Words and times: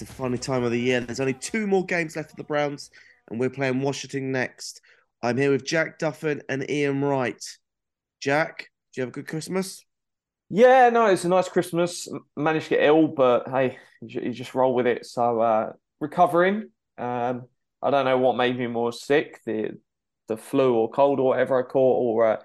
It's 0.00 0.08
a 0.08 0.14
funny 0.14 0.38
time 0.38 0.62
of 0.62 0.70
the 0.70 0.78
year. 0.78 1.00
There's 1.00 1.18
only 1.18 1.34
two 1.34 1.66
more 1.66 1.84
games 1.84 2.14
left 2.14 2.30
for 2.30 2.36
the 2.36 2.44
Browns, 2.44 2.92
and 3.28 3.40
we're 3.40 3.50
playing 3.50 3.80
Washington 3.80 4.30
next. 4.30 4.80
I'm 5.24 5.36
here 5.36 5.50
with 5.50 5.64
Jack 5.64 5.98
Duffin 5.98 6.40
and 6.48 6.70
Ian 6.70 7.04
Wright. 7.04 7.44
Jack, 8.20 8.70
do 8.94 9.00
you 9.00 9.02
have 9.02 9.08
a 9.08 9.12
good 9.12 9.26
Christmas? 9.26 9.84
Yeah, 10.50 10.88
no, 10.90 11.06
it's 11.06 11.24
a 11.24 11.28
nice 11.28 11.48
Christmas. 11.48 12.06
Managed 12.36 12.68
to 12.68 12.76
get 12.76 12.84
ill, 12.84 13.08
but 13.08 13.48
hey, 13.48 13.78
you, 14.00 14.20
you 14.20 14.32
just 14.32 14.54
roll 14.54 14.72
with 14.72 14.86
it. 14.86 15.04
So 15.04 15.40
uh, 15.40 15.72
recovering. 15.98 16.70
Um, 16.96 17.48
I 17.82 17.90
don't 17.90 18.04
know 18.04 18.18
what 18.18 18.36
made 18.36 18.56
me 18.56 18.68
more 18.68 18.92
sick, 18.92 19.40
the 19.46 19.80
the 20.28 20.36
flu 20.36 20.74
or 20.74 20.88
cold 20.90 21.18
or 21.18 21.30
whatever 21.30 21.58
I 21.58 21.62
caught, 21.68 21.74
or 21.74 22.24
uh, 22.24 22.36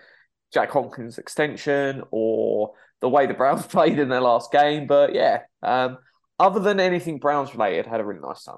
Jack 0.52 0.72
Hopkins 0.72 1.20
extension, 1.20 2.02
or 2.10 2.74
the 3.00 3.10
way 3.10 3.28
the 3.28 3.36
Browns 3.36 3.68
played 3.68 4.00
in 4.00 4.10
their 4.10 4.22
last 4.22 4.52
game. 4.52 4.88
But 4.88 5.14
yeah, 5.14 5.42
um, 5.62 6.00
other 6.40 6.60
than 6.60 6.80
anything 6.80 7.20
Browns 7.20 7.54
related, 7.54 7.86
had 7.88 8.00
a 8.00 8.06
really 8.06 8.20
nice 8.22 8.44
time. 8.44 8.58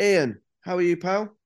Ian, 0.00 0.40
how 0.62 0.76
are 0.76 0.82
you, 0.82 0.96
pal? 0.96 1.36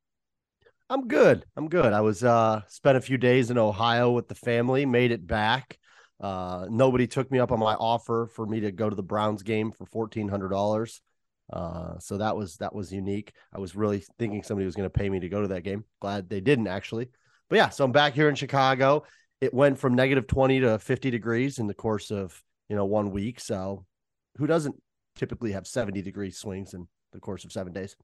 I'm 0.89 1.09
good. 1.09 1.45
I'm 1.57 1.69
good. 1.69 1.93
I 1.93 2.03
was 2.03 2.23
uh 2.23 2.61
spent 2.69 2.97
a 2.97 3.01
few 3.01 3.19
days 3.19 3.51
in 3.51 3.59
Ohio 3.59 4.11
with 4.13 4.29
the 4.29 4.35
family, 4.35 4.87
made 4.87 5.11
it 5.11 5.27
back. 5.27 5.79
Uh 6.21 6.67
nobody 6.71 7.07
took 7.07 7.31
me 7.33 7.39
up 7.41 7.51
on 7.53 7.59
my 7.59 7.75
offer 7.75 8.29
for 8.33 8.47
me 8.47 8.61
to 8.61 8.71
go 8.71 8.89
to 8.89 8.95
the 8.95 9.03
Browns 9.03 9.43
game 9.43 9.73
for 9.73 9.87
fourteen 9.87 10.29
hundred 10.29 10.51
dollars. 10.51 11.01
Uh 11.53 11.99
so 11.99 12.19
that 12.19 12.37
was 12.37 12.59
that 12.59 12.75
was 12.75 12.93
unique. 12.93 13.33
I 13.53 13.59
was 13.59 13.75
really 13.75 14.05
thinking 14.19 14.43
somebody 14.43 14.67
was 14.67 14.77
gonna 14.77 14.91
pay 14.91 15.09
me 15.09 15.21
to 15.21 15.29
go 15.29 15.43
to 15.43 15.49
that 15.49 15.65
game. 15.65 15.85
Glad 16.01 16.29
they 16.29 16.41
didn't 16.41 16.69
actually. 16.69 17.09
But 17.49 17.57
yeah, 17.57 17.71
so 17.71 17.85
I'm 17.85 17.93
back 17.93 18.15
here 18.15 18.29
in 18.29 18.35
Chicago. 18.35 19.05
It 19.41 19.53
went 19.53 19.79
from 19.79 19.95
negative 19.95 20.27
20 20.27 20.61
to 20.61 20.79
50 20.79 21.11
degrees 21.11 21.59
in 21.59 21.67
the 21.67 21.75
course 21.75 22.11
of 22.11 22.43
you 22.69 22.77
know 22.77 22.85
one 22.85 23.11
week. 23.11 23.41
So 23.41 23.85
who 24.37 24.47
doesn't 24.47 24.77
typically 25.17 25.53
have 25.53 25.67
70 25.67 26.03
degree 26.03 26.31
swings 26.31 26.75
in 26.75 26.89
the 27.13 27.21
course 27.21 27.45
of 27.45 27.53
seven 27.53 27.73
days? 27.73 27.97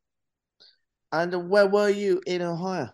And 1.13 1.51
where 1.51 1.67
were 1.67 1.89
you 1.89 2.21
in 2.27 2.43
Ohio? 2.43 2.91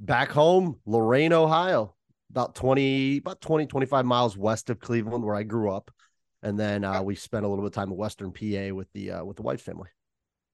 back 0.00 0.30
home, 0.30 0.80
Lorain, 0.86 1.32
Ohio, 1.32 1.94
about 2.30 2.54
20, 2.54 3.18
about 3.18 3.40
20, 3.40 3.66
25 3.66 4.04
miles 4.04 4.36
west 4.36 4.70
of 4.70 4.80
Cleveland, 4.80 5.24
where 5.24 5.36
I 5.36 5.42
grew 5.42 5.70
up. 5.70 5.90
And 6.42 6.58
then 6.58 6.84
uh, 6.84 7.02
we 7.02 7.14
spent 7.14 7.44
a 7.44 7.48
little 7.48 7.62
bit 7.62 7.68
of 7.68 7.74
time 7.74 7.90
in 7.90 7.96
Western 7.96 8.32
PA 8.32 8.74
with 8.74 8.88
the 8.94 9.12
uh, 9.12 9.24
with 9.24 9.36
the 9.36 9.42
wife's 9.42 9.62
family. 9.62 9.90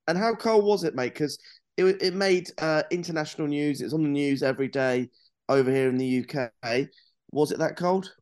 And 0.08 0.18
how 0.18 0.34
cold 0.34 0.64
was 0.64 0.82
it, 0.82 0.96
mate? 0.96 1.12
Because 1.12 1.38
it 1.76 2.02
it 2.02 2.14
made 2.14 2.50
uh, 2.58 2.82
international 2.90 3.46
news. 3.46 3.80
It's 3.80 3.94
on 3.94 4.02
the 4.02 4.08
news 4.08 4.42
every 4.42 4.66
day 4.66 5.10
over 5.48 5.70
here 5.70 5.88
in 5.88 5.96
the 5.96 6.24
UK. 6.24 6.88
Was 7.30 7.52
it 7.52 7.58
that 7.58 7.76
cold? 7.76 8.12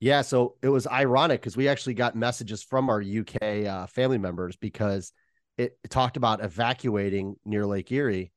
Yeah, 0.00 0.22
so 0.22 0.54
it 0.62 0.68
was 0.68 0.86
ironic 0.86 1.40
because 1.40 1.56
we 1.56 1.68
actually 1.68 1.94
got 1.94 2.14
messages 2.14 2.62
from 2.62 2.88
our 2.88 3.02
UK 3.02 3.66
uh, 3.66 3.86
family 3.86 4.18
members 4.18 4.56
because 4.56 5.12
it, 5.56 5.76
talked 5.90 6.16
about 6.16 6.44
evacuating 6.44 7.34
near 7.44 7.66
Lake 7.66 7.90
Erie. 7.90 8.32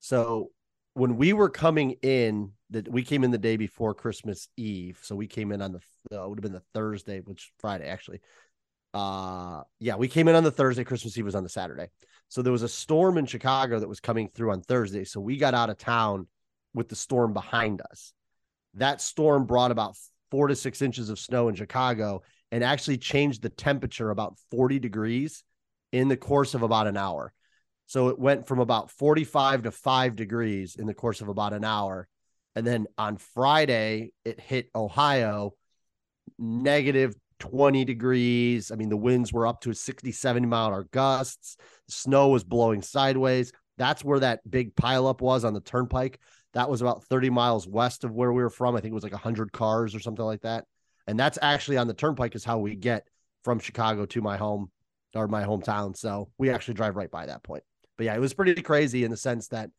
So 0.00 0.50
when 0.94 1.16
we 1.16 1.34
were 1.34 1.50
coming 1.50 1.96
in, 2.02 2.52
that 2.70 2.90
we 2.90 3.02
came 3.02 3.22
in 3.22 3.30
the 3.30 3.38
day 3.38 3.56
before 3.56 3.94
Christmas 3.94 4.48
Eve, 4.56 4.98
so 5.02 5.14
we 5.14 5.26
came 5.26 5.52
in 5.52 5.60
on 5.60 5.72
the 5.72 6.18
uh, 6.18 6.26
would 6.26 6.38
have 6.38 6.42
been 6.42 6.52
the 6.52 6.62
Thursday, 6.72 7.20
which 7.20 7.52
Friday 7.58 7.86
actually. 7.86 8.20
Uh 8.94 9.62
yeah, 9.80 9.96
we 9.96 10.08
came 10.08 10.28
in 10.28 10.36
on 10.36 10.44
the 10.44 10.50
Thursday. 10.50 10.84
Christmas 10.84 11.18
Eve 11.18 11.24
was 11.24 11.34
on 11.34 11.42
the 11.42 11.48
Saturday. 11.48 11.88
So 12.28 12.42
there 12.42 12.52
was 12.52 12.62
a 12.62 12.68
storm 12.68 13.18
in 13.18 13.26
Chicago 13.26 13.78
that 13.78 13.88
was 13.88 14.00
coming 14.00 14.28
through 14.28 14.52
on 14.52 14.62
Thursday. 14.62 15.04
So 15.04 15.20
we 15.20 15.36
got 15.36 15.52
out 15.52 15.68
of 15.68 15.78
town 15.78 16.28
with 16.74 16.88
the 16.88 16.96
storm 16.96 17.32
behind 17.32 17.80
us. 17.80 18.12
That 18.74 19.00
storm 19.00 19.46
brought 19.46 19.70
about 19.70 19.96
four 20.30 20.48
to 20.48 20.56
six 20.56 20.82
inches 20.82 21.08
of 21.08 21.18
snow 21.18 21.48
in 21.48 21.54
Chicago 21.54 22.22
and 22.50 22.62
actually 22.62 22.98
changed 22.98 23.42
the 23.42 23.48
temperature 23.48 24.10
about 24.10 24.36
40 24.50 24.78
degrees 24.78 25.44
in 25.92 26.08
the 26.08 26.16
course 26.16 26.54
of 26.54 26.62
about 26.62 26.86
an 26.86 26.96
hour. 26.96 27.32
So 27.86 28.08
it 28.08 28.18
went 28.18 28.48
from 28.48 28.58
about 28.58 28.90
45 28.90 29.62
to 29.62 29.70
5 29.70 30.16
degrees 30.16 30.76
in 30.76 30.86
the 30.86 30.94
course 30.94 31.20
of 31.20 31.28
about 31.28 31.52
an 31.52 31.64
hour. 31.64 32.08
And 32.56 32.66
then 32.66 32.86
on 32.96 33.16
Friday, 33.16 34.12
it 34.24 34.40
hit 34.40 34.70
Ohio 34.74 35.54
negative 36.38 37.14
20 37.40 37.84
degrees. 37.84 38.70
I 38.70 38.76
mean, 38.76 38.88
the 38.88 38.96
winds 38.96 39.32
were 39.32 39.46
up 39.46 39.60
to 39.62 39.74
60, 39.74 40.12
70 40.12 40.46
mile 40.46 40.68
an 40.68 40.72
hour 40.72 40.86
gusts. 40.92 41.56
The 41.86 41.92
snow 41.92 42.28
was 42.28 42.44
blowing 42.44 42.82
sideways. 42.82 43.52
That's 43.76 44.04
where 44.04 44.20
that 44.20 44.48
big 44.48 44.74
pileup 44.76 45.20
was 45.20 45.44
on 45.44 45.52
the 45.52 45.60
turnpike. 45.60 46.20
That 46.54 46.70
was 46.70 46.80
about 46.80 47.04
30 47.04 47.30
miles 47.30 47.66
west 47.66 48.04
of 48.04 48.12
where 48.12 48.32
we 48.32 48.42
were 48.42 48.50
from. 48.50 48.76
I 48.76 48.80
think 48.80 48.92
it 48.92 48.94
was 48.94 49.02
like 49.02 49.12
100 49.12 49.52
cars 49.52 49.94
or 49.94 50.00
something 50.00 50.24
like 50.24 50.42
that. 50.42 50.64
And 51.06 51.18
that's 51.18 51.38
actually 51.42 51.76
on 51.76 51.86
the 51.86 51.94
turnpike, 51.94 52.34
is 52.34 52.44
how 52.44 52.58
we 52.58 52.74
get 52.74 53.06
from 53.42 53.58
Chicago 53.58 54.06
to 54.06 54.22
my 54.22 54.36
home 54.36 54.70
or 55.14 55.28
my 55.28 55.44
hometown. 55.44 55.96
So 55.96 56.30
we 56.38 56.50
actually 56.50 56.74
drive 56.74 56.96
right 56.96 57.10
by 57.10 57.26
that 57.26 57.42
point. 57.42 57.62
But 57.96 58.06
yeah, 58.06 58.14
it 58.14 58.20
was 58.20 58.34
pretty 58.34 58.62
crazy 58.62 59.04
in 59.04 59.10
the 59.10 59.16
sense 59.16 59.48
that 59.48 59.70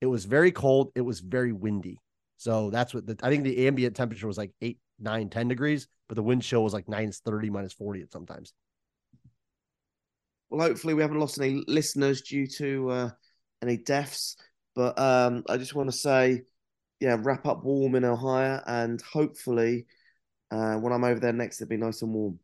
it 0.00 0.06
was 0.06 0.24
very 0.24 0.52
cold. 0.52 0.90
It 0.94 1.02
was 1.02 1.20
very 1.20 1.52
windy. 1.52 1.98
So 2.36 2.70
that's 2.70 2.94
what 2.94 3.06
the, 3.06 3.18
I 3.22 3.28
think 3.28 3.44
the 3.44 3.66
ambient 3.66 3.94
temperature 3.94 4.26
was 4.26 4.38
like 4.38 4.52
eight, 4.62 4.78
nine, 4.98 5.28
10 5.28 5.48
degrees, 5.48 5.88
but 6.08 6.14
the 6.14 6.22
wind 6.22 6.42
chill 6.42 6.64
was 6.64 6.72
like 6.72 6.88
minus 6.88 7.18
30, 7.20 7.50
minus 7.50 7.74
40 7.74 8.02
at 8.02 8.12
sometimes. 8.12 8.54
Well, 10.48 10.66
hopefully 10.66 10.94
we 10.94 11.02
haven't 11.02 11.20
lost 11.20 11.38
any 11.38 11.62
listeners 11.68 12.22
due 12.22 12.46
to 12.46 12.90
uh, 12.90 13.10
any 13.62 13.76
deaths. 13.76 14.36
But 14.80 14.98
um, 14.98 15.44
I 15.46 15.58
just 15.58 15.74
want 15.74 15.90
to 15.90 15.96
say, 15.96 16.40
yeah, 17.00 17.18
wrap 17.20 17.46
up 17.46 17.62
warm 17.64 17.96
in 17.96 18.04
Ohio, 18.06 18.62
and 18.66 18.98
hopefully 19.02 19.84
uh, 20.50 20.76
when 20.76 20.90
I'm 20.90 21.04
over 21.04 21.20
there 21.20 21.34
next, 21.34 21.60
it'll 21.60 21.68
be 21.68 21.76
nice 21.76 22.00
and 22.00 22.14
warm. 22.14 22.38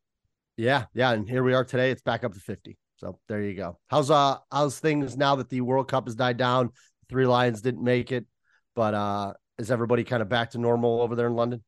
Yeah. 0.58 0.84
Yeah. 0.92 1.12
And 1.12 1.26
here 1.26 1.42
we 1.42 1.54
are 1.54 1.64
today. 1.64 1.91
It's 1.91 2.02
back 2.02 2.24
up 2.24 2.34
to 2.34 2.41
50. 2.41 2.76
So 2.98 3.19
there 3.26 3.41
you 3.41 3.54
go. 3.54 3.78
How's 3.88 4.10
uh 4.10 4.36
how's 4.52 4.78
things 4.78 5.16
now 5.16 5.36
that 5.36 5.48
the 5.48 5.62
World 5.62 5.88
Cup 5.88 6.06
has 6.06 6.14
died 6.14 6.36
down? 6.36 6.72
Three 7.08 7.24
Lions 7.24 7.62
didn't 7.62 7.82
make 7.82 8.12
it, 8.12 8.26
but 8.74 8.92
uh 8.92 9.32
is 9.56 9.70
everybody 9.70 10.04
kind 10.04 10.20
of 10.20 10.28
back 10.28 10.50
to 10.50 10.58
normal 10.58 11.00
over 11.00 11.16
there 11.16 11.28
in 11.28 11.34
London? 11.34 11.64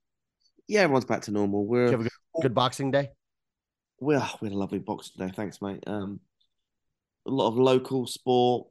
Yeah, 0.66 0.80
everyone's 0.80 1.06
back 1.06 1.22
to 1.22 1.30
normal. 1.30 1.66
We're 1.66 1.86
you 1.86 1.92
have 1.92 2.00
a 2.00 2.04
good, 2.04 2.12
good 2.42 2.54
boxing 2.54 2.90
day? 2.90 3.08
we 4.00 4.16
are 4.16 4.30
we 4.42 4.48
had 4.48 4.54
a 4.54 4.58
lovely 4.58 4.80
box 4.80 5.10
today. 5.10 5.32
Thanks, 5.34 5.62
mate. 5.62 5.82
Um, 5.86 6.20
a 7.26 7.30
lot 7.30 7.48
of 7.48 7.56
local 7.56 8.06
sport. 8.06 8.68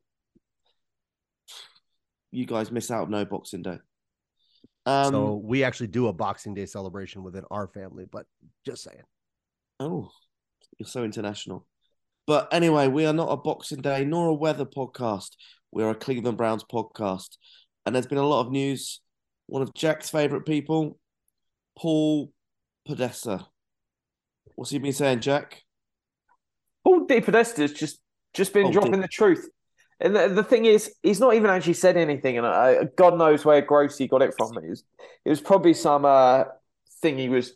You 2.37 2.45
guys 2.45 2.71
miss 2.71 2.91
out 2.91 3.09
no 3.09 3.25
boxing 3.25 3.63
day. 3.63 3.79
Um, 4.85 5.11
so 5.11 5.41
we 5.43 5.63
actually 5.63 5.87
do 5.87 6.05
a 6.05 6.13
Boxing 6.13 6.53
Day 6.53 6.67
celebration 6.67 7.23
within 7.23 7.43
our 7.49 7.67
family, 7.67 8.05
but 8.09 8.27
just 8.63 8.83
saying. 8.83 9.01
Oh, 9.79 10.11
you're 10.77 10.87
so 10.87 11.03
international. 11.03 11.65
But 12.27 12.49
anyway, 12.53 12.89
we 12.89 13.07
are 13.07 13.13
not 13.13 13.31
a 13.31 13.37
Boxing 13.37 13.81
Day 13.81 14.05
nor 14.05 14.27
a 14.27 14.35
weather 14.35 14.65
podcast. 14.65 15.29
We're 15.71 15.89
a 15.89 15.95
Cleveland 15.95 16.37
Browns 16.37 16.63
podcast. 16.63 17.37
And 17.87 17.95
there's 17.95 18.05
been 18.05 18.19
a 18.19 18.27
lot 18.27 18.45
of 18.45 18.51
news. 18.51 19.01
One 19.47 19.63
of 19.63 19.73
Jack's 19.73 20.11
favorite 20.11 20.45
people, 20.45 20.99
Paul 21.75 22.31
Podesta. 22.85 23.47
What's 24.53 24.69
he 24.69 24.77
been 24.77 24.93
saying, 24.93 25.21
Jack? 25.21 25.63
Paul 26.83 27.07
DePodesta's 27.07 27.73
just 27.73 27.99
just 28.35 28.53
been 28.53 28.67
Oh, 28.67 28.71
dropping 28.71 28.91
dear. 28.91 29.01
the 29.01 29.07
truth. 29.07 29.49
And 29.99 30.15
the, 30.15 30.27
the 30.27 30.43
thing 30.43 30.65
is, 30.65 30.93
he's 31.01 31.19
not 31.19 31.33
even 31.33 31.49
actually 31.49 31.73
said 31.73 31.97
anything, 31.97 32.37
and 32.37 32.45
I, 32.45 32.83
God 32.95 33.17
knows 33.17 33.43
where 33.43 33.61
Grossy 33.61 34.07
got 34.07 34.21
it 34.21 34.33
from. 34.37 34.55
It 34.57 34.69
was, 34.69 34.83
it 35.25 35.29
was 35.29 35.41
probably 35.41 35.73
some 35.73 36.05
uh, 36.05 36.43
thing 37.01 37.17
he 37.17 37.29
was 37.29 37.53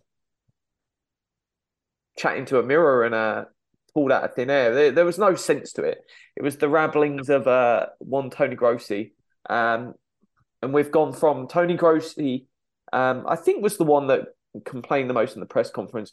chatting 2.17 2.45
to 2.45 2.59
a 2.59 2.63
mirror 2.63 3.03
and 3.03 3.13
uh, 3.13 3.45
pulled 3.93 4.11
out 4.11 4.23
of 4.23 4.33
thin 4.33 4.49
air. 4.49 4.73
There, 4.73 4.91
there 4.91 5.05
was 5.05 5.19
no 5.19 5.35
sense 5.35 5.73
to 5.73 5.83
it. 5.83 5.99
It 6.35 6.43
was 6.43 6.57
the 6.57 6.69
ramblings 6.69 7.29
of 7.29 7.47
uh, 7.47 7.87
one 7.99 8.29
Tony 8.29 8.55
Grossi. 8.55 9.13
Um, 9.49 9.93
and 10.61 10.73
we've 10.73 10.91
gone 10.91 11.13
from 11.13 11.47
Tony 11.47 11.75
Grossi, 11.75 12.47
um, 12.93 13.25
I 13.27 13.35
think 13.35 13.63
was 13.63 13.77
the 13.77 13.83
one 13.83 14.07
that 14.07 14.27
complained 14.65 15.09
the 15.09 15.13
most 15.13 15.35
in 15.35 15.39
the 15.39 15.45
press 15.45 15.71
conference, 15.71 16.11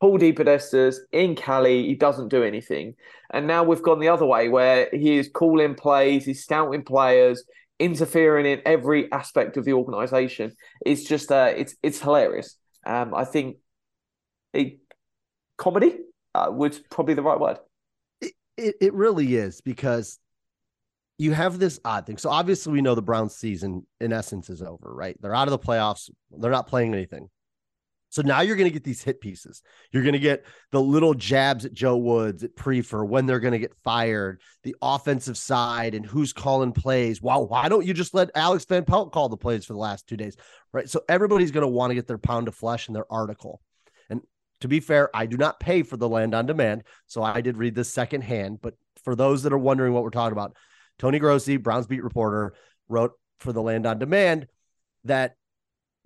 Paul 0.00 0.18
DePodesta's 0.18 1.00
in 1.12 1.36
Cali. 1.36 1.86
He 1.86 1.94
doesn't 1.94 2.28
do 2.28 2.42
anything. 2.42 2.94
And 3.30 3.46
now 3.46 3.64
we've 3.64 3.82
gone 3.82 4.00
the 4.00 4.08
other 4.08 4.26
way 4.26 4.48
where 4.48 4.88
he 4.92 5.18
is 5.18 5.30
calling 5.32 5.74
plays, 5.74 6.24
he's 6.24 6.42
scouting 6.42 6.82
players, 6.82 7.44
interfering 7.78 8.46
in 8.46 8.62
every 8.64 9.12
aspect 9.12 9.56
of 9.56 9.64
the 9.64 9.74
organization. 9.74 10.52
It's 10.84 11.04
just, 11.04 11.30
uh, 11.30 11.52
it's 11.54 11.76
it's 11.82 12.00
hilarious. 12.00 12.56
Um, 12.86 13.14
I 13.14 13.24
think 13.24 13.58
a 14.56 14.78
comedy 15.58 15.98
uh, 16.34 16.50
probably 16.90 17.14
the 17.14 17.22
right 17.22 17.38
word. 17.38 17.58
It, 18.20 18.32
it, 18.56 18.74
it 18.80 18.94
really 18.94 19.34
is 19.34 19.60
because 19.60 20.18
you 21.18 21.32
have 21.32 21.58
this 21.58 21.78
odd 21.84 22.06
thing. 22.06 22.16
So 22.16 22.30
obviously 22.30 22.72
we 22.72 22.80
know 22.80 22.94
the 22.94 23.02
Browns 23.02 23.34
season 23.34 23.86
in 24.00 24.12
essence 24.12 24.48
is 24.48 24.62
over, 24.62 24.92
right? 24.92 25.16
They're 25.20 25.34
out 25.34 25.48
of 25.48 25.52
the 25.52 25.58
playoffs. 25.58 26.08
They're 26.30 26.50
not 26.50 26.66
playing 26.66 26.94
anything. 26.94 27.28
So 28.10 28.22
now 28.22 28.40
you're 28.40 28.56
going 28.56 28.68
to 28.68 28.72
get 28.72 28.82
these 28.82 29.02
hit 29.02 29.20
pieces. 29.20 29.62
You're 29.92 30.02
going 30.02 30.14
to 30.14 30.18
get 30.18 30.44
the 30.72 30.80
little 30.80 31.14
jabs 31.14 31.64
at 31.64 31.72
Joe 31.72 31.96
Woods, 31.96 32.42
at 32.42 32.56
Priefer, 32.56 33.06
when 33.06 33.24
they're 33.24 33.40
going 33.40 33.52
to 33.52 33.58
get 33.58 33.74
fired, 33.84 34.40
the 34.64 34.74
offensive 34.82 35.38
side, 35.38 35.94
and 35.94 36.04
who's 36.04 36.32
calling 36.32 36.72
plays. 36.72 37.22
Wow, 37.22 37.42
why 37.42 37.68
don't 37.68 37.86
you 37.86 37.94
just 37.94 38.12
let 38.12 38.30
Alex 38.34 38.64
Van 38.64 38.84
Pelt 38.84 39.12
call 39.12 39.28
the 39.28 39.36
plays 39.36 39.64
for 39.64 39.74
the 39.74 39.78
last 39.78 40.08
two 40.08 40.16
days? 40.16 40.36
Right. 40.72 40.90
So 40.90 41.02
everybody's 41.08 41.52
going 41.52 41.62
to 41.62 41.68
want 41.68 41.92
to 41.92 41.94
get 41.94 42.08
their 42.08 42.18
pound 42.18 42.48
of 42.48 42.54
flesh 42.56 42.88
in 42.88 42.94
their 42.94 43.10
article. 43.10 43.60
And 44.10 44.22
to 44.60 44.68
be 44.68 44.80
fair, 44.80 45.08
I 45.14 45.26
do 45.26 45.36
not 45.36 45.60
pay 45.60 45.84
for 45.84 45.96
the 45.96 46.08
land 46.08 46.34
on 46.34 46.46
demand. 46.46 46.82
So 47.06 47.22
I 47.22 47.40
did 47.40 47.56
read 47.56 47.76
this 47.76 47.92
secondhand. 47.92 48.60
But 48.60 48.74
for 49.04 49.14
those 49.14 49.44
that 49.44 49.52
are 49.52 49.58
wondering 49.58 49.92
what 49.92 50.02
we're 50.02 50.10
talking 50.10 50.32
about, 50.32 50.56
Tony 50.98 51.20
Grossi, 51.20 51.58
Browns 51.58 51.86
beat 51.86 52.02
reporter, 52.02 52.54
wrote 52.88 53.12
for 53.38 53.52
the 53.52 53.62
land 53.62 53.86
on 53.86 54.00
demand 54.00 54.48
that 55.04 55.36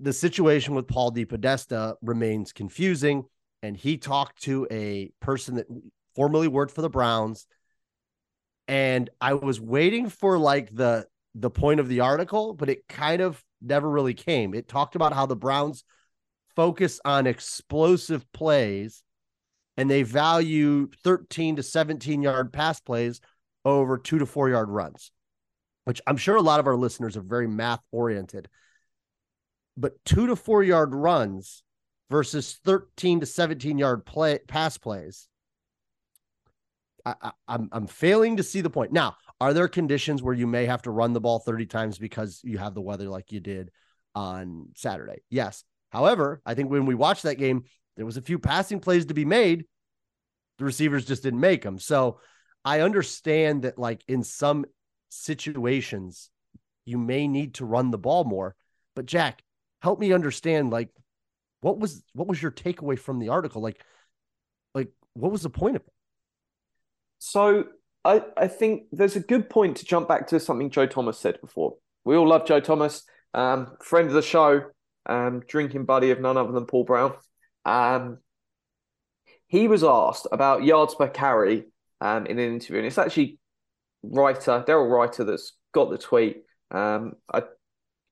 the 0.01 0.13
situation 0.13 0.75
with 0.75 0.89
Paul 0.89 1.13
DePodesta 1.13 1.95
remains 2.03 2.53
confusing. 2.53 3.25
And 3.63 3.77
he 3.77 3.97
talked 3.97 4.43
to 4.43 4.67
a 4.71 5.11
person 5.21 5.55
that 5.57 5.67
formerly 6.15 6.49
worked 6.49 6.75
for 6.75 6.83
the 6.83 6.91
Browns. 6.91 7.47
And 8.69 9.09
I 9.21 9.35
was 9.35 9.61
waiting 9.61 10.09
for 10.09 10.39
like 10.39 10.75
the 10.75 11.07
the 11.35 11.51
point 11.51 11.81
of 11.81 11.89
the 11.89 12.01
article, 12.01 12.55
but 12.55 12.69
it 12.69 12.87
kind 12.89 13.21
of 13.21 13.43
never 13.61 13.91
really 13.91 14.15
came. 14.15 14.55
It 14.55 14.69
talked 14.69 14.95
about 14.95 15.13
how 15.13 15.27
the 15.27 15.35
Browns 15.35 15.85
focus 16.55 17.01
on 17.05 17.27
explosive 17.27 18.31
plays 18.33 19.03
and 19.77 19.91
they 19.91 20.03
value 20.03 20.89
13 21.03 21.57
to 21.57 21.63
17 21.63 22.23
yard 22.23 22.53
pass 22.53 22.81
plays 22.81 23.21
over 23.65 23.99
two 23.99 24.19
to 24.19 24.27
four 24.27 24.49
yard 24.49 24.69
runs, 24.69 25.11
which 25.85 26.01
I'm 26.07 26.17
sure 26.17 26.37
a 26.37 26.43
lot 26.43 26.61
of 26.61 26.67
our 26.67 26.77
listeners 26.77 27.17
are 27.17 27.23
very 27.23 27.49
math 27.49 27.81
oriented. 27.91 28.49
But 29.77 30.05
two 30.05 30.27
to 30.29 30.37
four 30.37 30.63
yard 30.63 30.95
runs 30.95 31.63
versus 32.11 32.59
13 32.65 33.21
to 33.21 33.27
17 33.27 33.79
yard 33.79 34.07
play 34.07 34.39
pass 34.47 34.79
plays. 34.79 35.29
I, 37.05 37.15
I, 37.21 37.33
I'm 37.49 37.69
I'm 37.73 37.87
failing 37.87 38.37
to 38.37 38.43
see 38.43 38.61
the 38.61 38.71
point. 38.71 38.93
Now, 38.93 39.17
are 39.41 39.53
there 39.53 39.69
conditions 39.69 40.23
where 40.23 40.35
you 40.35 40.47
may 40.47 40.67
have 40.67 40.83
to 40.83 40.91
run 40.91 41.13
the 41.13 41.21
ball 41.21 41.39
30 41.39 41.67
times 41.67 41.99
because 41.99 42.41
you 42.45 42.59
have 42.59 42.75
the 42.75 42.81
weather 42.81 43.09
like 43.09 43.33
you 43.33 43.41
did 43.41 43.71
on 44.15 44.69
Saturday? 44.75 45.23
Yes. 45.29 45.65
However, 45.91 46.41
I 46.47 46.55
think 46.55 46.71
when 46.71 46.87
we 46.87 46.95
watched 46.95 47.25
that 47.25 47.39
game, 47.39 47.65
there 47.97 48.07
was 48.07 48.17
a 48.17 48.23
few 48.23 48.39
passing 48.39 48.81
plays 48.81 49.07
to 49.07 49.15
be 49.15 49.25
made. 49.25 49.65
The 50.59 50.65
receivers 50.65 51.05
just 51.05 51.23
didn't 51.23 51.41
make 51.41 51.63
them. 51.63 51.79
So 51.79 52.21
I 52.65 52.81
understand 52.81 53.63
that, 53.63 53.79
like 53.79 54.03
in 54.09 54.25
some 54.25 54.65
situations, 55.11 56.31
you 56.85 56.99
may 56.99 57.29
need 57.29 57.55
to 57.55 57.65
run 57.65 57.91
the 57.91 57.99
ball 57.99 58.25
more. 58.25 58.57
But 58.97 59.07
Jack, 59.07 59.43
help 59.85 60.01
me 60.01 60.15
understand, 60.15 60.71
like, 60.71 60.89
what 61.61 61.79
was 61.79 62.03
what 62.15 62.27
was 62.27 62.43
your 62.43 62.51
takeaway 62.51 62.99
from 62.99 63.19
the 63.19 63.29
article? 63.29 63.63
Like, 63.63 63.81
like 64.75 64.91
what 65.13 65.31
was 65.31 65.43
the 65.43 65.51
point 65.51 65.77
of 65.77 65.83
it? 65.83 65.93
So 67.19 67.65
I, 68.05 68.23
I 68.37 68.49
think 68.49 68.85
there's 68.93 69.17
a 69.17 69.21
good 69.21 69.49
point 69.49 69.77
to 69.79 69.85
jump 69.85 70.09
back 70.09 70.27
to 70.29 70.41
something 70.41 70.71
Joe 70.71 70.87
Thomas 70.87 71.19
said 71.19 71.41
before. 71.41 71.77
We 72.05 72.17
all 72.17 72.29
love 72.29 72.47
Joe 72.47 72.61
Thomas, 72.61 73.03
um, 73.33 73.77
friend 73.83 74.09
of 74.09 74.15
the 74.15 74.23
show, 74.23 74.63
um, 75.07 75.43
drinking 75.47 75.85
buddy 75.85 76.11
of 76.11 76.21
none 76.21 76.37
other 76.37 76.53
than 76.53 76.67
Paul 76.67 76.85
Brown. 76.85 77.15
Um, 77.65 78.19
he 79.47 79.69
was 79.69 79.85
asked 79.85 80.27
about 80.33 80.65
yards 80.65 80.95
per 80.95 81.09
carry 81.09 81.65
um, 82.01 82.27
in 82.27 82.39
an 82.39 82.53
interview, 82.55 82.79
and 82.79 82.87
it's 82.87 82.99
actually 82.99 83.39
writer 84.03 84.65
Daryl 84.67 84.91
Ruiter 84.91 85.25
that's 85.25 85.53
got 85.73 85.91
the 85.91 85.99
tweet. 85.99 86.43
Um, 86.71 87.15
I 87.33 87.43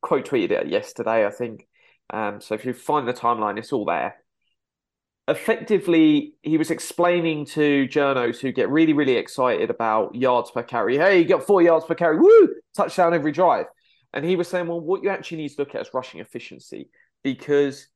quote 0.03 0.29
tweeted 0.29 0.51
it 0.51 0.69
yesterday, 0.69 1.27
I 1.27 1.31
think. 1.31 1.67
Um, 2.11 2.41
so 2.41 2.55
if 2.55 2.67
you 2.67 2.75
find 2.75 3.09
the 3.09 3.15
timeline, 3.15 3.59
it's 3.59 3.73
all 3.73 3.87
there. 3.87 4.17
Effectively, 5.29 6.35
he 6.43 6.59
was 6.59 6.71
explaining 6.71 7.47
to 7.47 7.87
journos 7.89 8.39
who 8.39 8.53
get 8.53 8.69
really, 8.69 8.93
really 8.93 9.17
excited 9.17 9.71
about 9.71 10.15
yards 10.15 10.51
per 10.51 10.63
carry. 10.63 10.99
Hey, 10.99 11.21
you 11.21 11.25
got 11.25 11.47
four 11.47 11.63
yards 11.63 11.87
per 11.87 11.95
carry, 11.95 12.19
woo! 12.19 12.49
Touchdown 12.77 13.15
every 13.15 13.33
drive. 13.33 13.67
And 14.13 14.25
he 14.25 14.37
was 14.37 14.49
saying, 14.49 14.67
well, 14.67 14.81
what 14.81 15.03
you 15.03 15.09
actually 15.09 15.39
need 15.39 15.51
to 15.51 15.55
look 15.59 15.75
at 15.75 15.81
is 15.81 15.95
rushing 15.95 16.21
efficiency. 16.21 16.91
Because 17.23 17.87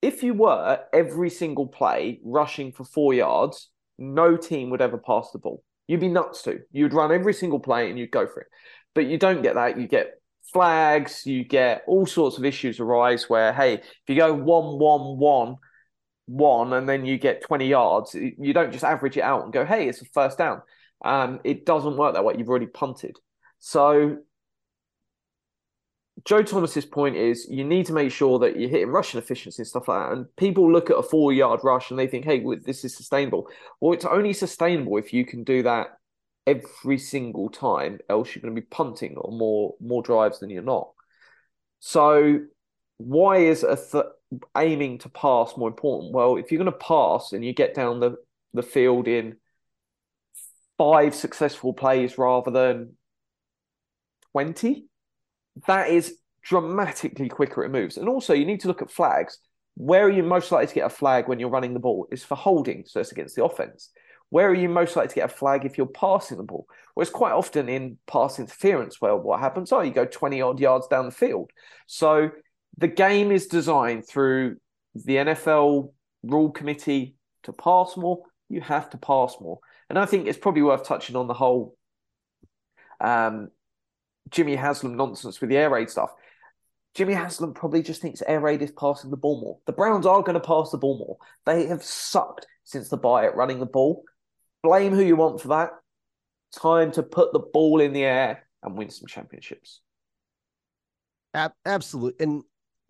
if 0.00 0.22
you 0.22 0.32
were 0.32 0.80
every 0.92 1.28
single 1.28 1.66
play 1.66 2.20
rushing 2.24 2.72
for 2.72 2.84
four 2.84 3.12
yards, 3.12 3.68
no 3.98 4.36
team 4.36 4.70
would 4.70 4.80
ever 4.80 4.96
pass 4.96 5.30
the 5.32 5.38
ball. 5.38 5.62
You'd 5.88 6.00
be 6.00 6.08
nuts 6.08 6.42
to. 6.42 6.60
You'd 6.70 6.94
run 6.94 7.12
every 7.12 7.34
single 7.34 7.60
play 7.60 7.90
and 7.90 7.98
you'd 7.98 8.12
go 8.12 8.26
for 8.26 8.40
it. 8.40 8.46
But 8.94 9.06
you 9.06 9.18
don't 9.18 9.42
get 9.42 9.56
that. 9.56 9.78
You 9.78 9.88
get 9.88 10.19
flags, 10.52 11.26
you 11.26 11.44
get 11.44 11.82
all 11.86 12.06
sorts 12.06 12.38
of 12.38 12.44
issues 12.44 12.80
arise 12.80 13.28
where, 13.28 13.52
hey, 13.52 13.74
if 13.74 13.84
you 14.08 14.16
go 14.16 14.32
one, 14.32 14.78
one, 14.78 15.18
one, 15.18 15.56
one, 16.26 16.72
and 16.72 16.88
then 16.88 17.04
you 17.04 17.18
get 17.18 17.42
20 17.42 17.66
yards, 17.66 18.14
you 18.14 18.52
don't 18.52 18.72
just 18.72 18.84
average 18.84 19.16
it 19.16 19.22
out 19.22 19.44
and 19.44 19.52
go, 19.52 19.64
hey, 19.64 19.88
it's 19.88 20.02
a 20.02 20.04
first 20.06 20.38
down. 20.38 20.62
Um, 21.04 21.40
it 21.44 21.66
doesn't 21.66 21.96
work 21.96 22.14
that 22.14 22.24
way. 22.24 22.34
You've 22.36 22.48
already 22.48 22.66
punted. 22.66 23.16
So 23.58 24.18
Joe 26.24 26.42
Thomas's 26.42 26.84
point 26.84 27.16
is 27.16 27.46
you 27.48 27.64
need 27.64 27.86
to 27.86 27.92
make 27.92 28.12
sure 28.12 28.38
that 28.40 28.58
you're 28.58 28.68
hitting 28.68 28.88
rushing 28.88 29.18
efficiency 29.18 29.62
and 29.62 29.66
stuff 29.66 29.88
like 29.88 30.08
that. 30.08 30.12
And 30.12 30.36
people 30.36 30.70
look 30.70 30.90
at 30.90 30.96
a 30.96 31.02
four 31.02 31.32
yard 31.32 31.60
rush 31.62 31.90
and 31.90 31.98
they 31.98 32.06
think, 32.06 32.24
hey, 32.24 32.44
this 32.64 32.84
is 32.84 32.96
sustainable. 32.96 33.48
Well, 33.80 33.92
it's 33.94 34.04
only 34.04 34.32
sustainable 34.32 34.98
if 34.98 35.12
you 35.12 35.24
can 35.24 35.44
do 35.44 35.62
that 35.62 35.98
every 36.46 36.98
single 36.98 37.48
time, 37.48 37.98
else 38.08 38.34
you're 38.34 38.42
going 38.42 38.54
to 38.54 38.60
be 38.60 38.66
punting 38.66 39.16
on 39.16 39.38
more 39.38 39.74
more 39.80 40.02
drives 40.02 40.40
than 40.40 40.50
you're 40.50 40.62
not. 40.62 40.90
So, 41.80 42.40
why 42.98 43.38
is 43.38 43.64
th- 43.92 44.04
aiming 44.56 44.98
to 44.98 45.08
pass 45.08 45.56
more 45.56 45.68
important? 45.68 46.12
Well, 46.12 46.36
if 46.36 46.50
you're 46.50 46.62
going 46.62 46.72
to 46.72 46.78
pass 46.78 47.32
and 47.32 47.44
you 47.44 47.52
get 47.52 47.74
down 47.74 48.00
the, 48.00 48.16
the 48.52 48.62
field 48.62 49.08
in 49.08 49.36
five 50.78 51.14
successful 51.14 51.72
plays 51.72 52.18
rather 52.18 52.50
than 52.50 52.96
20, 54.32 54.86
that 55.66 55.90
is 55.90 56.16
dramatically 56.42 57.28
quicker 57.28 57.64
it 57.64 57.70
moves. 57.70 57.96
And 57.96 58.08
also, 58.08 58.34
you 58.34 58.46
need 58.46 58.60
to 58.60 58.68
look 58.68 58.82
at 58.82 58.90
flags. 58.90 59.38
Where 59.76 60.04
are 60.04 60.10
you 60.10 60.22
most 60.22 60.52
likely 60.52 60.66
to 60.68 60.74
get 60.74 60.86
a 60.86 60.90
flag 60.90 61.28
when 61.28 61.38
you're 61.38 61.48
running 61.48 61.74
the 61.74 61.80
ball? 61.80 62.08
Is 62.10 62.24
for 62.24 62.34
holding, 62.34 62.84
so 62.86 63.00
it's 63.00 63.12
against 63.12 63.36
the 63.36 63.44
offense. 63.44 63.90
Where 64.30 64.48
are 64.48 64.54
you 64.54 64.68
most 64.68 64.96
likely 64.96 65.08
to 65.08 65.14
get 65.16 65.30
a 65.30 65.34
flag 65.34 65.64
if 65.64 65.76
you're 65.76 65.86
passing 65.86 66.38
the 66.38 66.44
ball? 66.44 66.66
Well, 66.94 67.02
it's 67.02 67.10
quite 67.10 67.32
often 67.32 67.68
in 67.68 67.98
pass 68.06 68.38
interference 68.38 69.00
where 69.00 69.16
what 69.16 69.40
happens? 69.40 69.72
Oh, 69.72 69.80
you 69.80 69.92
go 69.92 70.06
20 70.06 70.40
odd 70.40 70.60
yards 70.60 70.86
down 70.86 71.06
the 71.06 71.12
field. 71.12 71.50
So 71.86 72.30
the 72.78 72.88
game 72.88 73.32
is 73.32 73.48
designed 73.48 74.06
through 74.06 74.56
the 74.94 75.16
NFL 75.16 75.92
rule 76.22 76.50
committee 76.50 77.16
to 77.42 77.52
pass 77.52 77.96
more. 77.96 78.22
You 78.48 78.60
have 78.60 78.90
to 78.90 78.98
pass 78.98 79.36
more. 79.40 79.58
And 79.88 79.98
I 79.98 80.06
think 80.06 80.26
it's 80.26 80.38
probably 80.38 80.62
worth 80.62 80.84
touching 80.84 81.16
on 81.16 81.26
the 81.26 81.34
whole 81.34 81.76
um, 83.00 83.50
Jimmy 84.30 84.54
Haslam 84.54 84.96
nonsense 84.96 85.40
with 85.40 85.50
the 85.50 85.56
air 85.56 85.70
raid 85.70 85.90
stuff. 85.90 86.10
Jimmy 86.94 87.14
Haslam 87.14 87.54
probably 87.54 87.82
just 87.82 88.02
thinks 88.02 88.22
air 88.26 88.40
raid 88.40 88.62
is 88.62 88.72
passing 88.72 89.10
the 89.10 89.16
ball 89.16 89.40
more. 89.40 89.58
The 89.66 89.72
Browns 89.72 90.06
are 90.06 90.22
going 90.22 90.34
to 90.34 90.40
pass 90.40 90.70
the 90.70 90.78
ball 90.78 90.98
more. 90.98 91.16
They 91.46 91.66
have 91.66 91.82
sucked 91.82 92.46
since 92.64 92.88
the 92.88 92.96
bye 92.96 93.26
at 93.26 93.36
running 93.36 93.60
the 93.60 93.66
ball. 93.66 94.04
Blame 94.62 94.92
who 94.92 95.02
you 95.02 95.16
want 95.16 95.40
for 95.40 95.48
that. 95.48 95.70
Time 96.54 96.92
to 96.92 97.02
put 97.02 97.32
the 97.32 97.38
ball 97.38 97.80
in 97.80 97.92
the 97.92 98.04
air 98.04 98.46
and 98.62 98.76
win 98.76 98.90
some 98.90 99.06
championships. 99.06 99.80
Absolutely. 101.64 102.24
And 102.24 102.42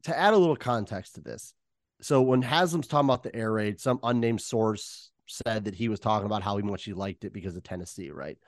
to 0.04 0.18
add 0.18 0.32
a 0.32 0.38
little 0.38 0.56
context 0.56 1.16
to 1.16 1.20
this, 1.20 1.52
so 2.00 2.22
when 2.22 2.42
Haslam's 2.42 2.86
talking 2.86 3.08
about 3.08 3.22
the 3.22 3.36
air 3.36 3.52
raid, 3.52 3.80
some 3.80 4.00
unnamed 4.02 4.40
source 4.40 5.10
said 5.26 5.66
that 5.66 5.74
he 5.74 5.88
was 5.88 6.00
talking 6.00 6.26
about 6.26 6.42
how 6.42 6.56
much 6.58 6.84
he 6.84 6.94
liked 6.94 7.24
it 7.24 7.32
because 7.32 7.54
of 7.54 7.62
Tennessee, 7.62 8.10
right? 8.10 8.38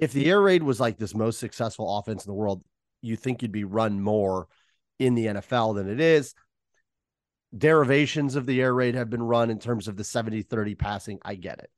if 0.00 0.12
the 0.12 0.30
air 0.30 0.40
raid 0.40 0.62
was 0.62 0.80
like 0.80 0.96
this 0.96 1.14
most 1.14 1.38
successful 1.38 1.98
offense 1.98 2.24
in 2.24 2.30
the 2.30 2.34
world, 2.34 2.64
you 3.02 3.16
think 3.16 3.42
you'd 3.42 3.52
be 3.52 3.64
run 3.64 4.00
more 4.00 4.48
in 4.98 5.14
the 5.14 5.26
NFL 5.26 5.76
than 5.76 5.90
it 5.90 6.00
is. 6.00 6.34
Derivations 7.56 8.34
of 8.34 8.46
the 8.46 8.62
air 8.62 8.72
raid 8.72 8.94
have 8.94 9.10
been 9.10 9.22
run 9.22 9.50
in 9.50 9.58
terms 9.58 9.88
of 9.88 9.96
the 9.96 10.04
70 10.04 10.42
30 10.42 10.74
passing. 10.74 11.18
I 11.22 11.34
get 11.34 11.58
it. 11.58 11.70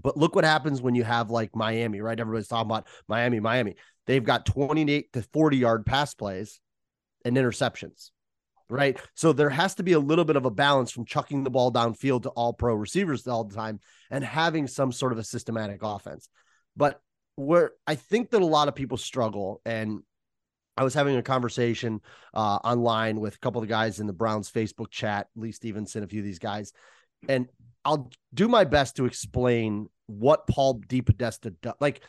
But 0.00 0.16
look 0.16 0.34
what 0.34 0.44
happens 0.44 0.80
when 0.80 0.94
you 0.94 1.04
have 1.04 1.30
like 1.30 1.54
Miami, 1.54 2.00
right? 2.00 2.18
Everybody's 2.18 2.48
talking 2.48 2.70
about 2.70 2.86
Miami, 3.08 3.40
Miami. 3.40 3.76
They've 4.06 4.24
got 4.24 4.46
28 4.46 5.12
to 5.12 5.22
40 5.22 5.56
yard 5.56 5.86
pass 5.86 6.14
plays 6.14 6.60
and 7.24 7.36
interceptions, 7.36 8.10
right? 8.68 8.98
So 9.14 9.32
there 9.32 9.50
has 9.50 9.76
to 9.76 9.82
be 9.82 9.92
a 9.92 9.98
little 9.98 10.24
bit 10.24 10.36
of 10.36 10.44
a 10.44 10.50
balance 10.50 10.90
from 10.90 11.04
chucking 11.04 11.44
the 11.44 11.50
ball 11.50 11.72
downfield 11.72 12.22
to 12.22 12.30
all 12.30 12.52
pro 12.52 12.74
receivers 12.74 13.26
all 13.26 13.44
the 13.44 13.54
time 13.54 13.80
and 14.10 14.24
having 14.24 14.66
some 14.66 14.92
sort 14.92 15.12
of 15.12 15.18
a 15.18 15.24
systematic 15.24 15.80
offense. 15.82 16.28
But 16.76 17.00
where 17.36 17.72
I 17.86 17.94
think 17.94 18.30
that 18.30 18.42
a 18.42 18.46
lot 18.46 18.68
of 18.68 18.74
people 18.74 18.96
struggle, 18.96 19.60
and 19.64 20.00
I 20.76 20.84
was 20.84 20.94
having 20.94 21.16
a 21.16 21.22
conversation 21.22 22.00
uh, 22.34 22.58
online 22.64 23.20
with 23.20 23.34
a 23.34 23.38
couple 23.38 23.62
of 23.62 23.68
guys 23.68 24.00
in 24.00 24.06
the 24.06 24.12
Browns 24.12 24.50
Facebook 24.50 24.90
chat, 24.90 25.28
Lee 25.36 25.52
Stevenson, 25.52 26.02
a 26.02 26.08
few 26.08 26.20
of 26.20 26.24
these 26.24 26.38
guys, 26.38 26.72
and 27.28 27.48
I'll 27.84 28.10
do 28.32 28.48
my 28.48 28.64
best 28.64 28.96
to 28.96 29.06
explain 29.06 29.88
what 30.06 30.46
Paul 30.46 30.80
DePodesta 30.80 31.54
does. 31.60 31.74
Like 31.80 32.02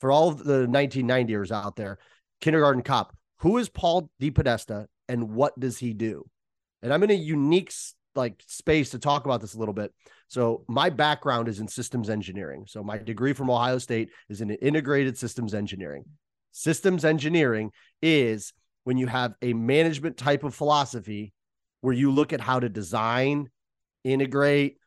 for 0.00 0.12
all 0.12 0.32
the 0.32 0.66
1990ers 0.66 1.50
out 1.50 1.76
there, 1.76 1.98
kindergarten 2.40 2.82
cop, 2.82 3.16
who 3.38 3.58
is 3.58 3.68
Paul 3.68 4.10
DePodesta 4.20 4.86
and 5.08 5.30
what 5.30 5.58
does 5.58 5.78
he 5.78 5.92
do? 5.94 6.28
And 6.82 6.92
I'm 6.92 7.02
in 7.02 7.10
a 7.10 7.14
unique 7.14 7.72
like 8.14 8.42
space 8.46 8.90
to 8.90 8.98
talk 8.98 9.24
about 9.24 9.40
this 9.40 9.54
a 9.54 9.58
little 9.58 9.74
bit. 9.74 9.92
So 10.28 10.64
my 10.68 10.90
background 10.90 11.48
is 11.48 11.60
in 11.60 11.68
systems 11.68 12.08
engineering. 12.10 12.64
So 12.68 12.82
my 12.82 12.98
degree 12.98 13.32
from 13.32 13.50
Ohio 13.50 13.78
State 13.78 14.10
is 14.28 14.40
in 14.40 14.50
integrated 14.50 15.18
systems 15.18 15.54
engineering. 15.54 16.04
Systems 16.52 17.04
engineering 17.04 17.70
is 18.00 18.52
when 18.84 18.96
you 18.98 19.06
have 19.06 19.34
a 19.42 19.52
management 19.52 20.16
type 20.16 20.44
of 20.44 20.54
philosophy 20.54 21.32
where 21.80 21.94
you 21.94 22.10
look 22.10 22.32
at 22.32 22.40
how 22.40 22.60
to 22.60 22.68
design, 22.68 23.48
integrate, 24.04 24.78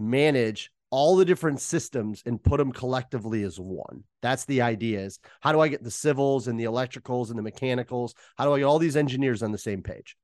manage 0.00 0.70
all 0.90 1.16
the 1.16 1.24
different 1.24 1.60
systems 1.60 2.22
and 2.26 2.42
put 2.42 2.58
them 2.58 2.72
collectively 2.72 3.44
as 3.44 3.60
one. 3.60 4.02
That's 4.22 4.44
the 4.44 4.62
idea 4.62 5.00
is 5.00 5.20
how 5.40 5.52
do 5.52 5.60
I 5.60 5.68
get 5.68 5.84
the 5.84 5.90
civils 5.90 6.48
and 6.48 6.58
the 6.58 6.64
electricals 6.64 7.30
and 7.30 7.38
the 7.38 7.42
mechanicals? 7.42 8.14
How 8.36 8.44
do 8.44 8.54
I 8.54 8.58
get 8.58 8.64
all 8.64 8.80
these 8.80 8.96
engineers 8.96 9.42
on 9.42 9.52
the 9.52 9.58
same 9.58 9.82
page? 9.82 10.16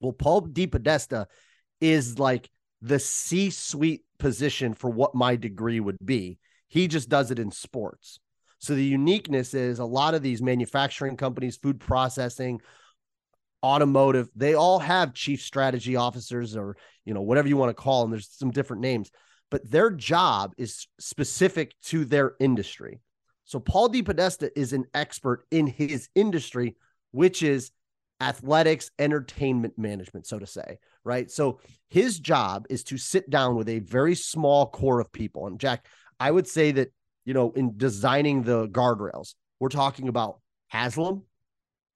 Well, 0.00 0.12
Paul 0.12 0.42
DePodesta 0.42 1.26
is 1.80 2.18
like 2.18 2.50
the 2.80 2.98
C 2.98 3.50
suite 3.50 4.04
position 4.18 4.72
for 4.72 4.88
what 4.88 5.14
my 5.14 5.36
degree 5.36 5.80
would 5.80 5.98
be. 6.02 6.38
He 6.68 6.88
just 6.88 7.10
does 7.10 7.30
it 7.30 7.38
in 7.38 7.50
sports. 7.50 8.20
So 8.58 8.74
the 8.74 8.84
uniqueness 8.84 9.52
is 9.52 9.78
a 9.78 9.84
lot 9.84 10.14
of 10.14 10.22
these 10.22 10.40
manufacturing 10.40 11.16
companies, 11.16 11.56
food 11.56 11.80
processing, 11.80 12.60
automotive, 13.62 14.28
they 14.34 14.54
all 14.54 14.78
have 14.78 15.14
chief 15.14 15.42
strategy 15.42 15.96
officers 15.96 16.56
or, 16.56 16.76
you 17.10 17.14
know, 17.14 17.22
whatever 17.22 17.48
you 17.48 17.56
want 17.56 17.70
to 17.70 17.82
call 17.82 18.02
them. 18.02 18.12
There's 18.12 18.30
some 18.30 18.50
different 18.50 18.82
names 18.82 19.10
but 19.50 19.68
their 19.68 19.90
job 19.90 20.54
is 20.56 20.86
specific 20.98 21.74
to 21.86 22.04
their 22.04 22.34
industry. 22.40 23.00
So 23.44 23.58
Paul 23.58 23.88
D. 23.88 24.02
DePodesta 24.02 24.50
is 24.54 24.72
an 24.72 24.84
expert 24.94 25.44
in 25.50 25.66
his 25.66 26.08
industry, 26.14 26.76
which 27.10 27.42
is 27.42 27.72
athletics, 28.20 28.90
entertainment 28.98 29.76
management, 29.76 30.26
so 30.26 30.38
to 30.38 30.46
say, 30.46 30.78
right? 31.04 31.30
So 31.30 31.58
his 31.88 32.20
job 32.20 32.66
is 32.70 32.84
to 32.84 32.96
sit 32.96 33.28
down 33.28 33.56
with 33.56 33.68
a 33.68 33.80
very 33.80 34.14
small 34.14 34.66
core 34.66 35.00
of 35.00 35.10
people. 35.10 35.48
And 35.48 35.58
Jack, 35.58 35.86
I 36.20 36.30
would 36.30 36.46
say 36.46 36.70
that, 36.72 36.92
you 37.24 37.34
know, 37.34 37.50
in 37.52 37.76
designing 37.76 38.42
the 38.42 38.68
guardrails, 38.68 39.34
we're 39.58 39.68
talking 39.68 40.06
about 40.08 40.40
Haslam, 40.68 41.22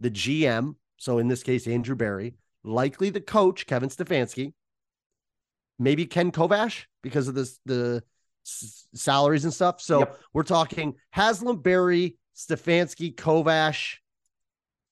the 0.00 0.10
GM. 0.10 0.74
So 0.96 1.18
in 1.18 1.28
this 1.28 1.42
case, 1.42 1.68
Andrew 1.68 1.94
Berry, 1.94 2.34
likely 2.64 3.10
the 3.10 3.20
coach, 3.20 3.66
Kevin 3.66 3.90
Stefanski, 3.90 4.54
maybe 5.78 6.06
Ken 6.06 6.30
Kovash 6.32 6.84
because 7.02 7.28
of 7.28 7.34
this 7.34 7.58
the 7.64 8.02
s- 8.46 8.86
salaries 8.94 9.44
and 9.44 9.52
stuff. 9.52 9.80
So 9.80 10.00
Yep. 10.00 10.18
we're 10.32 10.42
talking 10.42 10.94
Haslam, 11.10 11.58
Berry, 11.58 12.16
Stefanski, 12.36 13.14
Kovash, 13.14 13.96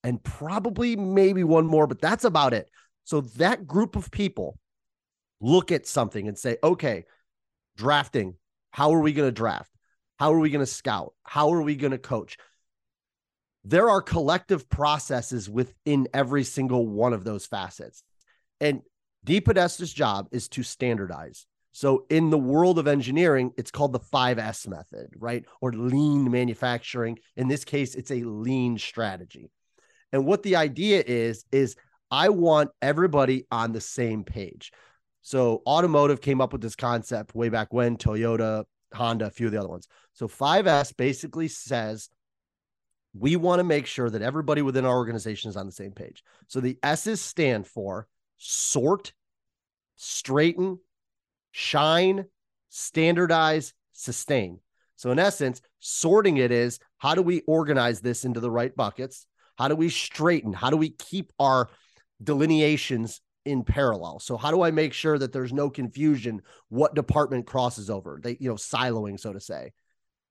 and 0.03 0.21
probably 0.23 0.95
maybe 0.95 1.43
one 1.43 1.65
more, 1.65 1.87
but 1.87 2.01
that's 2.01 2.25
about 2.25 2.53
it. 2.53 2.69
So 3.05 3.21
that 3.37 3.67
group 3.67 3.95
of 3.95 4.11
people 4.11 4.57
look 5.41 5.71
at 5.71 5.87
something 5.87 6.27
and 6.27 6.37
say, 6.37 6.57
okay, 6.63 7.05
drafting, 7.77 8.35
how 8.71 8.93
are 8.93 8.99
we 8.99 9.13
going 9.13 9.27
to 9.27 9.31
draft? 9.31 9.71
How 10.19 10.33
are 10.33 10.39
we 10.39 10.49
going 10.49 10.65
to 10.65 10.71
scout? 10.71 11.13
How 11.23 11.53
are 11.53 11.61
we 11.61 11.75
going 11.75 11.91
to 11.91 11.97
coach? 11.97 12.37
There 13.65 13.89
are 13.89 14.01
collective 14.01 14.69
processes 14.69 15.49
within 15.49 16.07
every 16.13 16.43
single 16.43 16.85
one 16.87 17.13
of 17.13 17.23
those 17.23 17.45
facets. 17.45 18.03
And 18.59 18.81
DePodesta's 19.25 19.93
job 19.93 20.27
is 20.31 20.47
to 20.49 20.63
standardize. 20.63 21.45
So 21.71 22.05
in 22.09 22.29
the 22.29 22.37
world 22.37 22.77
of 22.77 22.87
engineering, 22.87 23.51
it's 23.57 23.71
called 23.71 23.93
the 23.93 23.99
5S 23.99 24.67
method, 24.67 25.09
right? 25.17 25.43
Or 25.59 25.73
lean 25.73 26.29
manufacturing. 26.29 27.17
In 27.35 27.47
this 27.47 27.65
case, 27.65 27.95
it's 27.95 28.11
a 28.11 28.23
lean 28.23 28.77
strategy. 28.77 29.49
And 30.11 30.25
what 30.25 30.43
the 30.43 30.55
idea 30.55 31.03
is, 31.05 31.45
is 31.51 31.75
I 32.11 32.29
want 32.29 32.69
everybody 32.81 33.47
on 33.49 33.71
the 33.71 33.81
same 33.81 34.23
page. 34.23 34.71
So 35.23 35.63
automotive 35.65 36.21
came 36.21 36.41
up 36.41 36.51
with 36.51 36.61
this 36.61 36.75
concept 36.75 37.33
way 37.33 37.49
back 37.49 37.73
when 37.73 37.97
Toyota, 37.97 38.65
Honda, 38.93 39.25
a 39.25 39.31
few 39.31 39.47
of 39.47 39.51
the 39.51 39.59
other 39.59 39.69
ones. 39.69 39.87
So 40.13 40.27
5S 40.27 40.95
basically 40.95 41.47
says 41.47 42.09
we 43.15 43.35
want 43.35 43.59
to 43.59 43.63
make 43.63 43.87
sure 43.87 44.09
that 44.09 44.21
everybody 44.21 44.61
within 44.61 44.85
our 44.85 44.95
organization 44.95 45.49
is 45.49 45.57
on 45.57 45.65
the 45.65 45.71
same 45.71 45.91
page. 45.91 46.23
So 46.47 46.59
the 46.59 46.77
S's 46.83 47.21
stand 47.21 47.65
for 47.65 48.07
sort, 48.37 49.13
straighten, 49.95 50.79
shine, 51.51 52.25
standardize, 52.69 53.73
sustain. 53.93 54.59
So, 54.95 55.11
in 55.11 55.19
essence, 55.19 55.61
sorting 55.79 56.37
it 56.37 56.51
is 56.51 56.79
how 56.97 57.15
do 57.15 57.21
we 57.21 57.41
organize 57.41 58.01
this 58.01 58.25
into 58.25 58.39
the 58.39 58.51
right 58.51 58.75
buckets? 58.75 59.25
How 59.57 59.67
do 59.67 59.75
we 59.75 59.89
straighten? 59.89 60.53
How 60.53 60.69
do 60.69 60.77
we 60.77 60.89
keep 60.89 61.31
our 61.39 61.69
delineations 62.23 63.21
in 63.45 63.63
parallel? 63.63 64.19
So, 64.19 64.37
how 64.37 64.51
do 64.51 64.61
I 64.61 64.71
make 64.71 64.93
sure 64.93 65.17
that 65.17 65.33
there's 65.33 65.53
no 65.53 65.69
confusion 65.69 66.41
what 66.69 66.95
department 66.95 67.45
crosses 67.45 67.89
over? 67.89 68.19
They, 68.21 68.37
you 68.39 68.49
know, 68.49 68.55
siloing, 68.55 69.19
so 69.19 69.33
to 69.33 69.39
say. 69.39 69.73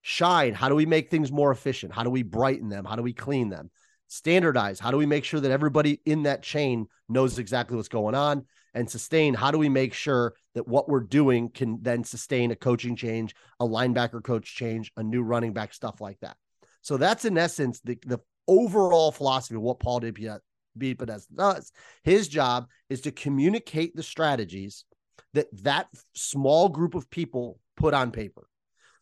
Shine, 0.01 0.55
how 0.55 0.69
do 0.69 0.75
we 0.75 0.87
make 0.87 1.11
things 1.11 1.31
more 1.31 1.53
efficient? 1.53 1.93
How 1.93 2.03
do 2.03 2.11
we 2.11 2.23
brighten 2.23 2.69
them? 2.69 2.85
How 2.85 2.97
do 2.97 3.03
we 3.03 3.13
clean 3.13 3.51
them? 3.51 3.71
Standardize, 4.13 4.79
how 4.79 4.91
do 4.91 4.99
we 4.99 5.07
make 5.07 5.25
sure 5.25 5.41
that 5.41 5.51
everybody 5.51 5.99
in 6.05 6.25
that 6.25 6.43
chain 6.43 6.87
knows 7.09 7.39
exactly 7.39 7.79
what's 7.79 7.89
going 7.89 8.15
on? 8.15 8.45
And 8.75 8.91
sustain, 8.91 9.33
how 9.33 9.51
do 9.51 9.57
we 9.57 9.71
make 9.71 9.95
sure 9.95 10.35
that 10.55 10.69
what 10.69 10.87
we're 10.87 11.01
doing 11.01 11.49
can 11.49 11.79
then 11.81 12.05
sustain 12.05 12.51
a 12.51 12.57
coaching 12.57 12.95
change, 12.95 13.35
a 13.59 13.67
linebacker 13.67 14.23
coach 14.23 14.55
change, 14.55 14.93
a 14.99 15.03
new 15.03 15.23
running 15.23 15.55
back, 15.55 15.73
stuff 15.73 16.03
like 16.03 16.21
that? 16.21 16.37
So 16.83 16.99
that's 16.99 17.25
in 17.25 17.39
essence 17.39 17.81
the, 17.81 17.99
the 18.05 18.21
overall 18.47 19.13
philosophy 19.13 19.55
of 19.55 19.63
what 19.63 19.81
Paul 19.81 20.03
DePodesta 20.03 21.35
does. 21.35 21.73
His 22.05 22.29
job 22.29 22.67
is 22.91 23.01
to 23.03 23.13
communicate 23.13 23.97
the 23.97 24.03
strategies 24.03 24.85
that 25.33 25.47
that 25.65 25.87
small 26.15 26.69
group 26.69 26.95
of 26.95 27.09
people 27.09 27.61
put 27.79 27.95
on 27.95 28.11
paper. 28.11 28.47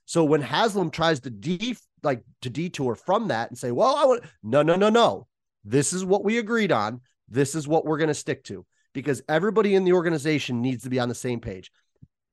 So 0.05 0.23
when 0.23 0.41
Haslam 0.41 0.91
tries 0.91 1.19
to 1.21 1.31
de 1.31 1.75
like 2.03 2.25
to 2.43 2.51
detour 2.51 2.95
from 2.95 3.29
that 3.29 3.51
and 3.51 3.59
say, 3.59 3.71
"Well, 3.71 3.97
I 3.97 4.05
want 4.05 4.25
no, 4.43 4.63
no, 4.63 4.77
no, 4.77 4.89
no. 4.89 5.27
This 5.65 5.93
is 5.93 6.05
what 6.05 6.25
we 6.25 6.39
agreed 6.39 6.73
on. 6.73 7.01
This 7.29 7.55
is 7.55 7.69
what 7.69 7.85
we're 7.85 7.99
going 7.99 8.09
to 8.09 8.15
stick 8.15 8.45
to." 8.45 8.65
Because 8.93 9.23
everybody 9.29 9.75
in 9.75 9.85
the 9.85 9.93
organization 9.93 10.63
needs 10.63 10.83
to 10.83 10.91
be 10.91 10.99
on 10.99 11.09
the 11.09 11.15
same 11.15 11.41
page. 11.41 11.71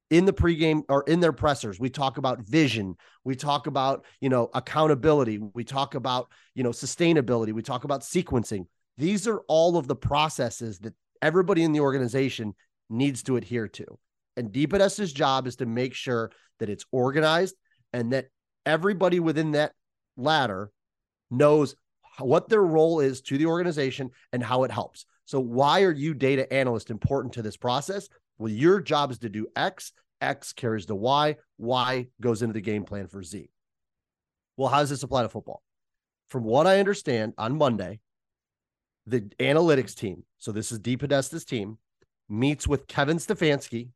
In 0.10 0.26
the 0.26 0.34
pregame 0.34 0.84
or 0.90 1.04
in 1.04 1.20
their 1.20 1.34
pressers, 1.34 1.80
we 1.80 1.90
talk 1.90 2.18
about 2.18 2.42
vision. 2.42 2.96
We 3.26 3.36
talk 3.36 3.68
about, 3.68 4.06
you 4.22 4.30
know, 4.30 4.50
accountability. 4.54 5.38
We 5.38 5.64
talk 5.66 5.96
about, 5.96 6.32
you 6.56 6.64
know, 6.64 6.70
sustainability. 6.70 7.52
We 7.52 7.62
talk 7.62 7.84
about 7.84 8.02
sequencing. 8.02 8.68
These 8.98 9.28
are 9.28 9.42
all 9.48 9.78
of 9.78 9.88
the 9.88 9.96
processes 9.96 10.80
that 10.80 10.94
everybody 11.22 11.64
in 11.64 11.74
the 11.74 11.82
organization 11.82 12.56
needs 12.90 13.22
to 13.24 13.36
adhere 13.36 13.68
to. 13.68 14.00
And 14.38 14.52
DePodesta's 14.52 15.12
job 15.12 15.48
is 15.48 15.58
to 15.58 15.66
make 15.66 15.94
sure 15.94 16.32
that 16.60 16.70
it's 16.70 16.86
organized 16.92 17.56
and 17.94 18.14
that 18.14 18.28
everybody 18.68 19.20
within 19.20 19.52
that 19.52 19.72
ladder 20.18 20.72
knows 21.32 21.76
what 22.20 22.50
their 22.50 22.64
role 22.64 23.00
is 23.00 23.22
to 23.22 23.38
the 23.38 23.46
organization 23.46 24.12
and 24.34 24.44
how 24.44 24.64
it 24.64 24.72
helps. 24.72 25.06
So, 25.26 25.40
why 25.40 25.84
are 25.84 25.92
you 25.92 26.14
data 26.14 26.52
analyst 26.54 26.90
important 26.90 27.34
to 27.34 27.42
this 27.42 27.58
process? 27.58 28.10
Well, 28.38 28.52
your 28.52 28.82
job 28.82 29.12
is 29.12 29.20
to 29.20 29.30
do 29.30 29.48
X, 29.56 29.94
X 30.22 30.54
carries 30.54 30.86
to 30.88 30.96
Y, 30.96 31.38
Y 31.58 32.08
goes 32.22 32.42
into 32.42 32.54
the 32.54 32.62
game 32.62 32.84
plan 32.84 33.08
for 33.08 33.24
Z. 33.24 33.50
Well, 34.58 34.70
how 34.70 34.80
does 34.80 34.90
this 34.90 35.04
apply 35.04 35.24
to 35.24 35.30
football? 35.30 35.64
From 36.30 36.44
what 36.44 36.68
I 36.68 36.80
understand, 36.80 37.34
on 37.38 37.58
Monday, 37.58 38.00
the 39.06 39.22
analytics 39.40 39.96
team, 39.96 40.24
so 40.40 40.52
this 40.52 40.72
is 40.72 40.80
DePodesta's 40.80 41.46
team, 41.46 41.78
meets 42.28 42.68
with 42.68 42.88
Kevin 42.88 43.18
Stefanski 43.18 43.90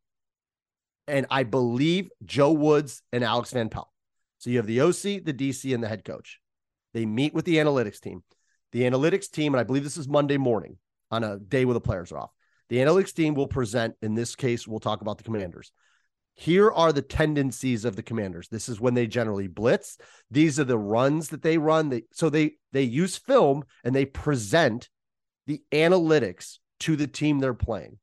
and 1.07 1.25
I 1.29 1.43
believe 1.43 2.09
Joe 2.23 2.53
Woods 2.53 3.01
and 3.11 3.23
Alex 3.23 3.51
Van 3.51 3.69
Pelt. 3.69 3.90
So 4.41 4.49
you 4.49 4.57
have 4.57 4.65
the 4.65 4.81
OC, 4.81 5.23
the 5.23 5.35
DC, 5.35 5.71
and 5.71 5.83
the 5.83 5.87
head 5.87 6.03
coach. 6.03 6.39
They 6.95 7.05
meet 7.05 7.31
with 7.31 7.45
the 7.45 7.57
analytics 7.57 7.99
team. 7.99 8.23
The 8.71 8.81
analytics 8.81 9.29
team, 9.29 9.53
and 9.53 9.61
I 9.61 9.63
believe 9.63 9.83
this 9.83 9.97
is 9.97 10.07
Monday 10.07 10.37
morning 10.37 10.77
on 11.11 11.23
a 11.23 11.37
day 11.37 11.63
where 11.63 11.75
the 11.75 11.79
players 11.79 12.11
are 12.11 12.17
off. 12.17 12.31
The 12.69 12.77
analytics 12.77 13.13
team 13.13 13.35
will 13.35 13.45
present, 13.45 13.93
in 14.01 14.15
this 14.15 14.35
case, 14.35 14.67
we'll 14.67 14.79
talk 14.79 15.01
about 15.01 15.19
the 15.19 15.23
commanders. 15.23 15.71
Here 16.33 16.71
are 16.71 16.91
the 16.91 17.03
tendencies 17.03 17.85
of 17.85 17.95
the 17.95 18.01
commanders. 18.01 18.47
This 18.47 18.67
is 18.67 18.81
when 18.81 18.95
they 18.95 19.05
generally 19.05 19.47
blitz. 19.47 19.99
These 20.31 20.59
are 20.59 20.63
the 20.63 20.77
runs 20.77 21.29
that 21.29 21.43
they 21.43 21.59
run. 21.59 21.89
They, 21.89 22.05
so 22.11 22.31
they 22.31 22.53
they 22.71 22.81
use 22.81 23.17
film 23.17 23.65
and 23.83 23.93
they 23.93 24.05
present 24.05 24.89
the 25.45 25.61
analytics 25.71 26.57
to 26.79 26.95
the 26.95 27.05
team 27.05 27.37
they're 27.37 27.53
playing. 27.53 27.99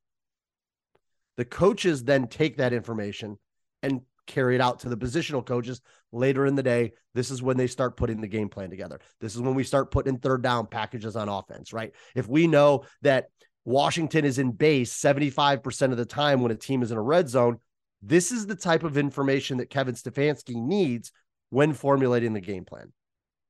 The 1.35 1.43
coaches 1.43 2.05
then 2.05 2.27
take 2.27 2.57
that 2.57 2.71
information 2.71 3.37
and 3.83 4.01
carry 4.29 4.55
it 4.55 4.61
out 4.61 4.79
to 4.79 4.89
the 4.89 4.97
positional 4.97 5.45
coaches 5.45 5.81
later 6.11 6.45
in 6.45 6.55
the 6.55 6.63
day. 6.63 6.91
This 7.13 7.31
is 7.31 7.41
when 7.41 7.57
they 7.57 7.67
start 7.67 7.97
putting 7.97 8.21
the 8.21 8.27
game 8.27 8.49
plan 8.49 8.69
together. 8.69 8.99
This 9.19 9.35
is 9.35 9.41
when 9.41 9.55
we 9.55 9.63
start 9.63 9.91
putting 9.91 10.17
third 10.17 10.41
down 10.41 10.67
packages 10.67 11.15
on 11.15 11.29
offense, 11.29 11.73
right? 11.73 11.93
If 12.15 12.27
we 12.27 12.47
know 12.47 12.85
that 13.01 13.25
Washington 13.65 14.25
is 14.25 14.39
in 14.39 14.51
base 14.51 14.93
75% 14.99 15.91
of 15.91 15.97
the 15.97 16.05
time 16.05 16.41
when 16.41 16.51
a 16.51 16.55
team 16.55 16.81
is 16.81 16.91
in 16.91 16.97
a 16.97 17.01
red 17.01 17.29
zone, 17.29 17.59
this 18.01 18.31
is 18.31 18.47
the 18.47 18.55
type 18.55 18.83
of 18.83 18.97
information 18.97 19.57
that 19.57 19.69
Kevin 19.69 19.95
Stefanski 19.95 20.55
needs 20.55 21.11
when 21.49 21.73
formulating 21.73 22.33
the 22.33 22.41
game 22.41 22.65
plan. 22.65 22.91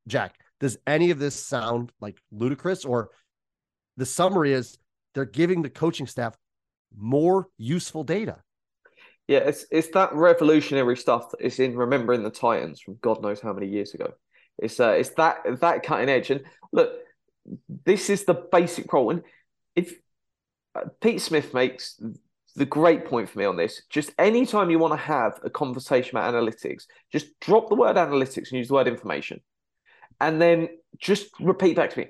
Jack, 0.08 0.36
does 0.60 0.78
any 0.88 1.12
of 1.12 1.20
this 1.20 1.36
sound 1.36 1.92
like 2.02 2.18
ludicrous 2.32 2.84
or 2.84 3.10
the 3.98 4.06
summary 4.06 4.54
is 4.54 4.78
they're 5.14 5.26
giving 5.26 5.62
the 5.62 5.70
coaching 5.70 6.08
staff 6.08 6.36
more 6.98 7.48
useful 7.58 8.04
data? 8.04 8.38
Yeah, 9.30 9.42
it's 9.46 9.68
it's 9.70 9.90
that 9.90 10.12
revolutionary 10.16 10.98
stuff 10.98 11.30
that 11.30 11.42
is 11.46 11.60
in 11.60 11.78
remembering 11.78 12.24
the 12.24 12.32
Titans 12.32 12.82
from 12.82 12.98
God 13.00 13.22
knows 13.22 13.40
how 13.40 13.54
many 13.54 13.68
years 13.68 13.94
ago. 13.94 14.12
It's 14.58 14.80
uh, 14.80 14.96
it's 14.98 15.12
that 15.12 15.44
that 15.62 15.84
cutting 15.84 16.10
edge. 16.10 16.32
And 16.32 16.42
look, 16.72 16.94
this 17.86 18.10
is 18.10 18.26
the 18.26 18.34
basic 18.34 18.88
problem. 18.88 19.22
If 19.76 19.94
uh, 20.74 20.86
Pete 21.00 21.22
Smith 21.22 21.54
makes 21.54 22.02
the 22.56 22.66
great 22.66 23.06
point 23.06 23.30
for 23.30 23.38
me 23.38 23.46
on 23.46 23.56
this, 23.56 23.84
just 23.88 24.12
anytime 24.18 24.72
you 24.72 24.80
want 24.80 24.94
to 24.94 25.06
have 25.06 25.40
a 25.44 25.50
conversation 25.52 26.18
about 26.18 26.34
analytics, 26.34 26.86
just 27.12 27.40
drop 27.40 27.70
the 27.70 27.76
word 27.76 27.98
analytics 27.98 28.50
and 28.50 28.54
use 28.54 28.70
the 28.70 28.74
word 28.74 28.88
information, 28.88 29.42
and 30.20 30.42
then 30.42 30.70
just 30.98 31.28
repeat 31.40 31.76
back 31.76 31.92
to 31.92 32.00
me 32.00 32.08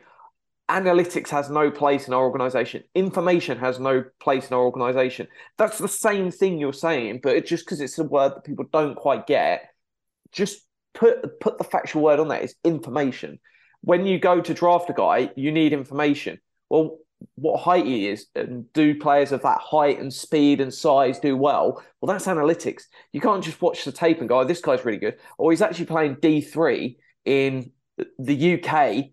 analytics 0.70 1.30
has 1.30 1.50
no 1.50 1.72
place 1.72 2.08
in 2.08 2.14
our 2.14 2.22
organization. 2.22 2.84
Information 2.96 3.58
has 3.58 3.80
no 3.80 4.04
place 4.20 4.48
in 4.48 4.54
our 4.54 4.62
organization. 4.62 5.28
That's 5.58 5.80
the 5.80 5.88
same 5.88 6.32
thing 6.32 6.60
you're 6.60 6.74
saying 6.74 7.20
but 7.24 7.36
it's 7.36 7.50
just 7.50 7.66
because 7.66 7.82
it's 7.82 7.98
a 7.98 8.04
word 8.04 8.36
that 8.36 8.44
people 8.44 8.66
don't 8.72 8.96
quite 8.96 9.28
get 9.28 9.70
just 10.32 10.62
put 10.94 11.40
put 11.40 11.58
the 11.58 11.64
factual 11.64 12.04
word 12.04 12.20
on 12.20 12.28
that 12.30 12.44
is 12.44 12.56
information. 12.64 13.40
When 13.82 14.06
you 14.06 14.20
go 14.20 14.42
to 14.42 14.54
draft 14.54 14.90
a 14.90 14.94
guy 14.94 15.32
you 15.36 15.52
need 15.52 15.74
information. 15.74 16.40
Well 16.70 17.00
what 17.36 17.60
height 17.60 17.86
he 17.86 18.08
is 18.08 18.28
and 18.34 18.72
do 18.72 18.98
players 18.98 19.34
of 19.34 19.42
that 19.42 19.60
height 19.60 20.00
and 20.00 20.14
speed 20.14 20.62
and 20.62 20.74
size 20.74 21.20
do 21.20 21.36
well? 21.36 21.84
Well 22.00 22.14
that's 22.14 22.28
analytics. 22.28 22.84
You 23.12 23.22
can't 23.22 23.44
just 23.44 23.62
watch 23.62 23.86
the 23.86 23.92
tape 23.92 24.20
and 24.20 24.30
go 24.30 24.40
oh, 24.40 24.44
this 24.46 24.62
guy's 24.62 24.86
really 24.86 25.00
good. 25.00 25.18
Or 25.38 25.52
he's 25.52 25.62
actually 25.62 25.86
playing 25.88 26.18
d3 26.18 26.96
in 27.26 27.72
the 28.18 28.54
uk 28.54 29.10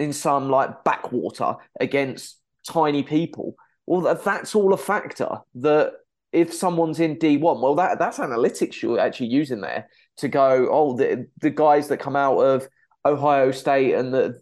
in 0.00 0.12
some 0.12 0.48
like 0.48 0.84
backwater 0.84 1.56
against 1.78 2.38
tiny 2.66 3.02
people. 3.02 3.54
Well, 3.86 4.14
that's 4.14 4.54
all 4.54 4.72
a 4.72 4.78
factor 4.78 5.38
that 5.56 5.94
if 6.32 6.54
someone's 6.54 7.00
in 7.00 7.16
D1, 7.16 7.40
well, 7.40 7.74
that 7.74 7.98
that's 7.98 8.18
analytics 8.18 8.82
you're 8.82 9.00
actually 9.00 9.28
using 9.28 9.60
there 9.60 9.88
to 10.18 10.28
go, 10.28 10.68
oh, 10.70 10.96
the, 10.96 11.26
the 11.40 11.50
guys 11.50 11.88
that 11.88 11.98
come 11.98 12.16
out 12.16 12.38
of 12.38 12.68
Ohio 13.04 13.50
State 13.50 13.94
and 13.94 14.14
the 14.14 14.40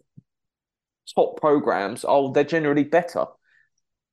top 1.15 1.39
programs, 1.39 2.05
oh, 2.07 2.31
they're 2.31 2.43
generally 2.43 2.83
better. 2.83 3.25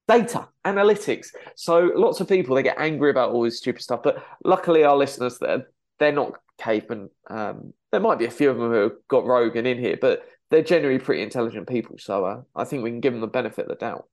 Data, 0.09 0.49
analytics. 0.65 1.29
So 1.57 1.91
lots 1.95 2.21
of 2.21 2.29
people, 2.29 2.55
they 2.55 2.63
get 2.63 2.79
angry 2.79 3.11
about 3.11 3.33
all 3.33 3.43
this 3.43 3.59
stupid 3.59 3.83
stuff. 3.83 4.03
But 4.03 4.25
luckily, 4.45 4.85
our 4.85 4.97
listeners, 4.97 5.39
they're, 5.39 5.67
they're 5.99 6.13
not 6.13 6.35
cavemen. 6.59 7.11
Um, 7.29 7.75
there 7.91 8.01
might 8.01 8.19
be 8.19 8.27
a 8.27 8.31
few 8.31 8.51
of 8.51 8.57
them 8.57 8.71
who 8.71 8.93
got 9.09 9.27
Rogan 9.27 9.67
in 9.67 9.79
here, 9.79 9.99
but 10.01 10.23
they're 10.51 10.63
generally 10.63 10.99
pretty 10.99 11.23
intelligent 11.23 11.69
people. 11.69 11.97
So 11.99 12.25
uh, 12.25 12.43
I 12.55 12.65
think 12.65 12.83
we 12.83 12.91
can 12.91 13.01
give 13.01 13.13
them 13.13 13.21
the 13.21 13.27
benefit 13.27 13.63
of 13.63 13.69
the 13.69 13.75
doubt. 13.75 14.05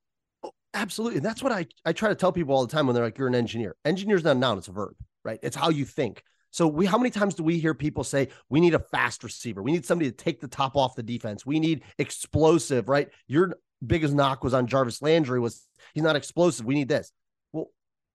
Oh, 0.44 0.52
absolutely. 0.74 1.18
And 1.18 1.26
that's 1.26 1.44
what 1.44 1.52
I, 1.52 1.68
I 1.86 1.94
try 1.94 2.10
to 2.10 2.16
tell 2.16 2.32
people 2.32 2.56
all 2.56 2.66
the 2.66 2.72
time 2.72 2.88
when 2.88 2.96
they're 2.96 3.04
like, 3.04 3.18
you're 3.18 3.28
an 3.28 3.36
engineer. 3.36 3.76
Engineer's 3.86 4.24
not 4.24 4.36
a 4.36 4.40
noun, 4.40 4.58
it's 4.58 4.68
a 4.68 4.72
verb, 4.72 4.96
right? 5.24 5.40
It's 5.44 5.56
how 5.56 5.70
you 5.70 5.86
think. 5.86 6.24
So 6.52 6.68
we 6.68 6.86
how 6.86 7.00
many 7.00 7.10
times 7.10 7.34
do 7.34 7.42
we 7.42 7.58
hear 7.58 7.74
people 7.74 8.04
say 8.04 8.28
we 8.48 8.60
need 8.60 8.76
a 8.76 8.80
fast 8.80 9.24
receiver? 9.24 9.64
We 9.64 9.72
need 9.72 9.88
somebody 9.88 10.12
to 10.12 10.16
take 10.16 10.40
the 10.40 10.48
top 10.48 10.76
off 10.76 10.96
the 10.96 11.02
defense. 11.02 11.48
We 11.48 11.60
need 11.60 11.82
explosive, 11.98 12.90
right? 12.90 13.10
Your 13.28 13.56
biggest 13.86 14.14
knock 14.14 14.44
was 14.44 14.54
on 14.54 14.68
Jarvis 14.68 15.02
Landry 15.02 15.40
was 15.40 15.68
he's 15.96 16.04
not 16.04 16.16
explosive. 16.16 16.68
We 16.68 16.76
need 16.76 16.88
this. 16.90 17.12
Well, 17.54 17.72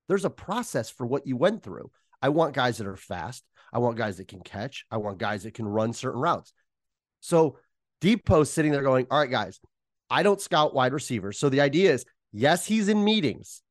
there's 0.09 0.25
a 0.25 0.31
process 0.31 0.88
for 0.88 1.05
what 1.05 1.27
you 1.27 1.37
went 1.37 1.64
through. 1.64 1.90
I 2.23 2.29
want 2.29 2.55
guys 2.55 2.79
that 2.79 2.87
are 2.87 2.97
fast. 2.97 3.43
I 3.73 3.79
want 3.79 3.99
guys 3.99 4.19
that 4.19 4.29
can 4.29 4.40
catch. 4.40 4.85
I 4.88 4.99
want 4.99 5.19
guys 5.19 5.43
that 5.43 5.55
can 5.55 5.66
run 5.66 5.93
certain 5.93 6.21
routes. 6.21 6.53
So 7.21 7.59
Deep 8.01 8.25
Post 8.25 8.55
sitting 8.55 8.73
there 8.73 8.83
going, 8.83 9.07
All 9.11 9.19
right, 9.19 9.31
guys, 9.31 9.61
I 10.11 10.23
don't 10.23 10.41
scout 10.41 10.75
wide 10.75 10.93
receivers. 10.93 11.39
So 11.39 11.49
the 11.49 11.61
idea 11.61 11.93
is, 11.93 12.05
yes, 12.33 12.67
he's 12.67 12.89
in 12.89 13.05
meetings, 13.05 13.63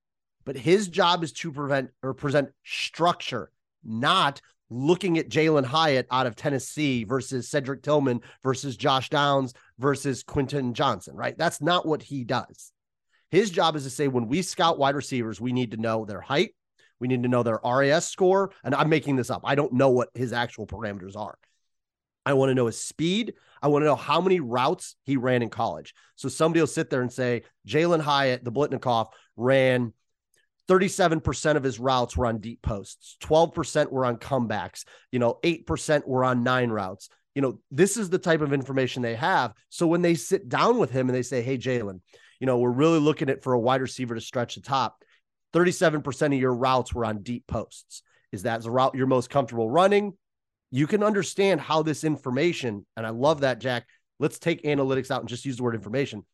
but 0.46 0.58
his 0.58 0.88
job 0.88 1.24
is 1.24 1.32
to 1.34 1.52
prevent 1.52 1.90
or 2.04 2.14
present 2.14 2.50
structure, 2.64 3.52
not 3.84 4.42
looking 4.70 5.18
at 5.18 5.30
Jalin 5.30 5.66
Hyatt 5.66 6.08
out 6.12 6.28
of 6.28 6.36
Tennessee 6.36 7.04
versus 7.04 7.50
Cedric 7.50 7.84
Tillman 7.84 8.22
versus 8.44 8.76
Josh 8.76 9.10
Downs 9.10 9.54
versus 9.80 10.24
Quentin 10.24 10.74
Johnston, 10.74 11.16
right? 11.16 11.38
That's 11.38 11.62
not 11.62 11.86
what 11.86 12.04
he 12.04 12.24
does. 12.24 12.72
His 13.32 13.50
job 13.50 13.76
is 13.76 13.84
to 13.84 13.90
say, 13.90 14.08
when 14.08 14.28
we 14.28 14.42
scout 14.42 14.78
wide 14.78 14.96
receivers, 14.96 15.42
we 15.42 15.54
need 15.54 15.72
to 15.72 15.78
know 15.78 16.06
their 16.06 16.22
height, 16.22 16.54
we 17.00 17.08
need 17.08 17.24
to 17.24 17.30
know 17.30 17.44
their 17.44 17.60
RAS 17.64 18.08
score. 18.08 18.52
And 18.64 18.74
I'm 18.74 18.90
making 18.90 19.16
this 19.16 19.30
up. 19.30 19.42
I 19.44 19.56
don't 19.56 19.74
know 19.74 19.90
what 19.90 20.10
his 20.14 20.34
actual 20.34 20.66
parameters 20.66 21.16
are. 21.16 21.38
I 22.28 22.34
want 22.34 22.50
to 22.50 22.56
know 22.56 22.66
his 22.66 22.82
speed. 22.82 23.36
I 23.62 23.70
want 23.70 23.84
to 23.84 23.86
know 23.86 23.96
how 23.96 24.20
many 24.20 24.42
routes 24.42 24.98
he 25.06 25.16
ran 25.16 25.42
in 25.42 25.50
college. 25.50 25.94
So 26.18 26.28
somebody 26.28 26.60
will 26.60 26.68
sit 26.68 26.90
there 26.90 27.02
and 27.02 27.12
say 27.12 27.44
Jalin 27.66 28.02
Hyatt, 28.02 28.44
the 28.44 28.52
Biletnikoff, 28.52 29.12
ran 29.38 29.94
37% 30.68 31.56
of 31.56 31.64
his 31.64 31.80
routes 31.80 32.18
were 32.18 32.26
on 32.26 32.40
deep 32.40 32.62
posts, 32.62 33.16
12% 33.24 33.94
were 33.94 34.04
on 34.04 34.18
comebacks, 34.18 34.84
you 35.10 35.20
know, 35.20 35.40
8% 35.42 36.06
were 36.06 36.26
on 36.26 36.44
nine 36.44 36.70
routes. 36.70 37.08
You 37.34 37.42
know, 37.42 37.62
this 37.72 37.96
is 37.96 38.10
the 38.10 38.18
type 38.18 38.42
of 38.42 38.52
information 38.52 39.02
they 39.02 39.16
have. 39.16 39.54
So 39.70 39.88
when 39.88 40.02
they 40.02 40.16
sit 40.16 40.50
down 40.50 40.80
with 40.80 40.92
him 40.92 41.08
and 41.08 41.16
they 41.16 41.22
say, 41.22 41.42
Hey, 41.42 41.58
Jalin, 41.58 42.02
you 42.42 42.46
know, 42.46 42.58
we're 42.58 42.72
really 42.72 43.00
looking 43.00 43.30
at 43.30 43.42
for 43.42 43.54
a 43.54 43.60
wide 43.60 43.80
receiver 43.80 44.16
to 44.16 44.22
stretch 44.22 44.56
the 44.56 44.62
top. 44.62 45.02
37% 45.54 46.26
of 46.26 46.34
your 46.34 46.54
routes 46.54 46.94
were 46.94 47.06
on 47.06 47.24
deep 47.24 47.48
posts. 47.48 48.02
Is 48.34 48.44
that 48.44 48.64
the 48.64 48.72
route 48.72 48.96
you're 48.96 49.08
most 49.08 49.30
comfortable 49.30 49.70
running? 49.70 50.12
You 50.72 50.88
can 50.88 51.04
understand 51.04 51.62
how 51.62 51.82
this 51.82 52.04
information, 52.04 52.86
and 52.96 53.06
I 53.06 53.10
love 53.10 53.42
that, 53.42 53.60
Jack. 53.60 53.88
Let's 54.20 54.40
take 54.40 54.64
analytics 54.64 55.12
out 55.12 55.22
and 55.22 55.30
just 55.30 55.46
use 55.46 55.58
the 55.58 55.64
word 55.64 55.76
information. 55.76 56.26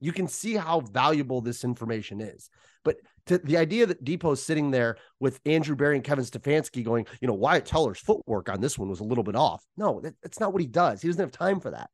You 0.00 0.12
can 0.12 0.26
see 0.26 0.54
how 0.54 0.80
valuable 0.80 1.40
this 1.40 1.62
information 1.62 2.20
is. 2.20 2.50
But 2.84 2.96
the 3.26 3.56
idea 3.56 3.86
that 3.86 4.02
Depot's 4.02 4.42
sitting 4.42 4.70
there 4.70 4.96
with 5.20 5.40
Andrew 5.46 5.76
Berry 5.76 5.94
and 5.94 6.04
Kevin 6.04 6.24
Stefanski 6.24 6.84
going, 6.84 7.06
you 7.20 7.28
know, 7.28 7.34
Wyatt 7.34 7.66
Teller's 7.66 8.00
footwork 8.00 8.48
on 8.48 8.60
this 8.60 8.76
one 8.76 8.88
was 8.88 9.00
a 9.00 9.04
little 9.04 9.22
bit 9.22 9.36
off. 9.36 9.64
No, 9.76 10.00
that, 10.00 10.14
that's 10.22 10.40
not 10.40 10.52
what 10.52 10.60
he 10.60 10.66
does. 10.66 11.00
He 11.00 11.08
doesn't 11.08 11.22
have 11.22 11.30
time 11.30 11.60
for 11.60 11.70
that 11.70 11.90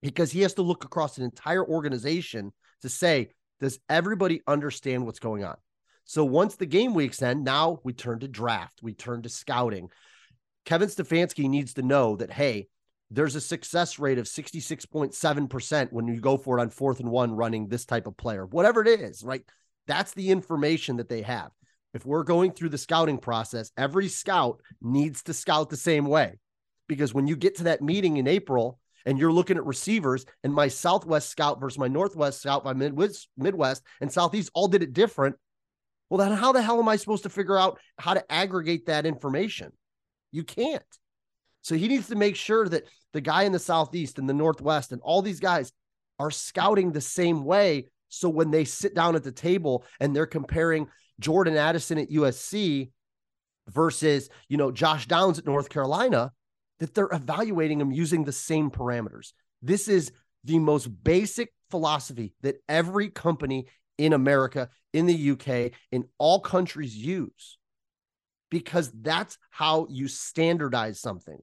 because 0.00 0.30
he 0.30 0.40
has 0.42 0.54
to 0.54 0.62
look 0.62 0.84
across 0.84 1.18
an 1.18 1.24
entire 1.24 1.64
organization 1.66 2.52
to 2.82 2.88
say, 2.88 3.28
does 3.60 3.78
everybody 3.88 4.40
understand 4.46 5.04
what's 5.04 5.18
going 5.18 5.44
on? 5.44 5.56
So 6.04 6.24
once 6.24 6.56
the 6.56 6.64
game 6.64 6.94
weeks 6.94 7.20
end, 7.20 7.44
now 7.44 7.80
we 7.84 7.92
turn 7.92 8.20
to 8.20 8.28
draft, 8.28 8.80
we 8.82 8.94
turn 8.94 9.20
to 9.22 9.28
scouting, 9.28 9.90
Kevin 10.68 10.90
Stefanski 10.90 11.48
needs 11.48 11.72
to 11.72 11.82
know 11.82 12.16
that, 12.16 12.30
hey, 12.30 12.68
there's 13.10 13.34
a 13.34 13.40
success 13.40 13.98
rate 13.98 14.18
of 14.18 14.26
66.7% 14.26 15.92
when 15.92 16.06
you 16.06 16.20
go 16.20 16.36
for 16.36 16.58
it 16.58 16.60
on 16.60 16.68
fourth 16.68 17.00
and 17.00 17.10
one 17.10 17.32
running 17.32 17.68
this 17.68 17.86
type 17.86 18.06
of 18.06 18.18
player, 18.18 18.44
whatever 18.44 18.82
it 18.82 19.00
is, 19.00 19.24
right? 19.24 19.42
That's 19.86 20.12
the 20.12 20.28
information 20.28 20.98
that 20.98 21.08
they 21.08 21.22
have. 21.22 21.52
If 21.94 22.04
we're 22.04 22.22
going 22.22 22.52
through 22.52 22.68
the 22.68 22.76
scouting 22.76 23.16
process, 23.16 23.72
every 23.78 24.08
scout 24.08 24.60
needs 24.82 25.22
to 25.22 25.32
scout 25.32 25.70
the 25.70 25.76
same 25.78 26.04
way. 26.04 26.38
Because 26.86 27.14
when 27.14 27.26
you 27.26 27.34
get 27.34 27.56
to 27.56 27.64
that 27.64 27.80
meeting 27.80 28.18
in 28.18 28.28
April 28.28 28.78
and 29.06 29.18
you're 29.18 29.32
looking 29.32 29.56
at 29.56 29.64
receivers, 29.64 30.26
and 30.44 30.52
my 30.52 30.68
Southwest 30.68 31.30
scout 31.30 31.62
versus 31.62 31.78
my 31.78 31.88
Northwest 31.88 32.42
scout, 32.42 32.66
my 32.66 32.74
Midwest, 32.74 33.28
Midwest 33.38 33.82
and 34.02 34.12
Southeast 34.12 34.50
all 34.52 34.68
did 34.68 34.82
it 34.82 34.92
different. 34.92 35.36
Well, 36.10 36.18
then 36.18 36.36
how 36.36 36.52
the 36.52 36.60
hell 36.60 36.78
am 36.78 36.90
I 36.90 36.96
supposed 36.96 37.22
to 37.22 37.30
figure 37.30 37.56
out 37.56 37.80
how 37.98 38.12
to 38.12 38.30
aggregate 38.30 38.84
that 38.84 39.06
information? 39.06 39.72
You 40.32 40.44
can't. 40.44 40.82
So 41.62 41.74
he 41.74 41.88
needs 41.88 42.08
to 42.08 42.16
make 42.16 42.36
sure 42.36 42.68
that 42.68 42.84
the 43.12 43.20
guy 43.20 43.42
in 43.42 43.52
the 43.52 43.58
Southeast 43.58 44.18
and 44.18 44.28
the 44.28 44.34
Northwest 44.34 44.92
and 44.92 45.00
all 45.02 45.22
these 45.22 45.40
guys 45.40 45.72
are 46.18 46.30
scouting 46.30 46.92
the 46.92 47.00
same 47.00 47.44
way. 47.44 47.88
So 48.08 48.28
when 48.28 48.50
they 48.50 48.64
sit 48.64 48.94
down 48.94 49.16
at 49.16 49.24
the 49.24 49.32
table 49.32 49.84
and 50.00 50.14
they're 50.14 50.26
comparing 50.26 50.88
Jordan 51.20 51.56
Addison 51.56 51.98
at 51.98 52.10
USC 52.10 52.90
versus, 53.68 54.30
you 54.48 54.56
know, 54.56 54.70
Josh 54.70 55.06
Downs 55.06 55.38
at 55.38 55.46
North 55.46 55.68
Carolina, 55.68 56.32
that 56.78 56.94
they're 56.94 57.10
evaluating 57.12 57.78
them 57.78 57.92
using 57.92 58.24
the 58.24 58.32
same 58.32 58.70
parameters. 58.70 59.32
This 59.62 59.88
is 59.88 60.12
the 60.44 60.58
most 60.58 60.86
basic 60.86 61.52
philosophy 61.70 62.34
that 62.42 62.56
every 62.68 63.10
company 63.10 63.66
in 63.98 64.12
America, 64.12 64.70
in 64.92 65.06
the 65.06 65.30
UK, 65.32 65.72
in 65.90 66.04
all 66.18 66.40
countries 66.40 66.96
use 66.96 67.57
because 68.50 68.90
that's 69.00 69.38
how 69.50 69.86
you 69.90 70.08
standardize 70.08 71.00
something. 71.00 71.38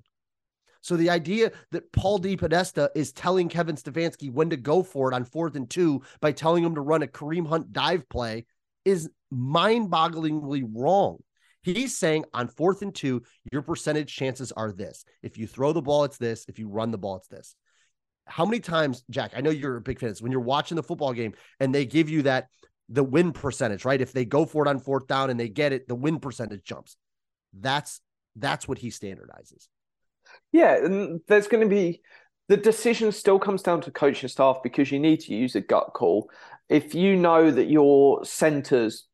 So 0.82 0.96
the 0.96 1.10
idea 1.10 1.52
that 1.72 1.92
Paul 1.92 2.20
DePodesta 2.20 2.90
is 2.94 3.12
telling 3.12 3.50
Kevin 3.50 3.76
Stefanski 3.76 4.32
when 4.32 4.52
to 4.52 4.58
go 4.58 4.84
for 4.84 5.12
it 5.12 5.16
on 5.16 5.26
fourth 5.26 5.56
and 5.56 5.68
two 5.70 6.04
by 6.22 6.32
telling 6.32 6.64
him 6.64 6.76
to 6.76 6.82
run 6.82 7.02
a 7.02 7.08
Kareem 7.08 7.48
Hunt 7.48 7.74
dive 7.74 8.08
play 8.08 8.46
is 8.86 9.10
mind-bogglingly 9.32 10.64
wrong. 10.76 11.18
He's 11.64 11.98
saying 11.98 12.26
on 12.36 12.48
fourth 12.48 12.84
and 12.84 12.94
two, 12.94 13.24
your 13.52 13.64
percentage 13.64 14.16
chances 14.16 14.52
are 14.52 14.72
this. 14.72 15.04
If 15.24 15.40
you 15.40 15.48
throw 15.48 15.74
the 15.74 15.82
ball, 15.82 16.04
it's 16.04 16.18
this. 16.18 16.46
If 16.48 16.60
you 16.60 16.70
run 16.70 16.92
the 16.92 17.00
ball, 17.00 17.16
it's 17.16 17.28
this. 17.28 17.56
How 18.28 18.46
many 18.46 18.60
times, 18.60 19.04
Jack? 19.10 19.32
I 19.36 19.42
know 19.42 19.50
you're 19.50 19.78
a 19.78 19.82
big 19.82 20.00
fan. 20.00 20.14
When 20.20 20.32
you're 20.32 20.42
watching 20.42 20.76
the 20.76 20.84
football 20.84 21.14
game 21.14 21.34
and 21.60 21.74
they 21.74 21.86
give 21.86 22.10
you 22.10 22.22
that 22.24 22.50
the 22.90 23.04
win 23.04 23.32
percentage, 23.32 23.86
right? 23.86 24.00
If 24.00 24.14
they 24.14 24.26
go 24.26 24.46
for 24.46 24.66
it 24.66 24.70
on 24.70 24.80
fourth 24.80 25.08
down 25.08 25.30
and 25.30 25.40
they 25.40 25.50
get 25.50 25.74
it, 25.74 25.88
the 25.88 25.96
win 25.96 26.20
percentage 26.20 26.64
jumps. 26.64 26.98
That's 27.54 28.02
that's 28.36 28.68
what 28.68 28.78
he 28.78 28.90
standardizes. 28.90 29.68
Yeah, 30.52 30.84
and 30.84 31.22
there's 31.28 31.48
going 31.48 31.64
to 31.64 31.74
be 31.74 32.02
the 32.48 32.58
decision 32.58 33.12
still 33.12 33.40
comes 33.40 33.62
down 33.62 33.82
to 33.82 33.92
coaching 33.92 34.30
staff 34.30 34.58
because 34.64 34.92
you 34.92 35.00
need 35.00 35.22
to 35.22 35.34
use 35.34 35.56
a 35.56 35.62
gut 35.62 35.94
call. 35.94 36.30
If 36.70 36.94
you 36.94 37.16
know 37.16 37.50
that 37.50 37.70
your 37.70 38.24
centers 38.26 39.08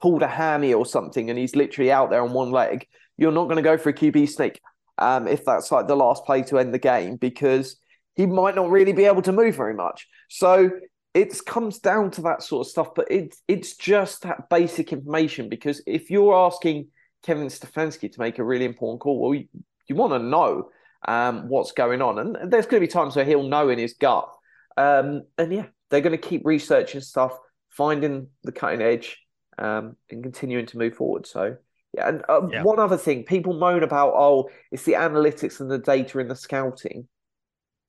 pulled 0.00 0.22
a 0.22 0.28
hammy 0.28 0.74
or 0.74 0.84
something 0.84 1.30
and 1.30 1.38
he's 1.38 1.54
literally 1.54 1.92
out 1.92 2.10
there 2.10 2.22
on 2.22 2.32
one 2.32 2.50
leg, 2.50 2.86
you're 3.16 3.32
not 3.32 3.44
going 3.44 3.56
to 3.56 3.62
go 3.62 3.78
for 3.78 3.90
a 3.90 3.94
QB 3.94 4.28
sneak 4.28 4.60
um, 4.98 5.28
if 5.28 5.44
that's 5.44 5.70
like 5.70 5.86
the 5.86 5.96
last 5.96 6.24
play 6.24 6.42
to 6.42 6.58
end 6.58 6.74
the 6.74 6.78
game 6.78 7.16
because 7.16 7.76
he 8.14 8.26
might 8.26 8.54
not 8.54 8.70
really 8.70 8.92
be 8.92 9.04
able 9.04 9.22
to 9.22 9.32
move 9.32 9.54
very 9.54 9.74
much. 9.74 10.08
So 10.28 10.70
it 11.14 11.34
comes 11.44 11.78
down 11.78 12.10
to 12.12 12.22
that 12.22 12.42
sort 12.42 12.66
of 12.66 12.70
stuff, 12.70 12.94
but 12.94 13.06
it's 13.10 13.42
it's 13.48 13.76
just 13.76 14.22
that 14.22 14.48
basic 14.48 14.92
information 14.92 15.48
because 15.48 15.82
if 15.86 16.10
you're 16.10 16.34
asking 16.34 16.88
Kevin 17.22 17.48
Stefanski 17.48 18.10
to 18.12 18.20
make 18.20 18.38
a 18.38 18.44
really 18.44 18.64
important 18.64 19.00
call, 19.00 19.20
well, 19.20 19.34
you, 19.34 19.46
you 19.86 19.94
want 19.94 20.12
to 20.12 20.18
know 20.18 20.70
um, 21.06 21.48
what's 21.48 21.72
going 21.72 22.02
on, 22.02 22.18
and 22.18 22.50
there's 22.50 22.66
going 22.66 22.80
to 22.80 22.86
be 22.86 22.92
times 22.92 23.16
where 23.16 23.24
he'll 23.24 23.42
know 23.42 23.68
in 23.68 23.78
his 23.78 23.94
gut, 23.94 24.28
um, 24.76 25.22
and 25.38 25.52
yeah, 25.52 25.66
they're 25.90 26.00
going 26.00 26.18
to 26.18 26.28
keep 26.28 26.42
researching 26.44 27.00
stuff, 27.00 27.36
finding 27.68 28.28
the 28.44 28.52
cutting 28.52 28.80
edge, 28.82 29.18
um, 29.58 29.96
and 30.10 30.22
continuing 30.22 30.66
to 30.66 30.78
move 30.78 30.94
forward. 30.94 31.26
So. 31.26 31.56
Yeah, 31.94 32.08
and 32.08 32.24
uh, 32.26 32.48
Yeah. 32.50 32.62
one 32.62 32.78
other 32.78 32.96
thing, 32.96 33.24
people 33.24 33.52
moan 33.52 33.82
about, 33.82 34.14
oh, 34.16 34.48
it's 34.70 34.84
the 34.84 34.94
analytics 34.94 35.60
and 35.60 35.70
the 35.70 35.76
data 35.76 36.20
and 36.20 36.30
the 36.30 36.34
scouting. 36.34 37.06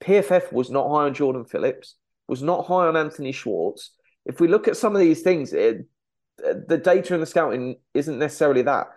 PFF 0.02 0.52
was 0.52 0.70
not 0.70 0.90
high 0.90 1.04
on 1.06 1.14
Jordan 1.14 1.46
Phillips, 1.46 1.96
was 2.28 2.42
not 2.42 2.66
high 2.66 2.86
on 2.86 2.96
Anthony 2.96 3.32
Schwartz. 3.32 3.90
If 4.26 4.40
we 4.40 4.48
look 4.48 4.68
at 4.68 4.76
some 4.76 4.94
of 4.94 5.00
these 5.00 5.22
things, 5.22 5.52
it, 5.52 5.86
the 6.38 6.78
data 6.78 7.14
and 7.14 7.22
the 7.22 7.26
scouting 7.26 7.76
isn't 7.92 8.18
necessarily 8.18 8.62
that. 8.62 8.88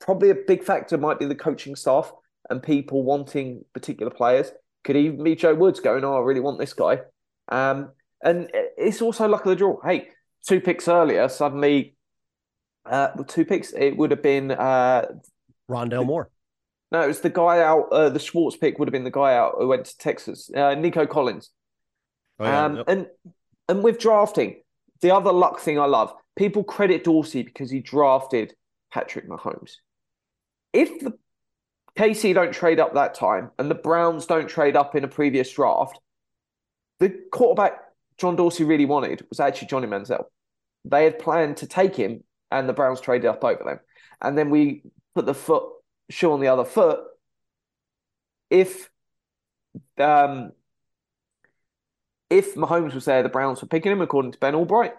Probably 0.00 0.30
a 0.30 0.34
big 0.34 0.62
factor 0.62 0.96
might 0.96 1.18
be 1.18 1.26
the 1.26 1.34
coaching 1.34 1.76
staff 1.76 2.12
and 2.48 2.62
people 2.62 3.02
wanting 3.02 3.64
particular 3.74 4.10
players. 4.10 4.50
Could 4.84 4.96
even 4.96 5.22
be 5.22 5.34
Joe 5.36 5.54
Woods 5.54 5.80
going, 5.80 6.04
"Oh, 6.04 6.16
I 6.16 6.20
really 6.20 6.40
want 6.40 6.58
this 6.58 6.72
guy," 6.72 7.00
um, 7.48 7.90
and 8.22 8.50
it's 8.78 9.02
also 9.02 9.28
luck 9.28 9.44
of 9.44 9.50
the 9.50 9.56
draw. 9.56 9.78
Hey, 9.84 10.08
two 10.48 10.58
picks 10.58 10.88
earlier, 10.88 11.28
suddenly, 11.28 11.96
uh, 12.86 13.08
two 13.28 13.44
picks. 13.44 13.72
It 13.74 13.98
would 13.98 14.10
have 14.10 14.22
been 14.22 14.52
uh, 14.52 15.06
Rondale 15.70 16.06
Moore. 16.06 16.30
no, 16.90 17.02
it 17.02 17.08
was 17.08 17.20
the 17.20 17.28
guy 17.28 17.60
out. 17.60 17.88
Uh, 17.92 18.08
the 18.08 18.18
Schwartz 18.18 18.56
pick 18.56 18.78
would 18.78 18.88
have 18.88 18.92
been 18.92 19.04
the 19.04 19.10
guy 19.10 19.34
out 19.36 19.56
who 19.58 19.68
went 19.68 19.84
to 19.84 19.98
Texas, 19.98 20.50
uh, 20.56 20.74
Nico 20.74 21.06
Collins. 21.06 21.50
Oh, 22.40 22.44
yeah. 22.44 22.64
um, 22.64 22.76
Yep. 22.76 22.88
and 22.88 23.06
and 23.68 23.84
with 23.84 23.98
drafting, 24.00 24.62
the 25.00 25.14
other 25.14 25.32
luck 25.32 25.60
thing 25.60 25.78
I 25.78 25.86
love, 25.86 26.12
people 26.36 26.64
credit 26.64 27.04
Dorsey 27.04 27.42
because 27.42 27.70
he 27.70 27.80
drafted 27.80 28.54
Patrick 28.92 29.28
Mahomes. 29.28 29.74
If 30.72 31.00
the 31.00 31.12
KC 31.96 32.34
don't 32.34 32.52
trade 32.52 32.80
up 32.80 32.94
that 32.94 33.14
time 33.14 33.50
and 33.58 33.70
the 33.70 33.74
Browns 33.76 34.26
don't 34.26 34.48
trade 34.48 34.76
up 34.76 34.94
in 34.96 35.04
a 35.04 35.08
previous 35.08 35.52
draft, 35.52 36.00
the 36.98 37.10
quarterback 37.30 37.74
John 38.18 38.36
Dorsey 38.36 38.64
really 38.64 38.86
wanted 38.86 39.24
was 39.28 39.40
actually 39.40 39.68
Johnny 39.68 39.86
Manziel. 39.86 40.24
They 40.84 41.04
had 41.04 41.18
planned 41.18 41.58
to 41.58 41.66
take 41.66 41.94
him, 41.94 42.24
and 42.50 42.68
the 42.68 42.72
Browns 42.72 43.00
traded 43.00 43.26
up 43.26 43.44
over 43.44 43.62
them. 43.64 43.80
And 44.20 44.36
then 44.36 44.50
we 44.50 44.82
put 45.14 45.26
the 45.26 45.34
foot 45.34 45.64
shoe 46.10 46.32
on 46.32 46.40
the 46.40 46.48
other 46.48 46.64
foot. 46.64 47.00
If 48.50 48.90
um, 49.98 50.52
if 52.30 52.54
Mahomes 52.54 52.94
was 52.94 53.04
there, 53.04 53.22
the 53.22 53.28
Browns 53.28 53.60
were 53.60 53.68
picking 53.68 53.92
him, 53.92 54.00
according 54.00 54.32
to 54.32 54.38
Ben 54.38 54.54
Albright. 54.54 54.94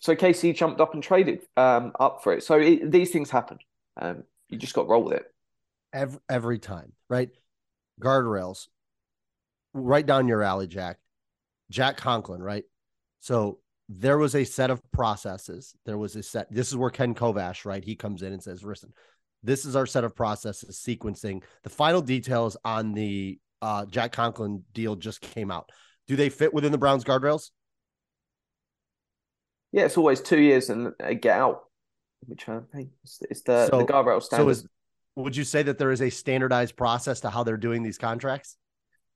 So 0.00 0.16
KC 0.16 0.54
jumped 0.56 0.80
up 0.80 0.94
and 0.94 1.02
traded 1.02 1.42
um, 1.56 1.92
up 2.00 2.22
for 2.22 2.32
it. 2.32 2.42
So 2.42 2.58
it, 2.58 2.90
these 2.90 3.10
things 3.10 3.30
happen. 3.30 3.58
Um, 4.00 4.24
you 4.48 4.58
just 4.58 4.74
got 4.74 4.82
to 4.82 4.88
roll 4.88 5.04
with 5.04 5.14
it. 5.14 5.24
every, 5.92 6.18
every 6.28 6.58
time, 6.58 6.92
right? 7.08 7.30
Guardrails, 8.00 8.66
right 9.72 10.04
down 10.04 10.26
your 10.26 10.42
alley, 10.42 10.66
Jack. 10.66 10.98
Jack 11.70 11.96
Conklin, 11.96 12.42
right? 12.42 12.64
So 13.20 13.58
there 13.88 14.18
was 14.18 14.34
a 14.34 14.44
set 14.44 14.70
of 14.70 14.80
processes. 14.92 15.74
There 15.86 15.98
was 15.98 16.16
a 16.16 16.22
set. 16.22 16.52
This 16.52 16.68
is 16.68 16.76
where 16.76 16.90
Ken 16.90 17.14
Kovash, 17.14 17.64
right? 17.64 17.84
He 17.84 17.96
comes 17.96 18.22
in 18.22 18.32
and 18.32 18.42
says, 18.42 18.62
"Listen, 18.62 18.92
this 19.42 19.64
is 19.64 19.76
our 19.76 19.86
set 19.86 20.04
of 20.04 20.14
processes, 20.14 20.76
sequencing. 20.76 21.42
The 21.62 21.70
final 21.70 22.00
details 22.00 22.56
on 22.64 22.92
the 22.92 23.38
uh, 23.62 23.86
Jack 23.86 24.12
Conklin 24.12 24.64
deal 24.72 24.96
just 24.96 25.20
came 25.20 25.50
out. 25.50 25.70
Do 26.06 26.16
they 26.16 26.28
fit 26.28 26.52
within 26.52 26.72
the 26.72 26.78
Browns 26.78 27.04
guardrails? 27.04 27.50
Yeah, 29.72 29.86
it's 29.86 29.96
always 29.96 30.20
two 30.20 30.40
years 30.40 30.70
and 30.70 30.92
uh, 31.02 31.14
get 31.14 31.36
out, 31.38 31.64
which 32.26 32.48
I 32.48 32.60
think 32.72 32.90
it's, 33.02 33.42
the, 33.42 33.66
So- 33.66 33.78
the 33.78 33.84
guardrail 33.84 34.22
So 34.22 34.48
is 34.48 34.66
would 35.16 35.36
you 35.36 35.44
say 35.44 35.62
that 35.62 35.78
there 35.78 35.92
is 35.92 36.02
a 36.02 36.10
standardized 36.10 36.76
process 36.76 37.20
to 37.20 37.30
how 37.30 37.44
they're 37.44 37.56
doing 37.56 37.82
these 37.82 37.98
contracts? 37.98 38.56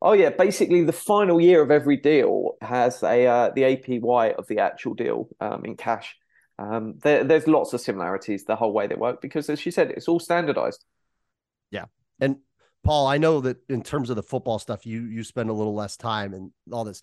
Oh 0.01 0.13
yeah, 0.13 0.31
basically 0.31 0.85
the 0.85 0.93
final 0.93 1.41
year 1.41 1.61
of 1.61 1.73
every 1.73 1.97
deal 1.97 2.53
has 2.61 3.03
a 3.03 3.27
uh, 3.27 3.51
the 3.55 3.63
APY 3.63 4.35
of 4.37 4.47
the 4.47 4.61
actual 4.61 4.95
deal 4.95 5.29
um, 5.41 5.65
in 5.65 5.77
cash. 5.77 6.17
Um, 6.57 6.95
there, 7.03 7.25
there's 7.25 7.49
lots 7.49 7.73
of 7.73 7.81
similarities 7.81 8.45
the 8.45 8.57
whole 8.57 8.73
way 8.73 8.87
they 8.87 8.95
work 8.95 9.21
because, 9.21 9.51
as 9.51 9.61
she 9.61 9.71
said, 9.73 9.91
it's 9.91 10.07
all 10.09 10.21
standardized. 10.21 10.85
Yeah, 11.71 11.87
and 12.21 12.37
Paul, 12.85 13.07
I 13.07 13.19
know 13.19 13.41
that 13.41 13.59
in 13.69 13.83
terms 13.83 14.11
of 14.11 14.17
the 14.17 14.23
football 14.23 14.59
stuff, 14.59 14.87
you 14.87 15.03
you 15.03 15.25
spend 15.25 15.51
a 15.51 15.55
little 15.55 15.75
less 15.75 15.97
time 15.97 16.33
and 16.35 16.51
all 16.73 16.85
this, 16.85 17.03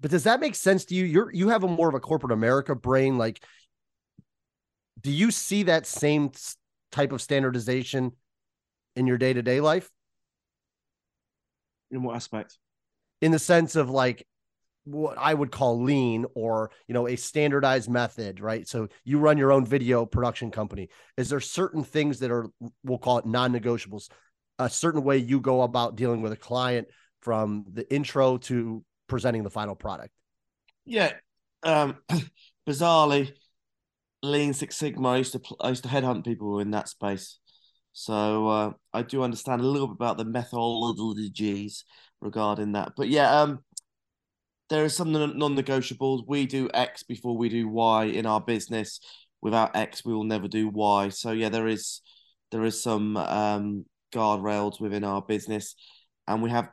but 0.00 0.10
does 0.10 0.24
that 0.24 0.40
make 0.40 0.54
sense 0.54 0.84
to 0.86 0.94
you? 0.94 1.04
You're 1.04 1.32
you 1.32 1.48
have 1.48 1.64
a 1.64 1.68
more 1.68 1.88
of 1.88 1.94
a 1.94 2.00
corporate 2.00 2.32
America 2.32 2.74
brain. 2.74 3.18
Like, 3.18 3.42
do 5.00 5.10
you 5.10 5.30
see 5.30 5.64
that 5.64 5.86
same 5.86 6.30
type 6.92 7.12
of 7.12 7.20
standardization 7.20 8.12
in 8.96 9.06
your 9.06 9.18
day 9.18 9.32
to 9.32 9.42
day 9.42 9.60
life? 9.60 9.90
In 11.90 12.02
what 12.02 12.16
aspect? 12.16 12.58
In 13.20 13.32
the 13.32 13.38
sense 13.38 13.76
of 13.76 13.90
like 13.90 14.26
what 14.84 15.18
I 15.18 15.34
would 15.34 15.50
call 15.50 15.82
lean 15.82 16.26
or 16.34 16.70
you 16.86 16.94
know 16.94 17.08
a 17.08 17.16
standardized 17.16 17.90
method, 17.90 18.40
right? 18.40 18.66
So 18.66 18.88
you 19.04 19.18
run 19.18 19.38
your 19.38 19.52
own 19.52 19.66
video 19.66 20.06
production 20.06 20.50
company. 20.50 20.88
Is 21.16 21.28
there 21.28 21.40
certain 21.40 21.84
things 21.84 22.20
that 22.20 22.30
are 22.30 22.46
we'll 22.82 22.98
call 22.98 23.18
it 23.18 23.26
non-negotiables? 23.26 24.08
A 24.58 24.68
certain 24.68 25.04
way 25.04 25.18
you 25.18 25.40
go 25.40 25.62
about 25.62 25.96
dealing 25.96 26.20
with 26.20 26.32
a 26.32 26.36
client 26.36 26.88
from 27.20 27.64
the 27.72 27.90
intro 27.92 28.38
to 28.38 28.84
presenting 29.06 29.42
the 29.42 29.50
final 29.50 29.74
product. 29.74 30.10
Yeah. 30.84 31.12
Um, 31.62 31.96
bizarrely, 32.68 33.32
Lean 34.22 34.52
Six 34.54 34.76
Sigma. 34.76 35.10
I 35.10 35.16
used 35.18 35.32
to 35.32 35.40
I 35.60 35.68
used 35.70 35.84
to 35.84 35.88
headhunt 35.88 36.24
people 36.24 36.60
in 36.60 36.70
that 36.72 36.88
space, 36.88 37.38
so 37.92 38.48
uh, 38.48 38.72
I 38.92 39.02
do 39.02 39.22
understand 39.22 39.60
a 39.60 39.66
little 39.66 39.88
bit 39.88 39.96
about 39.96 40.18
the 40.18 40.24
methodologies 40.24 41.84
regarding 42.20 42.72
that. 42.72 42.92
But 42.96 43.08
yeah, 43.08 43.40
um, 43.40 43.60
there 44.70 44.84
are 44.84 44.88
some 44.88 45.12
non- 45.12 45.38
non-negotiables. 45.38 46.24
We 46.26 46.46
do 46.46 46.68
X 46.72 47.02
before 47.02 47.36
we 47.36 47.48
do 47.48 47.68
Y 47.68 48.04
in 48.04 48.26
our 48.26 48.40
business. 48.40 49.00
Without 49.40 49.76
X, 49.76 50.04
we 50.04 50.12
will 50.12 50.24
never 50.24 50.48
do 50.48 50.68
Y. 50.68 51.10
So 51.10 51.32
yeah, 51.32 51.48
there 51.48 51.68
is 51.68 52.00
there 52.50 52.64
is 52.64 52.82
some 52.82 53.16
um, 53.16 53.84
guardrails 54.12 54.80
within 54.80 55.04
our 55.04 55.22
business, 55.22 55.74
and 56.26 56.42
we 56.42 56.50
have 56.50 56.70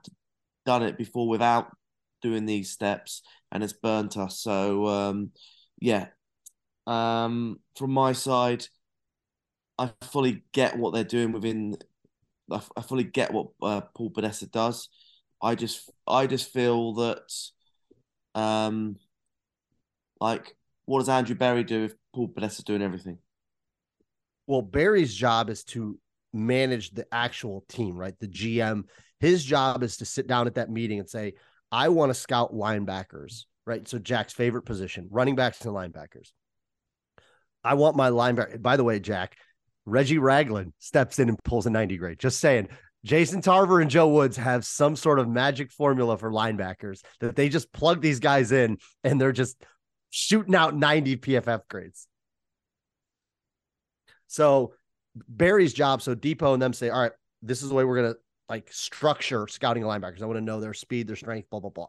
done 0.66 0.84
it 0.84 0.98
before 0.98 1.28
without 1.28 1.76
doing 2.22 2.46
these 2.46 2.72
steps 2.72 3.22
and 3.52 3.64
it's 3.64 3.74
burnt 3.74 4.18
us. 4.18 4.40
So 4.40 4.88
um, 4.88 5.32
yeah, 5.80 6.08
um, 6.88 7.60
from 7.76 7.92
my 7.92 8.14
side, 8.14 8.66
I 9.78 9.92
fully 10.02 10.44
get 10.52 10.78
what 10.78 10.94
they're 10.94 11.04
doing 11.04 11.32
within. 11.32 11.78
I, 12.52 12.82
fully 12.82 13.04
get 13.04 13.34
what 13.34 13.48
uh, 13.62 13.82
Paul 13.96 14.12
Podesta 14.12 14.48
does. 14.48 14.90
I 15.42 15.56
just 15.56 15.90
I 16.08 16.28
just 16.28 16.52
feel 16.52 16.94
that, 16.96 17.32
um, 18.36 18.98
like 20.20 20.56
what 20.86 21.00
does 21.00 21.10
Andrew 21.10 21.36
Berry 21.36 21.64
do 21.64 21.86
if 21.86 21.94
Paul 22.14 22.28
Podesta's 22.30 22.66
doing 22.66 22.82
everything? 22.82 23.18
Well, 24.48 24.62
Berry's 24.62 25.14
job 25.14 25.50
is 25.50 25.64
to 25.66 25.98
manage 26.36 26.92
the 26.92 27.08
actual 27.12 27.66
team, 27.70 27.98
right? 27.98 28.18
The 28.20 28.28
GM. 28.28 28.84
His 29.20 29.44
job 29.44 29.82
is 29.84 29.98
to 29.98 30.06
sit 30.06 30.28
down 30.28 30.48
at 30.48 30.56
that 30.56 30.70
meeting 30.70 31.00
and 31.00 31.10
say, 31.10 31.34
I 31.72 31.90
want 31.90 32.10
to 32.10 32.14
scout 32.14 32.54
linebackers, 32.54 33.46
right? 33.66 33.88
So 33.88 33.98
Jack's 33.98 34.34
favorite 34.34 34.64
position, 34.64 35.08
running 35.10 35.36
backs 35.36 35.62
and 35.66 35.74
linebackers. 35.74 36.32
I 37.64 37.74
want 37.74 37.96
my 37.96 38.10
linebacker. 38.10 38.62
By 38.62 38.78
the 38.78 38.84
way, 38.84 39.00
Jack, 39.00 39.36
Reggie 39.86 40.20
Ragland 40.20 40.74
steps 40.80 41.20
in 41.20 41.30
and 41.30 41.44
pulls 41.44 41.66
a 41.66 41.70
90 41.70 41.98
grade. 41.98 42.20
Just 42.20 42.40
saying, 42.40 42.68
Jason 43.04 43.42
Tarver 43.42 43.82
and 43.82 43.90
Joe 43.90 44.08
Woods 44.08 44.36
have 44.38 44.66
some 44.66 44.96
sort 44.96 45.20
of 45.20 45.28
magic 45.28 45.72
formula 45.72 46.18
for 46.18 46.32
linebackers 46.32 47.02
that 47.20 47.36
they 47.36 47.50
just 47.50 47.72
plug 47.72 48.02
these 48.02 48.20
guys 48.20 48.52
in 48.52 48.78
and 49.04 49.22
they're 49.22 49.32
just 49.32 49.64
shooting 50.10 50.56
out 50.56 50.76
90 50.76 51.18
PFF 51.18 51.62
grades. 51.70 52.08
So 54.28 54.74
Berry's 55.16 55.74
job, 55.74 56.02
so 56.02 56.16
Depot 56.16 56.54
and 56.54 56.62
them 56.62 56.74
say, 56.74 56.90
all 56.90 57.02
right, 57.02 57.12
this 57.42 57.64
is 57.64 57.70
the 57.70 57.76
way 57.76 57.84
we're 57.84 57.96
gonna 57.96 58.16
like 58.50 58.72
structure 58.72 59.48
scouting 59.48 59.84
linebackers. 59.84 60.22
I 60.22 60.26
want 60.26 60.38
to 60.38 60.44
know 60.44 60.60
their 60.60 60.74
speed, 60.74 61.08
their 61.08 61.16
strength, 61.16 61.50
blah, 61.50 61.60
blah, 61.60 61.70
blah. 61.70 61.88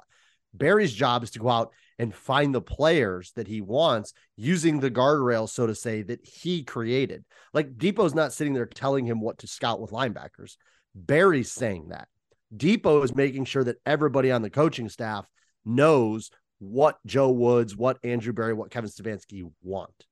Berry's 0.55 0.93
job 0.93 1.23
is 1.23 1.31
to 1.33 1.39
go 1.39 1.49
out 1.49 1.73
and 1.99 2.15
find 2.15 2.55
the 2.55 2.63
players 2.63 3.33
that 3.37 3.49
he 3.49 3.61
wants 3.61 4.13
using 4.37 4.81
the 4.81 4.91
guardrails, 4.91 5.51
so 5.51 5.67
to 5.67 5.75
say, 5.75 6.03
that 6.03 6.25
he 6.27 6.63
created. 6.63 7.25
Like 7.53 7.79
Depot's 7.79 8.15
not 8.15 8.33
sitting 8.33 8.55
there 8.55 8.67
telling 8.67 9.07
him 9.07 9.21
what 9.21 9.39
to 9.39 9.47
scout 9.47 9.81
with 9.81 9.91
linebackers. 9.91 10.57
Berry's 10.95 11.53
saying 11.53 11.89
that. 11.89 12.09
Depot 12.57 13.03
is 13.03 13.15
making 13.15 13.45
sure 13.45 13.65
that 13.65 13.81
everybody 13.85 14.31
on 14.31 14.43
the 14.43 14.51
coaching 14.51 14.89
staff 14.89 15.29
knows 15.65 16.31
what 16.59 16.99
Joe 17.07 17.31
Woods, 17.31 17.77
what 17.77 17.99
Andrew 18.03 18.33
Berry, 18.33 18.55
what 18.55 18.71
Kevin 18.71 18.89
Stefanski 18.89 19.51
want. 19.63 20.07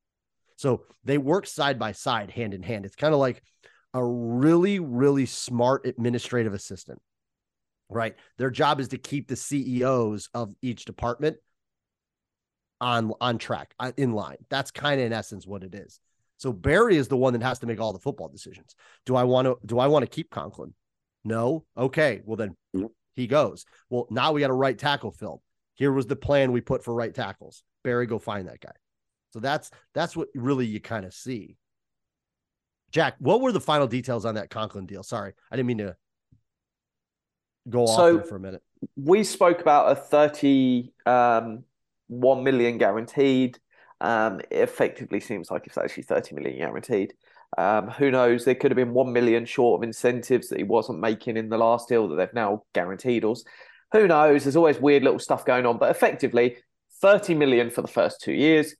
So 0.56 0.82
they 1.04 1.18
work 1.18 1.46
side 1.46 1.78
by 1.78 1.92
side, 1.92 2.30
hand 2.30 2.54
in 2.54 2.62
hand. 2.62 2.86
It's 2.86 2.96
kind 2.96 3.14
of 3.14 3.20
like 3.20 3.42
a 3.92 4.04
really, 4.04 4.78
really 4.80 5.26
smart 5.26 5.86
administrative 5.86 6.54
assistant, 6.54 7.00
right? 7.88 8.14
Their 8.38 8.50
job 8.50 8.80
is 8.80 8.88
to 8.88 8.98
keep 8.98 9.28
the 9.28 9.36
CEOs 9.36 10.28
of 10.34 10.54
each 10.62 10.84
department 10.84 11.36
on 12.80 13.12
on 13.20 13.38
track, 13.38 13.74
uh, 13.78 13.92
in 13.96 14.12
line. 14.12 14.36
That's 14.50 14.70
kind 14.70 15.00
of 15.00 15.06
in 15.06 15.12
essence 15.12 15.46
what 15.46 15.62
it 15.62 15.74
is. 15.74 16.00
So 16.36 16.52
Berry 16.52 16.96
is 16.96 17.08
the 17.08 17.16
one 17.16 17.32
that 17.32 17.42
has 17.42 17.60
to 17.60 17.66
make 17.66 17.80
all 17.80 17.92
the 17.92 17.98
football 17.98 18.28
decisions. 18.28 18.74
Do 19.06 19.16
I 19.16 19.24
want 19.24 19.46
to 19.46 19.56
do 19.64 19.78
I 19.78 19.86
want 19.86 20.04
to 20.04 20.10
keep 20.10 20.30
Conklin? 20.30 20.74
No. 21.24 21.64
Okay. 21.76 22.20
Well 22.24 22.36
then 22.36 22.56
he 23.14 23.26
goes. 23.26 23.64
Well, 23.90 24.06
now 24.10 24.32
we 24.32 24.40
got 24.40 24.50
a 24.50 24.54
right 24.54 24.78
tackle 24.78 25.12
filled. 25.12 25.40
Here 25.74 25.92
was 25.92 26.06
the 26.06 26.16
plan 26.16 26.52
we 26.52 26.60
put 26.60 26.84
for 26.84 26.94
right 26.94 27.14
tackles. 27.14 27.62
Berry, 27.82 28.06
go 28.06 28.18
find 28.18 28.48
that 28.48 28.60
guy. 28.60 28.72
So 29.34 29.40
that's 29.40 29.72
that's 29.94 30.16
what 30.16 30.28
really 30.36 30.64
you 30.64 30.80
kind 30.80 31.04
of 31.04 31.12
see. 31.12 31.56
Jack, 32.92 33.16
what 33.18 33.40
were 33.40 33.50
the 33.50 33.60
final 33.60 33.88
details 33.88 34.24
on 34.24 34.36
that 34.36 34.48
Conklin 34.48 34.86
deal? 34.86 35.02
Sorry, 35.02 35.32
I 35.50 35.56
didn't 35.56 35.66
mean 35.66 35.78
to 35.78 35.96
go 37.68 37.82
off 37.82 37.96
So- 37.96 38.20
for 38.22 38.36
a 38.36 38.40
minute. 38.40 38.62
we 38.96 39.24
spoke 39.24 39.60
about 39.60 39.90
a 39.90 39.96
30 39.96 40.92
um 41.06 41.64
1 42.08 42.44
million 42.44 42.78
guaranteed 42.78 43.58
um 44.02 44.38
it 44.50 44.58
effectively 44.60 45.18
seems 45.20 45.50
like 45.50 45.66
it's 45.66 45.78
actually 45.78 46.02
30 46.04 46.34
million 46.34 46.58
guaranteed 46.58 47.14
um 47.56 47.88
who 47.88 48.10
knows 48.10 48.44
there 48.44 48.54
could 48.54 48.70
have 48.70 48.76
been 48.76 48.92
1 48.92 49.10
million 49.12 49.46
short 49.46 49.80
of 49.80 49.84
incentives 49.84 50.48
that 50.50 50.58
he 50.58 50.64
wasn't 50.64 51.00
making 51.00 51.38
in 51.38 51.48
the 51.48 51.56
last 51.56 51.88
deal 51.88 52.06
that 52.08 52.16
they've 52.16 52.34
now 52.34 52.62
guaranteed 52.74 53.24
us 53.24 53.42
who 53.92 54.06
knows 54.06 54.44
there's 54.44 54.54
always 54.56 54.78
weird 54.78 55.02
little 55.02 55.18
stuff 55.18 55.46
going 55.46 55.64
on 55.64 55.78
but 55.78 55.90
effectively 55.90 56.56
30 57.00 57.34
million 57.34 57.70
for 57.70 57.80
the 57.80 57.88
first 57.88 58.20
two 58.20 58.32
years 58.34 58.74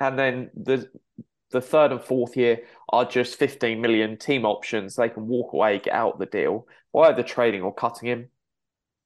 and 0.00 0.18
then 0.18 0.50
the 0.54 0.88
the 1.50 1.60
third 1.60 1.92
and 1.92 2.02
fourth 2.02 2.36
year 2.36 2.60
are 2.90 3.06
just 3.06 3.38
15 3.38 3.80
million 3.80 4.18
team 4.18 4.44
options 4.44 4.96
they 4.96 5.08
can 5.08 5.26
walk 5.26 5.52
away 5.52 5.78
get 5.78 5.94
out 5.94 6.18
the 6.18 6.26
deal 6.26 6.66
by 6.92 7.08
either 7.08 7.22
trading 7.22 7.62
or 7.62 7.74
cutting 7.74 8.08
him 8.08 8.28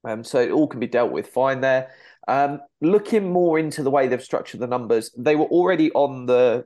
um, 0.05 0.23
so 0.23 0.39
it 0.39 0.51
all 0.51 0.67
can 0.67 0.79
be 0.79 0.87
dealt 0.87 1.11
with 1.11 1.27
fine 1.27 1.61
there. 1.61 1.91
Um, 2.27 2.61
looking 2.81 3.31
more 3.31 3.57
into 3.59 3.83
the 3.83 3.91
way 3.91 4.07
they've 4.07 4.23
structured 4.23 4.59
the 4.59 4.67
numbers, 4.67 5.11
they 5.17 5.35
were 5.35 5.45
already 5.45 5.91
on 5.91 6.25
the 6.25 6.65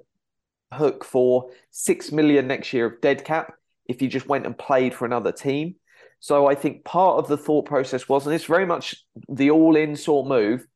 hook 0.74 1.04
for 1.04 1.50
six 1.72 2.12
million 2.12 2.48
next 2.48 2.74
year 2.74 2.86
of 2.86 3.02
dead 3.02 3.24
cap 3.24 3.54
if 3.88 4.02
you 4.02 4.08
just 4.08 4.28
went 4.28 4.46
and 4.46 4.58
played 4.58 4.94
for 4.94 5.06
another 5.06 5.32
team. 5.32 5.76
So 6.20 6.48
I 6.48 6.56
think 6.56 6.84
part 6.84 7.20
of 7.20 7.28
the 7.28 7.38
thought 7.38 7.66
process 7.66 8.10
was, 8.10 8.26
and 8.26 8.36
it's 8.36 8.44
very 8.46 8.66
much 8.66 8.96
the 9.30 9.52
all-in 9.52 9.96
sort 9.96 10.26
of 10.26 10.30
move 10.30 10.68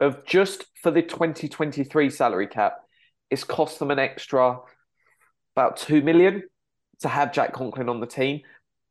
of 0.00 0.24
just 0.24 0.66
for 0.82 0.90
the 0.90 1.02
2023 1.02 2.10
salary 2.10 2.46
cap, 2.46 2.78
it's 3.34 3.44
cost 3.44 3.78
them 3.80 3.90
an 3.90 3.98
extra 3.98 4.58
about 5.56 5.76
two 5.76 6.00
million 6.02 6.44
to 7.00 7.08
have 7.08 7.32
Jack 7.32 7.52
Conklin 7.52 7.88
on 7.88 8.00
the 8.00 8.06
team. 8.06 8.40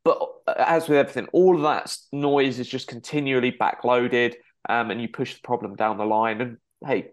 But 0.04 0.22
uh, 0.46 0.54
as 0.58 0.88
with 0.88 0.98
everything, 0.98 1.28
all 1.32 1.56
of 1.56 1.62
that 1.64 1.96
noise 2.12 2.60
is 2.60 2.68
just 2.68 2.88
continually 2.88 3.54
backloaded, 3.54 4.36
um, 4.68 4.92
and 4.92 5.02
you 5.02 5.08
push 5.08 5.36
the 5.36 5.42
problem 5.42 5.76
down 5.76 5.98
the 5.98 6.06
line. 6.06 6.42
And 6.42 6.58
hey, 6.86 7.12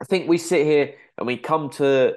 I 0.00 0.04
think 0.06 0.28
we 0.28 0.38
sit 0.38 0.66
here 0.66 0.94
and 1.18 1.26
we 1.26 1.36
come 1.36 1.68
to: 1.70 2.14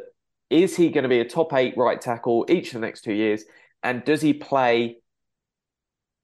is 0.50 0.76
he 0.76 0.90
going 0.90 1.04
to 1.04 1.10
be 1.10 1.20
a 1.20 1.26
top 1.26 1.54
eight 1.54 1.76
right 1.78 2.00
tackle 2.00 2.46
each 2.50 2.68
of 2.68 2.74
the 2.76 2.88
next 2.88 3.02
two 3.02 3.14
years? 3.14 3.44
And 3.84 4.04
does 4.06 4.22
he 4.22 4.34
play? 4.34 5.00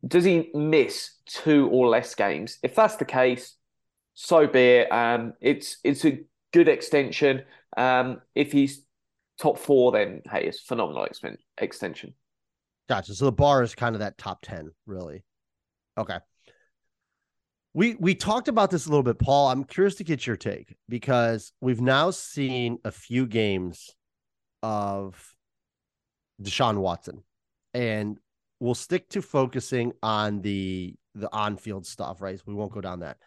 Does 0.07 0.23
he 0.23 0.49
miss 0.53 1.11
two 1.27 1.67
or 1.69 1.87
less 1.87 2.15
games? 2.15 2.57
If 2.63 2.75
that's 2.75 2.95
the 2.95 3.05
case, 3.05 3.55
so 4.13 4.47
be 4.47 4.59
it. 4.59 4.91
Um, 4.91 5.33
it's 5.41 5.77
it's 5.83 6.05
a 6.05 6.19
good 6.53 6.69
extension. 6.69 7.43
Um, 7.77 8.21
if 8.35 8.51
he's 8.51 8.83
top 9.39 9.57
four, 9.57 9.91
then 9.91 10.21
hey, 10.29 10.43
it's 10.45 10.59
phenomenal 10.59 11.07
expen- 11.09 11.37
extension. 11.57 12.13
Gotcha. 12.89 13.13
So 13.15 13.25
the 13.25 13.31
bar 13.31 13.63
is 13.63 13.75
kind 13.75 13.95
of 13.95 13.99
that 13.99 14.17
top 14.17 14.39
10, 14.41 14.71
really. 14.85 15.23
Okay. 15.97 16.17
We 17.73 17.95
we 17.95 18.15
talked 18.15 18.49
about 18.49 18.69
this 18.69 18.85
a 18.85 18.89
little 18.89 19.03
bit, 19.03 19.17
Paul. 19.17 19.49
I'm 19.49 19.63
curious 19.63 19.95
to 19.95 20.03
get 20.03 20.27
your 20.27 20.35
take 20.35 20.75
because 20.89 21.53
we've 21.61 21.79
now 21.79 22.11
seen 22.11 22.79
a 22.83 22.91
few 22.91 23.25
games 23.25 23.95
of 24.61 25.33
Deshaun 26.41 26.77
Watson. 26.77 27.23
And 27.73 28.19
we'll 28.59 28.75
stick 28.75 29.07
to 29.09 29.21
focusing 29.21 29.93
on 30.03 30.41
the 30.41 30.95
the 31.15 31.33
on-field 31.33 31.85
stuff, 31.85 32.21
right? 32.21 32.37
So 32.37 32.43
we 32.47 32.53
won't 32.53 32.71
go 32.73 32.81
down 32.81 32.99
that. 33.01 33.17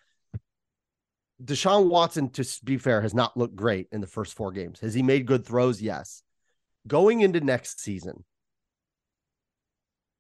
Deshaun 1.43 1.89
Watson, 1.89 2.31
to 2.31 2.47
be 2.63 2.79
fair, 2.79 3.01
has 3.01 3.15
not 3.15 3.37
looked 3.37 3.57
great 3.57 3.89
in 3.93 4.01
the 4.01 4.07
first 4.07 4.35
four 4.35 4.53
games. 4.53 4.81
Has 4.81 4.95
he 4.95 5.03
made 5.03 5.27
good 5.27 5.45
throws? 5.45 5.83
Yes. 5.83 6.23
Going 6.87 7.23
into 7.23 7.41
next 7.41 7.81
season, 7.81 8.25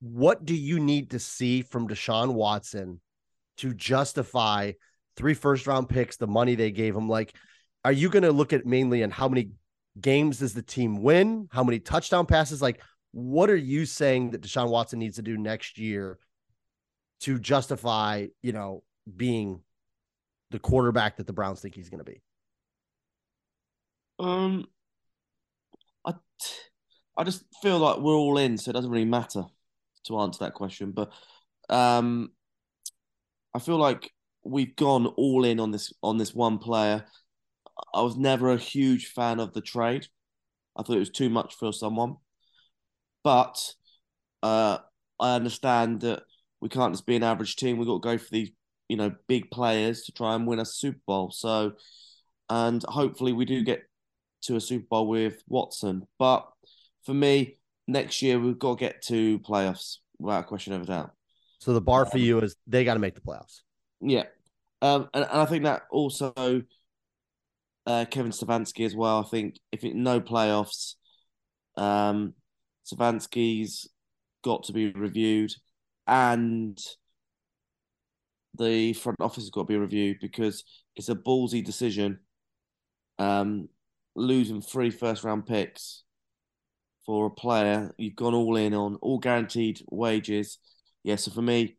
what 0.00 0.44
do 0.44 0.54
you 0.54 0.80
need 0.80 1.10
to 1.12 1.18
see 1.18 1.62
from 1.62 1.88
Deshaun 1.88 2.34
Watson 2.34 3.00
to 3.58 3.72
justify 3.72 4.72
three 5.16 5.34
first 5.34 5.66
round 5.66 5.88
picks, 5.88 6.16
the 6.16 6.26
money 6.26 6.54
they 6.54 6.70
gave 6.70 6.96
him? 6.96 7.08
Like, 7.08 7.34
are 7.84 7.92
you 7.92 8.08
going 8.08 8.22
to 8.24 8.32
look 8.32 8.52
at 8.52 8.66
mainly 8.66 9.02
on 9.02 9.10
how 9.10 9.28
many 9.28 9.50
games 10.00 10.38
does 10.38 10.54
the 10.54 10.62
team 10.62 11.02
win? 11.02 11.48
How 11.52 11.62
many 11.62 11.78
touchdown 11.78 12.26
passes? 12.26 12.60
Like, 12.60 12.82
what 13.12 13.48
are 13.48 13.56
you 13.56 13.86
saying 13.86 14.30
that 14.30 14.42
Deshaun 14.42 14.68
Watson 14.68 14.98
needs 14.98 15.16
to 15.16 15.22
do 15.22 15.36
next 15.36 15.78
year 15.78 16.18
to 17.20 17.38
justify, 17.38 18.26
you 18.42 18.52
know, 18.52 18.82
being 19.16 19.60
the 20.54 20.60
quarterback 20.60 21.16
that 21.16 21.26
the 21.26 21.32
Browns 21.32 21.60
think 21.60 21.74
he's 21.74 21.90
going 21.90 22.04
to 22.04 22.08
be? 22.08 22.22
Um, 24.20 24.66
I, 26.06 26.14
I 27.18 27.24
just 27.24 27.42
feel 27.60 27.80
like 27.80 27.98
we're 27.98 28.14
all 28.14 28.38
in, 28.38 28.56
so 28.56 28.70
it 28.70 28.74
doesn't 28.74 28.90
really 28.90 29.04
matter 29.04 29.42
to 30.04 30.20
answer 30.20 30.44
that 30.44 30.54
question. 30.54 30.92
But 30.92 31.10
um, 31.68 32.30
I 33.52 33.58
feel 33.58 33.78
like 33.78 34.12
we've 34.44 34.76
gone 34.76 35.06
all 35.06 35.44
in 35.44 35.58
on 35.58 35.72
this 35.72 35.92
on 36.04 36.18
this 36.18 36.32
one 36.32 36.58
player. 36.58 37.04
I 37.92 38.02
was 38.02 38.16
never 38.16 38.52
a 38.52 38.56
huge 38.56 39.08
fan 39.08 39.40
of 39.40 39.54
the 39.54 39.60
trade. 39.60 40.06
I 40.76 40.84
thought 40.84 40.94
it 40.94 41.00
was 41.00 41.10
too 41.10 41.30
much 41.30 41.56
for 41.56 41.72
someone, 41.72 42.14
but 43.24 43.74
uh, 44.44 44.78
I 45.18 45.34
understand 45.34 46.02
that 46.02 46.22
we 46.60 46.68
can't 46.68 46.92
just 46.92 47.06
be 47.06 47.16
an 47.16 47.24
average 47.24 47.56
team. 47.56 47.76
We've 47.76 47.88
got 47.88 48.02
to 48.02 48.08
go 48.08 48.18
for 48.18 48.30
these, 48.30 48.52
you 48.88 48.96
know, 48.96 49.12
big 49.28 49.50
players 49.50 50.02
to 50.02 50.12
try 50.12 50.34
and 50.34 50.46
win 50.46 50.60
a 50.60 50.64
Super 50.64 51.00
Bowl. 51.06 51.30
So, 51.30 51.72
and 52.50 52.82
hopefully 52.84 53.32
we 53.32 53.44
do 53.44 53.62
get 53.62 53.82
to 54.42 54.56
a 54.56 54.60
Super 54.60 54.86
Bowl 54.90 55.08
with 55.08 55.42
Watson. 55.48 56.06
But 56.18 56.46
for 57.04 57.14
me, 57.14 57.58
next 57.86 58.22
year 58.22 58.38
we've 58.38 58.58
got 58.58 58.78
to 58.78 58.84
get 58.84 59.02
to 59.02 59.38
playoffs 59.40 59.98
without 60.18 60.44
a 60.44 60.46
question 60.46 60.72
of 60.72 60.82
a 60.82 60.86
doubt. 60.86 61.12
So 61.60 61.72
the 61.72 61.80
bar 61.80 62.04
for 62.04 62.18
you 62.18 62.40
is 62.40 62.56
they 62.66 62.84
got 62.84 62.94
to 62.94 63.00
make 63.00 63.14
the 63.14 63.20
playoffs. 63.20 63.60
Yeah. 64.00 64.24
Um, 64.82 65.08
and, 65.14 65.24
and 65.24 65.40
I 65.40 65.46
think 65.46 65.64
that 65.64 65.82
also 65.90 66.62
uh, 67.86 68.04
Kevin 68.10 68.32
Stefanski 68.32 68.84
as 68.84 68.94
well. 68.94 69.20
I 69.20 69.28
think 69.28 69.58
if 69.72 69.84
it 69.84 69.94
no 69.94 70.20
playoffs, 70.20 70.94
um, 71.76 72.34
Stefanski's 72.86 73.88
got 74.42 74.64
to 74.64 74.72
be 74.72 74.90
reviewed, 74.90 75.52
and 76.06 76.78
the 78.56 78.92
front 78.92 79.20
office 79.20 79.44
has 79.44 79.50
got 79.50 79.62
to 79.62 79.66
be 79.66 79.76
reviewed 79.76 80.18
because 80.20 80.64
it's 80.96 81.08
a 81.08 81.14
ballsy 81.14 81.64
decision. 81.64 82.20
Um, 83.18 83.68
losing 84.16 84.60
three 84.60 84.90
first 84.90 85.24
round 85.24 85.46
picks 85.46 86.04
for 87.06 87.26
a 87.26 87.30
player 87.30 87.92
you've 87.98 88.16
gone 88.16 88.34
all 88.34 88.56
in 88.56 88.74
on, 88.74 88.96
all 88.96 89.18
guaranteed 89.18 89.80
wages. 89.90 90.58
Yeah, 91.02 91.16
so 91.16 91.30
for 91.30 91.42
me, 91.42 91.76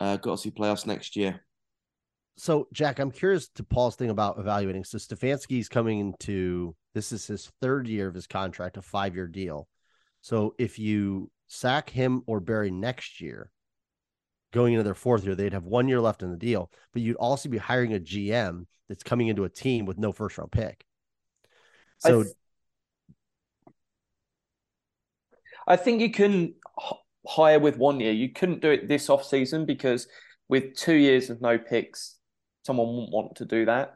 uh, 0.00 0.16
got 0.16 0.36
to 0.36 0.38
see 0.38 0.50
playoffs 0.50 0.86
next 0.86 1.16
year. 1.16 1.40
So, 2.36 2.68
Jack, 2.72 3.00
I'm 3.00 3.10
curious 3.10 3.48
to 3.56 3.64
Paul's 3.64 3.96
thing 3.96 4.10
about 4.10 4.38
evaluating. 4.38 4.84
So, 4.84 4.98
Stefanski's 4.98 5.68
coming 5.68 5.98
into 5.98 6.74
this 6.94 7.12
is 7.12 7.26
his 7.26 7.50
third 7.60 7.88
year 7.88 8.08
of 8.08 8.14
his 8.14 8.26
contract, 8.26 8.76
a 8.76 8.82
five 8.82 9.14
year 9.14 9.26
deal. 9.26 9.68
So, 10.20 10.54
if 10.58 10.78
you 10.78 11.30
sack 11.48 11.90
him 11.90 12.22
or 12.26 12.40
Berry 12.40 12.70
next 12.70 13.20
year, 13.20 13.50
going 14.52 14.72
into 14.74 14.84
their 14.84 14.94
fourth 14.94 15.24
year. 15.24 15.34
They'd 15.34 15.52
have 15.52 15.64
one 15.64 15.88
year 15.88 16.00
left 16.00 16.22
in 16.22 16.30
the 16.30 16.36
deal, 16.36 16.70
but 16.92 17.02
you'd 17.02 17.16
also 17.16 17.48
be 17.48 17.58
hiring 17.58 17.94
a 17.94 18.00
GM 18.00 18.66
that's 18.88 19.02
coming 19.02 19.28
into 19.28 19.44
a 19.44 19.48
team 19.50 19.84
with 19.84 19.98
no 19.98 20.12
first 20.12 20.38
round 20.38 20.52
pick. 20.52 20.84
I 22.04 22.08
So 22.08 22.22
th- 22.22 22.34
I 25.66 25.76
think 25.76 26.00
you 26.00 26.10
can 26.10 26.54
h- 26.80 26.92
hire 27.26 27.58
with 27.58 27.76
one 27.76 28.00
year. 28.00 28.12
You 28.12 28.30
couldn't 28.32 28.62
do 28.62 28.70
it 28.70 28.88
this 28.88 29.10
off 29.10 29.24
season 29.24 29.66
because 29.66 30.08
with 30.48 30.74
two 30.76 30.94
years 30.94 31.30
of 31.30 31.40
no 31.40 31.58
picks, 31.58 32.16
someone 32.64 32.88
wouldn't 32.88 33.12
want 33.12 33.36
to 33.36 33.44
do 33.44 33.66
that. 33.66 33.94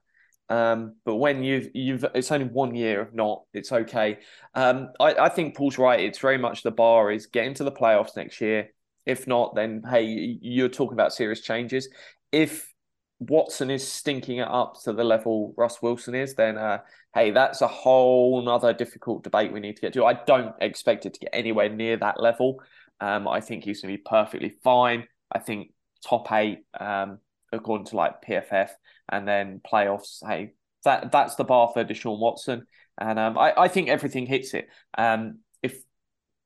Um, 0.48 0.96
but 1.06 1.16
when 1.16 1.42
you've 1.42 1.68
you've 1.72 2.04
it's 2.14 2.30
only 2.30 2.46
one 2.46 2.74
year 2.74 3.00
of 3.00 3.14
not, 3.14 3.44
it's 3.54 3.72
okay. 3.72 4.18
Um, 4.54 4.90
I, 5.00 5.14
I 5.14 5.28
think 5.30 5.56
Paul's 5.56 5.78
right. 5.78 6.00
It's 6.00 6.18
very 6.18 6.36
much 6.36 6.62
the 6.62 6.70
bar 6.70 7.10
is 7.10 7.26
getting 7.26 7.54
to 7.54 7.64
the 7.64 7.72
playoffs 7.72 8.16
next 8.16 8.40
year. 8.40 8.68
If 9.06 9.26
not, 9.26 9.54
then 9.54 9.82
hey, 9.88 10.38
you're 10.40 10.68
talking 10.68 10.94
about 10.94 11.12
serious 11.12 11.40
changes. 11.40 11.88
If 12.30 12.72
Watson 13.18 13.70
is 13.70 13.86
stinking 13.86 14.38
it 14.38 14.48
up 14.48 14.74
to 14.84 14.92
the 14.92 15.04
level 15.04 15.54
Russ 15.56 15.80
Wilson 15.82 16.14
is, 16.14 16.34
then 16.34 16.58
uh, 16.58 16.78
hey, 17.14 17.30
that's 17.30 17.60
a 17.60 17.68
whole 17.68 18.42
nother 18.42 18.72
difficult 18.72 19.22
debate 19.24 19.52
we 19.52 19.60
need 19.60 19.76
to 19.76 19.82
get 19.82 19.92
to. 19.94 20.04
I 20.04 20.14
don't 20.14 20.54
expect 20.60 21.06
it 21.06 21.14
to 21.14 21.20
get 21.20 21.30
anywhere 21.32 21.68
near 21.68 21.96
that 21.98 22.20
level. 22.20 22.60
Um, 23.00 23.28
I 23.28 23.40
think 23.40 23.64
he's 23.64 23.80
going 23.80 23.92
to 23.92 23.98
be 23.98 24.04
perfectly 24.04 24.50
fine. 24.62 25.06
I 25.30 25.38
think 25.38 25.72
top 26.06 26.30
eight, 26.32 26.60
um, 26.78 27.18
according 27.52 27.86
to 27.86 27.96
like 27.96 28.22
PFF, 28.22 28.70
and 29.10 29.26
then 29.26 29.60
playoffs. 29.60 30.18
Hey, 30.26 30.54
that 30.84 31.12
that's 31.12 31.36
the 31.36 31.44
bar 31.44 31.70
for 31.72 31.84
Deshaun 31.84 32.18
Watson, 32.18 32.66
and 32.98 33.18
um, 33.18 33.38
I 33.38 33.52
I 33.56 33.68
think 33.68 33.88
everything 33.88 34.26
hits 34.26 34.54
it. 34.54 34.68
Um, 34.96 35.38
if 35.62 35.82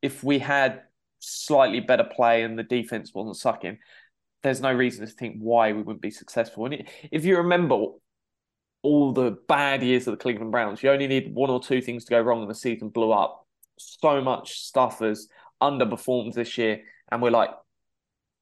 if 0.03 0.23
we 0.23 0.39
had 0.39 0.83
slightly 1.27 1.81
better 1.81 2.05
play 2.05 2.43
and 2.43 2.59
the 2.59 2.63
defense 2.63 3.13
wasn't 3.15 3.37
sucking, 3.37 3.79
there's 4.43 4.61
no 4.61 4.73
reason 4.73 5.05
to 5.05 5.13
think 5.13 5.37
why 5.39 5.73
we 5.73 5.83
wouldn't 5.83 6.03
be 6.03 6.11
successful. 6.11 6.67
And 6.67 6.85
if 7.11 7.25
you 7.25 7.39
remember 7.39 7.87
all 8.83 9.13
the 9.13 9.37
bad 9.49 9.83
years 9.83 10.07
of 10.07 10.13
the 10.13 10.23
Cleveland 10.23 10.53
Browns, 10.53 10.83
you 10.83 10.91
only 10.91 11.09
need 11.09 11.35
one 11.35 11.51
or 11.51 11.61
two 11.61 11.81
things 11.81 12.05
to 12.05 12.11
go 12.11 12.21
wrong 12.21 12.43
and 12.43 12.51
the 12.51 12.55
season 12.55 12.89
blew 12.91 13.11
up. 13.11 13.45
So 13.79 14.21
much 14.21 14.61
stuff 14.61 15.01
has 15.01 15.29
underperformed 15.61 16.35
this 16.35 16.57
year, 16.57 16.83
and 17.11 17.21
we're 17.21 17.31
like, 17.31 17.51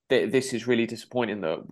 this 0.09 0.53
is 0.53 0.67
really 0.67 0.87
disappointing 0.87 1.41
that 1.41 1.65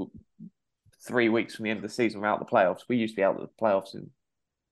three 1.07 1.29
weeks 1.29 1.55
from 1.55 1.65
the 1.65 1.71
end 1.71 1.79
of 1.79 1.83
the 1.83 1.89
season 1.89 2.21
we're 2.21 2.29
out 2.29 2.41
of 2.41 2.47
the 2.47 2.53
playoffs. 2.53 2.81
We 2.89 2.97
used 2.97 3.15
to 3.15 3.17
be 3.17 3.25
out 3.25 3.37
of 3.37 3.43
the 3.43 3.65
playoffs 3.65 3.95
in 3.95 4.11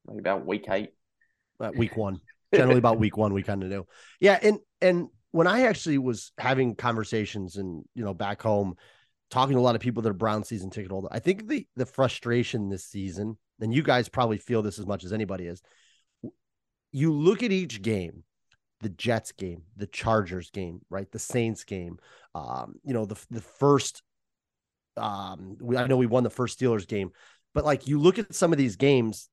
maybe 0.06 0.20
about 0.20 0.46
week 0.46 0.66
eight. 0.70 0.90
uh, 1.60 1.70
week 1.74 1.96
one, 1.96 2.20
generally 2.54 2.78
about 2.78 2.98
week 2.98 3.16
one, 3.16 3.32
we 3.32 3.42
kind 3.42 3.62
of 3.62 3.68
knew. 3.68 3.86
Yeah, 4.18 4.38
and 4.42 4.58
and 4.80 5.08
when 5.32 5.46
I 5.46 5.62
actually 5.62 5.98
was 5.98 6.32
having 6.38 6.74
conversations 6.74 7.56
and 7.56 7.84
you 7.94 8.04
know 8.04 8.14
back 8.14 8.42
home, 8.42 8.74
talking 9.30 9.54
to 9.54 9.60
a 9.60 9.62
lot 9.62 9.74
of 9.74 9.80
people 9.80 10.02
that 10.02 10.10
are 10.10 10.14
Brown 10.14 10.44
season 10.44 10.70
ticket 10.70 10.90
holder, 10.90 11.08
I 11.10 11.18
think 11.18 11.48
the 11.48 11.66
the 11.76 11.86
frustration 11.86 12.68
this 12.68 12.84
season, 12.84 13.38
and 13.60 13.72
you 13.72 13.82
guys 13.82 14.08
probably 14.08 14.38
feel 14.38 14.62
this 14.62 14.78
as 14.78 14.86
much 14.86 15.04
as 15.04 15.12
anybody 15.12 15.46
is. 15.46 15.62
You 16.92 17.12
look 17.12 17.42
at 17.42 17.52
each 17.52 17.82
game, 17.82 18.24
the 18.80 18.88
Jets 18.88 19.32
game, 19.32 19.62
the 19.76 19.86
Chargers 19.86 20.50
game, 20.50 20.80
right, 20.90 21.10
the 21.10 21.20
Saints 21.20 21.64
game, 21.64 21.98
um, 22.34 22.74
you 22.82 22.94
know 22.94 23.04
the 23.04 23.20
the 23.30 23.42
first. 23.42 24.02
Um, 24.96 25.56
we, 25.60 25.76
I 25.76 25.86
know 25.86 25.96
we 25.96 26.06
won 26.06 26.24
the 26.24 26.30
first 26.30 26.58
Steelers 26.58 26.86
game, 26.86 27.10
but 27.54 27.64
like 27.64 27.86
you 27.86 27.98
look 28.00 28.18
at 28.18 28.34
some 28.34 28.52
of 28.52 28.58
these 28.58 28.76
games 28.76 29.30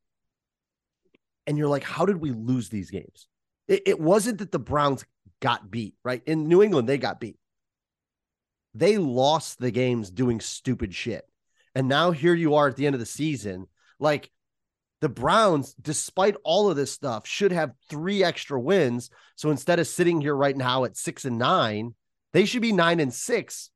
and 1.47 1.57
you're 1.57 1.67
like, 1.67 1.83
how 1.83 2.05
did 2.05 2.17
we 2.17 2.31
lose 2.31 2.69
these 2.69 2.91
games? 2.91 3.27
It, 3.67 3.83
it, 3.85 3.99
wasn't 3.99 4.39
that 4.39 4.51
the 4.51 4.59
Browns 4.59 5.05
got 5.41 5.69
beat, 5.69 5.95
right? 6.03 6.21
In 6.25 6.47
New 6.47 6.63
England, 6.63 6.87
they 6.87 6.97
got 6.97 7.19
beat. 7.19 7.37
They 8.73 8.97
lost 8.97 9.59
the 9.59 9.71
games 9.71 10.09
doing 10.09 10.39
stupid 10.39 10.93
shit. 10.93 11.25
And 11.75 11.87
now 11.87 12.11
here 12.11 12.33
you 12.33 12.55
are 12.55 12.67
at 12.67 12.75
the 12.75 12.85
end 12.85 12.95
of 12.95 12.99
the 12.99 13.05
season. 13.05 13.67
Like 13.99 14.31
the 15.01 15.09
Browns, 15.09 15.73
despite 15.79 16.35
all 16.43 16.69
of 16.69 16.75
this 16.75 16.91
stuff, 16.91 17.27
should 17.27 17.51
have 17.51 17.73
three 17.89 18.23
extra 18.23 18.59
wins. 18.59 19.09
So 19.35 19.51
instead 19.51 19.79
of 19.79 19.87
sitting 19.87 20.21
here 20.21 20.35
right 20.35 20.55
now 20.55 20.85
at 20.85 20.97
six 20.97 21.25
and 21.25 21.37
nine, 21.37 21.93
they 22.33 22.45
should 22.45 22.61
be 22.61 22.71
nine 22.71 22.99
and 22.99 23.13
six, 23.13 23.69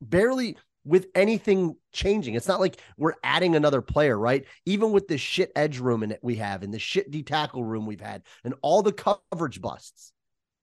barely 0.00 0.56
with 0.84 1.08
anything 1.14 1.76
changing. 1.92 2.34
It's 2.34 2.48
not 2.48 2.60
like 2.60 2.80
we're 2.96 3.14
adding 3.22 3.54
another 3.54 3.82
player, 3.82 4.18
right? 4.18 4.44
Even 4.66 4.92
with 4.92 5.08
the 5.08 5.18
shit 5.18 5.52
edge 5.54 5.78
room 5.78 6.02
in 6.02 6.10
it 6.10 6.20
we 6.22 6.36
have 6.36 6.62
and 6.62 6.72
the 6.72 6.78
shit 6.78 7.10
D 7.10 7.22
tackle 7.22 7.64
room 7.64 7.86
we've 7.86 8.00
had 8.00 8.22
and 8.44 8.54
all 8.62 8.82
the 8.82 8.92
coverage 8.92 9.60
busts. 9.60 10.12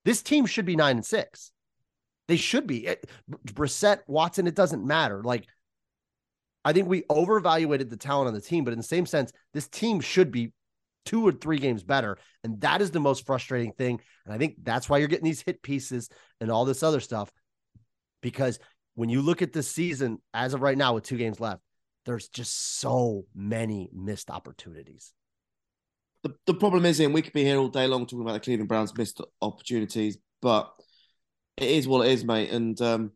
This 0.06 0.22
team 0.22 0.46
should 0.46 0.66
be 0.66 0.76
nine 0.76 0.98
and 0.98 1.06
six. 1.06 1.52
They 2.28 2.38
should 2.38 2.68
be. 2.68 2.90
Brissett, 3.46 4.00
Watson, 4.08 4.48
it 4.48 4.56
doesn't 4.56 4.86
matter. 4.86 5.22
Like, 5.24 5.46
I 6.66 6.74
think 6.74 6.88
we 6.88 7.04
overvaluated 7.04 7.90
the 7.90 7.98
talent 7.98 8.28
on 8.28 8.34
the 8.34 8.42
team, 8.42 8.64
but 8.64 8.74
in 8.74 8.80
the 8.80 8.84
same 8.84 9.06
sense, 9.06 9.32
this 9.54 9.68
team 9.68 10.02
should 10.02 10.32
be 10.32 10.52
two 11.06 11.26
or 11.26 11.32
three 11.32 11.58
games 11.58 11.84
better. 11.84 12.18
And 12.44 12.60
that 12.62 12.82
is 12.82 12.92
the 12.92 13.00
most 13.00 13.26
frustrating 13.26 13.72
thing. 13.72 14.02
And 14.26 14.34
I 14.34 14.38
think 14.38 14.56
that's 14.64 14.90
why 14.90 14.98
you're 14.98 15.08
getting 15.08 15.24
these 15.24 15.42
hit 15.42 15.62
pieces 15.62 16.10
and 16.42 16.52
all 16.52 16.66
this 16.66 16.84
other 16.84 17.00
stuff 17.00 17.32
because 18.22 18.60
when 18.98 19.10
you 19.10 19.22
look 19.22 19.44
at 19.44 19.54
this 19.54 19.70
season 19.70 20.18
as 20.34 20.56
of 20.56 20.64
right 20.64 20.78
now 20.78 20.96
with 20.96 21.04
two 21.04 21.18
games 21.18 21.40
left, 21.40 21.62
there's 22.08 22.30
just 22.30 22.80
so 22.80 23.26
many 23.36 23.92
missed 23.94 24.32
opportunities. 24.32 25.14
The, 26.24 26.34
the 26.48 26.56
problem 26.56 26.84
is, 26.84 27.00
and 27.00 27.14
we 27.14 27.22
could 27.22 27.32
be 27.32 27.44
here 27.44 27.58
all 27.58 27.68
day 27.68 27.86
long 27.86 28.08
talking 28.08 28.22
about 28.22 28.34
the 28.34 28.40
Cleveland 28.40 28.70
Browns 28.70 28.98
missed 28.98 29.22
opportunities, 29.40 30.18
but 30.42 30.74
it 31.58 31.70
is 31.70 31.88
what 31.88 32.08
it 32.08 32.12
is, 32.12 32.26
mate. 32.26 32.50
And 32.50 32.82
um, 32.82 33.12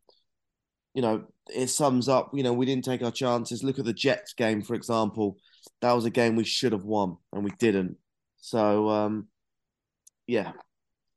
you 0.93 1.01
know, 1.01 1.23
it 1.51 1.67
sums 1.67 2.07
up. 2.07 2.29
You 2.31 2.43
know, 2.43 2.53
we 2.53 2.67
didn't 2.67 2.85
take 2.85 3.01
our 3.01 3.11
chances. 3.11 3.63
Look 3.63 3.79
at 3.79 3.85
the 3.85 3.91
Jets 3.91 4.33
game, 4.33 4.61
for 4.61 4.75
example. 4.75 5.37
That 5.81 5.93
was 5.93 6.05
a 6.05 6.11
game 6.11 6.35
we 6.35 6.43
should 6.43 6.73
have 6.73 6.85
won, 6.85 7.17
and 7.33 7.43
we 7.43 7.51
didn't. 7.57 7.97
So, 8.37 8.87
um, 8.87 9.29
yeah, 10.27 10.51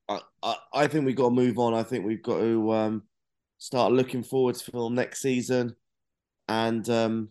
I, 0.09 0.21
I, 0.43 0.57
I 0.73 0.87
think 0.87 1.05
we've 1.05 1.17
got 1.17 1.29
to 1.29 1.35
move 1.35 1.59
on. 1.59 1.75
I 1.75 1.83
think 1.83 2.07
we've 2.07 2.23
got 2.23 2.39
to 2.39 2.73
um, 2.73 3.03
start 3.65 3.93
looking 3.93 4.23
forward 4.23 4.59
for 4.59 4.91
next 4.91 5.23
season, 5.23 5.75
and 6.49 6.87
um, 6.91 7.31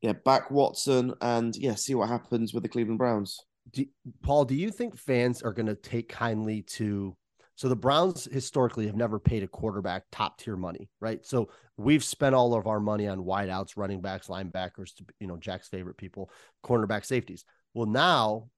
yeah, 0.00 0.14
back 0.24 0.50
Watson, 0.50 1.12
and 1.20 1.54
yeah, 1.56 1.74
see 1.74 1.94
what 1.94 2.08
happens 2.08 2.54
with 2.54 2.62
the 2.62 2.70
Cleveland 2.70 2.96
Browns. 2.96 3.38
Do, 3.70 3.84
Paul, 4.22 4.46
do 4.46 4.54
you 4.54 4.70
think 4.70 4.96
fans 4.96 5.42
are 5.42 5.52
going 5.52 5.66
to 5.66 5.74
take 5.74 6.08
kindly 6.08 6.62
to? 6.62 7.14
So 7.54 7.68
the 7.68 7.76
Browns 7.76 8.26
historically 8.30 8.86
have 8.86 8.96
never 8.96 9.18
paid 9.18 9.42
a 9.42 9.48
quarterback 9.48 10.04
top 10.10 10.38
tier 10.38 10.56
money, 10.56 10.88
right? 11.00 11.24
So 11.24 11.50
we've 11.76 12.04
spent 12.04 12.34
all 12.34 12.54
of 12.54 12.66
our 12.66 12.80
money 12.80 13.06
on 13.06 13.18
wideouts, 13.18 13.76
running 13.76 14.00
backs, 14.00 14.28
linebackers, 14.28 14.94
to, 14.96 15.04
you 15.20 15.26
know, 15.26 15.36
Jack's 15.36 15.68
favorite 15.68 15.96
people, 15.98 16.30
cornerback, 16.64 17.04
safeties. 17.04 17.44
Well, 17.74 17.86
now 17.86 18.48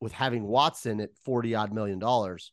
with 0.00 0.12
having 0.12 0.44
Watson 0.44 1.00
at 1.00 1.10
40 1.24 1.54
odd 1.56 1.72
million 1.72 1.98
dollars, 1.98 2.52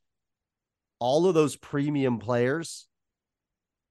all 0.99 1.27
of 1.27 1.35
those 1.35 1.55
premium 1.55 2.19
players 2.19 2.87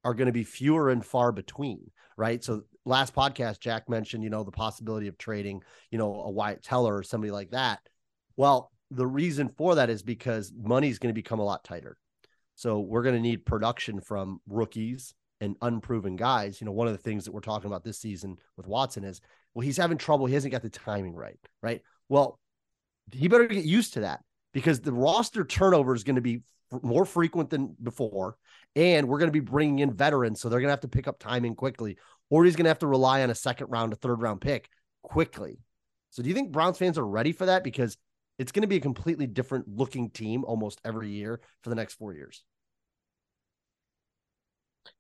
are 0.04 0.14
going 0.14 0.26
to 0.26 0.32
be 0.32 0.44
fewer 0.44 0.90
and 0.90 1.04
far 1.04 1.32
between, 1.32 1.90
right? 2.16 2.44
So 2.44 2.62
last 2.84 3.14
podcast, 3.14 3.60
Jack 3.60 3.88
mentioned, 3.88 4.22
you 4.22 4.30
know, 4.30 4.44
the 4.44 4.50
possibility 4.50 5.08
of 5.08 5.18
trading, 5.18 5.62
you 5.90 5.98
know, 5.98 6.14
a 6.22 6.30
Wyatt 6.30 6.62
Teller 6.62 6.96
or 6.96 7.02
somebody 7.02 7.30
like 7.30 7.50
that. 7.50 7.80
Well, 8.36 8.70
the 8.90 9.06
reason 9.06 9.48
for 9.48 9.76
that 9.76 9.90
is 9.90 10.02
because 10.02 10.52
money 10.56 10.88
is 10.88 10.98
going 10.98 11.12
to 11.12 11.20
become 11.20 11.40
a 11.40 11.44
lot 11.44 11.64
tighter. 11.64 11.96
So 12.54 12.80
we're 12.80 13.02
going 13.02 13.16
to 13.16 13.20
need 13.20 13.46
production 13.46 14.00
from 14.00 14.40
rookies 14.48 15.14
and 15.40 15.56
unproven 15.62 16.16
guys. 16.16 16.60
You 16.60 16.66
know, 16.66 16.72
one 16.72 16.86
of 16.86 16.92
the 16.92 17.02
things 17.02 17.24
that 17.24 17.32
we're 17.32 17.40
talking 17.40 17.66
about 17.66 17.82
this 17.82 17.98
season 17.98 18.36
with 18.56 18.66
Watson 18.66 19.04
is, 19.04 19.20
well, 19.54 19.64
he's 19.64 19.76
having 19.76 19.98
trouble. 19.98 20.26
He 20.26 20.34
hasn't 20.34 20.52
got 20.52 20.62
the 20.62 20.70
timing 20.70 21.14
right, 21.14 21.38
right? 21.62 21.82
Well, 22.08 22.38
he 23.10 23.28
better 23.28 23.46
get 23.46 23.64
used 23.64 23.94
to 23.94 24.00
that 24.00 24.20
because 24.54 24.80
the 24.80 24.92
roster 24.92 25.44
turnover 25.44 25.94
is 25.94 26.04
going 26.04 26.14
to 26.14 26.22
be 26.22 26.40
more 26.82 27.04
frequent 27.04 27.50
than 27.50 27.76
before. 27.82 28.36
And 28.74 29.08
we're 29.08 29.18
going 29.18 29.28
to 29.28 29.32
be 29.32 29.40
bringing 29.40 29.80
in 29.80 29.92
veterans. 29.92 30.40
So 30.40 30.48
they're 30.48 30.60
going 30.60 30.68
to 30.68 30.72
have 30.72 30.80
to 30.80 30.88
pick 30.88 31.06
up 31.06 31.18
timing 31.18 31.54
quickly, 31.54 31.98
or 32.30 32.44
he's 32.44 32.56
going 32.56 32.64
to 32.64 32.70
have 32.70 32.78
to 32.78 32.86
rely 32.86 33.22
on 33.22 33.30
a 33.30 33.34
second 33.34 33.66
round, 33.68 33.92
a 33.92 33.96
third 33.96 34.22
round 34.22 34.40
pick 34.40 34.70
quickly. 35.02 35.58
So 36.10 36.22
do 36.22 36.28
you 36.28 36.34
think 36.34 36.52
Browns 36.52 36.78
fans 36.78 36.96
are 36.96 37.06
ready 37.06 37.32
for 37.32 37.46
that? 37.46 37.64
Because 37.64 37.98
it's 38.38 38.52
going 38.52 38.62
to 38.62 38.68
be 38.68 38.76
a 38.76 38.80
completely 38.80 39.26
different 39.26 39.66
looking 39.68 40.10
team 40.10 40.44
almost 40.44 40.80
every 40.84 41.10
year 41.10 41.40
for 41.62 41.70
the 41.70 41.76
next 41.76 41.94
four 41.94 42.14
years. 42.14 42.42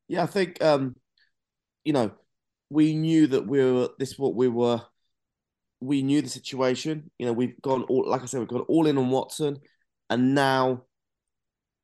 Yeah, 0.08 0.24
I 0.24 0.26
think 0.26 0.62
um, 0.62 0.96
you 1.84 1.92
know, 1.92 2.12
we 2.70 2.94
knew 2.94 3.28
that 3.28 3.46
we 3.46 3.64
were 3.64 3.88
this 3.98 4.18
what 4.18 4.34
we 4.34 4.48
were 4.48 4.82
we 5.84 6.02
knew 6.02 6.22
the 6.22 6.28
situation. 6.28 7.10
You 7.18 7.26
know, 7.26 7.32
we've 7.32 7.60
gone 7.62 7.84
all 7.84 8.08
like 8.08 8.22
I 8.22 8.26
said, 8.26 8.40
we've 8.40 8.48
gone 8.48 8.62
all 8.68 8.86
in 8.86 8.98
on 8.98 9.10
Watson, 9.10 9.58
and 10.10 10.34
now 10.34 10.84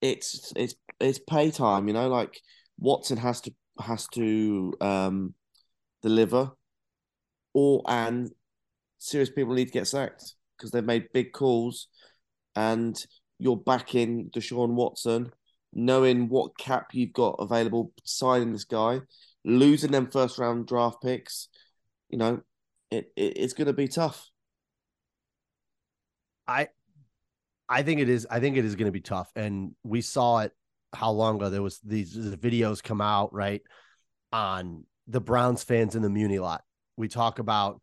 it's 0.01 0.53
it's 0.57 0.74
it's 1.01 1.18
pay 1.28 1.51
time, 1.51 1.88
you 1.88 1.94
know, 1.94 2.09
like 2.09 2.40
Watson 2.78 3.18
has 3.18 3.40
to 3.42 3.53
has 3.80 4.07
to 4.09 4.74
um 4.80 5.34
deliver 6.03 6.53
or 7.55 7.82
and 7.88 8.30
serious 8.98 9.30
people 9.30 9.55
need 9.55 9.66
to 9.66 9.72
get 9.72 9.86
sacked 9.86 10.34
because 10.57 10.70
they've 10.70 10.84
made 10.84 11.12
big 11.12 11.32
calls 11.32 11.88
and 12.57 13.05
you're 13.38 13.57
backing 13.57 14.30
Deshaun 14.30 14.74
Watson, 14.74 15.32
knowing 15.72 16.28
what 16.28 16.59
cap 16.59 16.88
you've 16.92 17.12
got 17.12 17.36
available, 17.38 17.92
signing 18.05 18.53
this 18.53 18.64
guy. 18.64 19.01
losing 19.44 19.90
them 19.92 20.11
first 20.11 20.38
round 20.38 20.66
draft 20.66 21.03
picks, 21.03 21.48
you 22.11 22.18
know, 22.18 22.40
it, 22.91 23.12
it 23.16 23.36
it's 23.36 23.53
going 23.53 23.66
to 23.66 23.72
be 23.72 23.88
tough. 23.88 24.30
I 26.47 26.68
I 27.68 27.82
think 27.82 28.01
it 28.01 28.09
is. 28.09 28.26
I 28.30 28.41
think 28.41 28.57
it 28.57 28.64
is 28.64 28.74
going 28.74 28.86
to 28.86 28.93
be 28.93 29.01
tough, 29.01 29.30
and 29.36 29.74
we 29.84 30.01
saw 30.01 30.41
it 30.41 30.53
how 30.93 31.12
long 31.12 31.36
ago 31.36 31.51
there 31.51 31.62
was 31.62 31.78
these 31.80 32.16
videos 32.16 32.82
come 32.82 33.01
out 33.01 33.32
right 33.32 33.62
on 34.32 34.84
the 35.07 35.20
Browns 35.20 35.62
fans 35.62 35.95
in 35.95 36.03
the 36.03 36.11
Muni 36.11 36.38
lot. 36.38 36.62
We 36.97 37.09
talk 37.09 37.38
about 37.38 37.80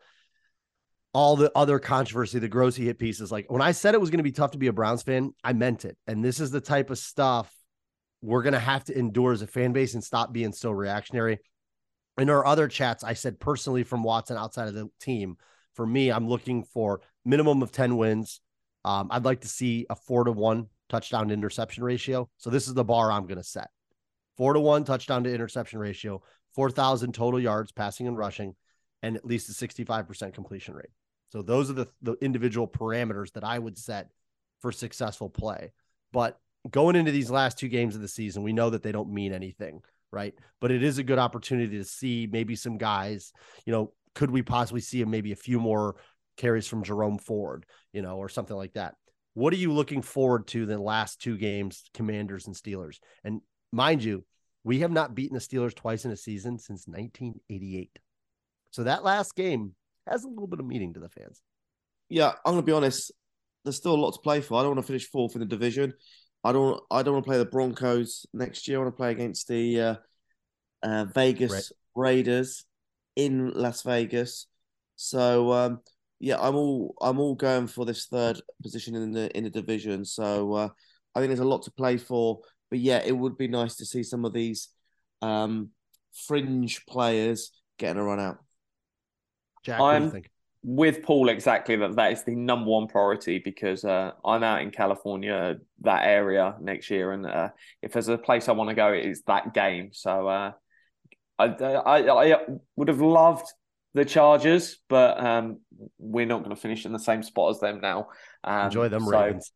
all 1.14 1.36
the 1.36 1.52
other 1.56 1.80
controversy, 1.80 2.40
the 2.40 2.50
grossy 2.50 2.84
hit 2.84 3.00
pieces. 3.00 3.32
Like 3.32 3.52
when 3.52 3.62
I 3.62 3.72
said 3.72 3.94
it 3.94 4.02
was 4.02 4.10
going 4.10 4.20
to 4.20 4.24
be 4.24 4.32
tough 4.32 4.52
to 4.52 4.58
be 4.58 4.68
a 4.68 4.74
Browns 4.74 5.04
fan, 5.04 5.34
I 5.44 5.54
meant 5.54 5.86
it. 5.86 5.98
And 6.06 6.24
this 6.24 6.40
is 6.40 6.52
the 6.52 6.62
type 6.62 6.90
of 6.90 6.98
stuff 6.98 7.52
we're 8.22 8.44
going 8.44 8.54
to 8.54 8.60
have 8.60 8.84
to 8.86 8.98
endure 8.98 9.32
as 9.32 9.42
a 9.42 9.48
fan 9.48 9.74
base 9.74 9.94
and 9.94 10.04
stop 10.04 10.34
being 10.34 10.52
so 10.52 10.72
reactionary. 10.72 11.40
In 12.18 12.30
our 12.30 12.46
other 12.46 12.68
chats, 12.68 13.04
I 13.04 13.14
said 13.14 13.40
personally 13.40 13.84
from 13.84 14.04
Watson 14.04 14.38
outside 14.38 14.68
of 14.68 14.74
the 14.74 14.90
team, 15.00 15.38
for 15.74 15.86
me, 15.86 16.10
I'm 16.10 16.28
looking 16.28 16.64
for 16.64 17.02
minimum 17.24 17.62
of 17.62 17.72
10 17.72 17.98
wins. 17.98 18.42
Um, 18.84 19.10
I'd 19.12 19.26
like 19.26 19.42
to 19.42 19.48
see 19.48 19.86
a 19.90 19.96
four 19.96 20.24
to 20.24 20.32
one 20.32 20.68
touchdown 20.90 21.28
to 21.28 21.34
interception 21.34 21.84
ratio. 21.84 22.30
So 22.38 22.50
this 22.50 22.68
is 22.68 22.74
the 22.74 22.84
bar 22.84 23.12
I'm 23.12 23.28
going 23.28 23.38
to 23.38 23.44
set 23.44 23.70
four 24.38 24.54
to 24.54 24.60
one 24.60 24.84
touchdown 24.84 25.24
to 25.24 25.34
interception 25.34 25.80
ratio, 25.80 26.22
4,000 26.54 27.14
total 27.14 27.40
yards 27.40 27.72
passing 27.72 28.08
and 28.08 28.18
rushing, 28.18 28.56
and 29.02 29.18
at 29.18 29.26
least 29.26 29.50
a 29.50 29.68
65% 29.68 30.34
completion 30.34 30.76
rate. 30.76 30.92
So 31.30 31.42
those 31.42 31.70
are 31.70 31.74
the, 31.74 31.88
the 32.02 32.16
individual 32.22 32.68
parameters 32.68 33.34
that 33.34 33.44
I 33.44 33.60
would 33.60 33.78
set 33.78 34.10
for 34.60 34.72
successful 34.72 35.30
play. 35.30 35.74
But 36.14 36.40
going 36.70 36.96
into 36.96 37.12
these 37.12 37.30
last 37.30 37.58
two 37.58 37.68
games 37.68 37.96
of 37.96 38.02
the 38.02 38.08
season, 38.08 38.44
we 38.44 38.54
know 38.54 38.70
that 38.70 38.84
they 38.84 38.92
don't 38.92 39.12
mean 39.12 39.34
anything, 39.34 39.82
right? 40.12 40.34
But 40.62 40.72
it 40.72 40.84
is 40.84 40.98
a 40.98 41.04
good 41.04 41.20
opportunity 41.20 41.78
to 41.78 41.84
see 41.84 42.28
maybe 42.32 42.56
some 42.56 42.78
guys, 42.78 43.32
you 43.66 43.74
know, 43.74 43.94
could 44.16 44.32
we 44.32 44.42
possibly 44.42 44.82
see 44.82 45.04
maybe 45.06 45.32
a 45.32 45.36
few 45.36 45.60
more 45.60 45.96
carries 46.38 46.68
from 46.68 46.84
Jerome 46.84 47.18
Ford, 47.18 47.66
you 47.92 48.02
know, 48.02 48.18
or 48.18 48.30
something 48.30 48.56
like 48.56 48.74
that. 48.74 48.96
What 49.34 49.54
are 49.54 49.58
you 49.58 49.74
looking 49.74 50.02
forward 50.02 50.48
to 50.48 50.66
the 50.66 50.80
last 50.80 51.22
two 51.22 51.38
games, 51.38 51.90
Commanders 51.94 52.48
and 52.48 52.56
Steelers? 52.56 52.98
And 53.24 53.42
mind 53.72 54.04
you, 54.04 54.24
we 54.64 54.80
have 54.80 54.92
not 54.92 55.14
beaten 55.14 55.36
the 55.36 55.40
Steelers 55.40 55.76
twice 55.76 56.06
in 56.06 56.12
a 56.12 56.18
season 56.18 56.58
since 56.58 56.88
1988. 56.88 58.00
So 58.72 58.84
that 58.84 59.04
last 59.04 59.36
game 59.36 59.74
has 60.08 60.24
a 60.24 60.28
little 60.28 60.48
bit 60.48 60.60
of 60.60 60.66
meaning 60.66 60.94
to 60.94 61.00
the 61.00 61.10
fans. 61.10 61.42
Yeah, 62.10 62.32
I'm 62.46 62.54
going 62.54 62.58
to 62.58 62.66
be 62.66 62.72
honest. 62.72 63.12
There's 63.64 63.76
still 63.76 63.96
a 63.96 63.98
lot 63.98 64.14
to 64.14 64.20
play 64.22 64.42
for. 64.42 64.60
I 64.60 64.64
don't 64.64 64.76
want 64.76 64.80
to 64.80 64.88
finish 64.88 65.10
fourth 65.10 65.36
in 65.36 65.40
the 65.40 65.46
division. 65.46 65.94
I 66.48 66.54
don't. 66.54 66.82
I 66.90 67.04
don't 67.04 67.14
want 67.16 67.26
to 67.26 67.30
play 67.30 67.38
the 67.38 67.46
Broncos 67.46 68.26
next 68.34 68.68
year. 68.68 68.78
I 68.78 68.84
want 68.84 68.94
to 68.94 68.98
play 68.98 69.12
against 69.12 69.50
the 69.50 69.82
uh, 69.82 69.96
uh, 70.82 71.06
Vegas 71.14 71.52
right. 71.52 72.08
Raiders 72.08 72.64
in 73.18 73.52
Las 73.52 73.82
Vegas. 73.82 74.48
So 74.96 75.52
um, 75.52 75.82
yeah, 76.20 76.38
I'm 76.40 76.56
all 76.56 76.96
I'm 77.02 77.20
all 77.20 77.36
going 77.36 77.68
for 77.68 77.86
this 77.86 78.06
third 78.06 78.40
position 78.64 78.96
in 78.96 79.12
the 79.12 79.36
in 79.38 79.44
the 79.44 79.50
division. 79.50 80.06
So 80.06 80.54
uh, 80.54 80.70
I 81.14 81.20
think 81.20 81.30
there's 81.30 81.42
a 81.42 81.46
lot 81.46 81.64
to 81.64 81.72
play 81.72 81.98
for. 81.98 82.40
But 82.70 82.80
yeah, 82.80 83.02
it 83.04 83.12
would 83.12 83.38
be 83.38 83.50
nice 83.50 83.76
to 83.78 83.86
see 83.86 84.04
some 84.04 84.24
of 84.24 84.32
these 84.32 84.70
um, 85.22 85.72
fringe 86.28 86.86
players 86.86 87.52
getting 87.78 88.02
a 88.02 88.04
run 88.04 88.22
out. 88.22 88.38
Jack, 89.66 89.82
what 89.82 90.00
do 90.00 90.06
you 90.06 90.12
think? 90.12 90.30
With 90.70 91.02
Paul 91.02 91.30
exactly 91.30 91.78
that 91.78 91.96
that 91.96 92.12
is 92.12 92.26
the 92.26 92.36
number 92.36 92.70
one 92.70 92.88
priority 92.88 93.40
because 93.40 93.86
uh, 93.86 94.12
I'm 94.26 94.44
out 94.44 94.62
in 94.62 94.70
California, 94.70 95.56
that 95.80 96.06
area 96.06 96.58
next 96.60 96.90
year, 96.90 97.14
and 97.14 97.26
uh, 97.26 97.50
if 97.82 97.94
there's 97.94 98.10
a 98.10 98.18
place 98.18 98.50
I 98.50 98.52
want 98.52 98.70
to 98.70 98.76
go, 98.76 98.92
it 98.92 99.06
is 99.06 99.22
that 99.28 99.54
game. 99.54 99.92
So 99.94 100.28
uh, 100.28 100.52
I, 101.40 101.46
I, 101.46 102.34
I 102.34 102.38
would 102.76 102.90
have 102.90 103.00
loved 103.00 103.48
the 103.94 104.04
Chargers, 104.04 104.78
but 104.90 105.18
um, 105.24 105.62
we're 106.00 106.26
not 106.26 106.44
going 106.44 106.54
to 106.54 106.62
finish 106.62 106.86
in 106.86 106.92
the 106.92 107.00
same 107.00 107.24
spot 107.24 107.52
as 107.52 107.62
them 107.62 107.80
now. 107.80 108.10
Um, 108.44 108.66
Enjoy 108.66 108.90
them 108.90 109.06
so 109.06 109.12
Ravens. 109.12 109.54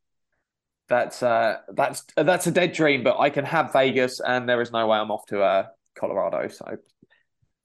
That's 0.88 1.22
uh, 1.22 1.57
that's 1.74 2.05
that's 2.16 2.47
a 2.47 2.51
dead 2.51 2.72
dream, 2.72 3.03
but 3.03 3.20
I 3.20 3.32
can 3.32 3.43
have 3.43 3.74
Vegas, 3.74 4.22
and 4.22 4.47
there 4.47 4.62
is 4.62 4.72
no 4.72 4.88
way 4.88 4.97
I'm 4.97 5.12
off 5.12 5.26
to 5.26 5.41
uh, 5.41 5.66
Colorado, 5.93 6.47
so 6.47 6.78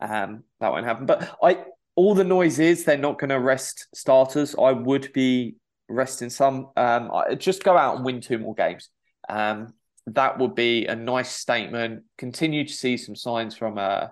um, 0.00 0.42
that 0.58 0.72
won't 0.72 0.84
happen. 0.84 1.06
But 1.06 1.36
I 1.40 1.58
all 1.96 2.14
the 2.14 2.24
noise 2.24 2.58
is 2.58 2.84
they're 2.84 2.98
not 2.98 3.18
going 3.18 3.30
to 3.30 3.40
rest 3.40 3.88
starters. 3.94 4.54
I 4.56 4.72
would 4.72 5.12
be 5.12 5.56
resting 5.88 6.30
some. 6.30 6.70
Um, 6.76 7.10
just 7.38 7.64
go 7.64 7.76
out 7.76 7.96
and 7.96 8.04
win 8.04 8.20
two 8.20 8.38
more 8.38 8.54
games. 8.54 8.90
Um, 9.28 9.72
that 10.08 10.38
would 10.38 10.54
be 10.54 10.86
a 10.86 10.94
nice 10.94 11.30
statement. 11.30 12.04
Continue 12.18 12.64
to 12.66 12.72
see 12.72 12.96
some 12.96 13.16
signs 13.16 13.56
from 13.56 13.78
uh, 13.78 14.08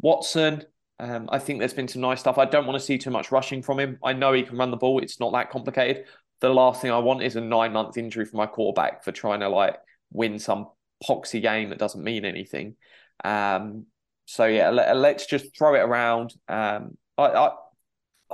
Watson. 0.00 0.62
Um, 1.00 1.28
I 1.32 1.38
think 1.38 1.58
there's 1.58 1.74
been 1.74 1.88
some 1.88 2.02
nice 2.02 2.20
stuff. 2.20 2.38
I 2.38 2.44
don't 2.44 2.66
want 2.66 2.78
to 2.78 2.84
see 2.84 2.98
too 2.98 3.10
much 3.10 3.32
rushing 3.32 3.62
from 3.62 3.80
him. 3.80 3.98
I 4.04 4.12
know 4.12 4.32
he 4.32 4.44
can 4.44 4.58
run 4.58 4.70
the 4.70 4.76
ball. 4.76 5.00
It's 5.00 5.18
not 5.18 5.32
that 5.32 5.50
complicated. 5.50 6.04
The 6.40 6.50
last 6.50 6.82
thing 6.82 6.90
I 6.90 6.98
want 6.98 7.22
is 7.22 7.36
a 7.36 7.40
nine 7.40 7.72
month 7.72 7.96
injury 7.96 8.26
for 8.26 8.36
my 8.36 8.46
quarterback 8.46 9.02
for 9.02 9.12
trying 9.12 9.40
to 9.40 9.48
like 9.48 9.76
win 10.12 10.38
some 10.38 10.68
poxy 11.02 11.40
game 11.40 11.70
that 11.70 11.78
doesn't 11.78 12.04
mean 12.04 12.24
anything. 12.24 12.76
Um, 13.24 13.86
so 14.26 14.46
yeah, 14.46 14.70
let, 14.70 15.16
us 15.16 15.26
just 15.26 15.56
throw 15.56 15.74
it 15.74 15.80
around. 15.80 16.34
Um, 16.48 16.96
I, 17.18 17.24
I, 17.24 17.50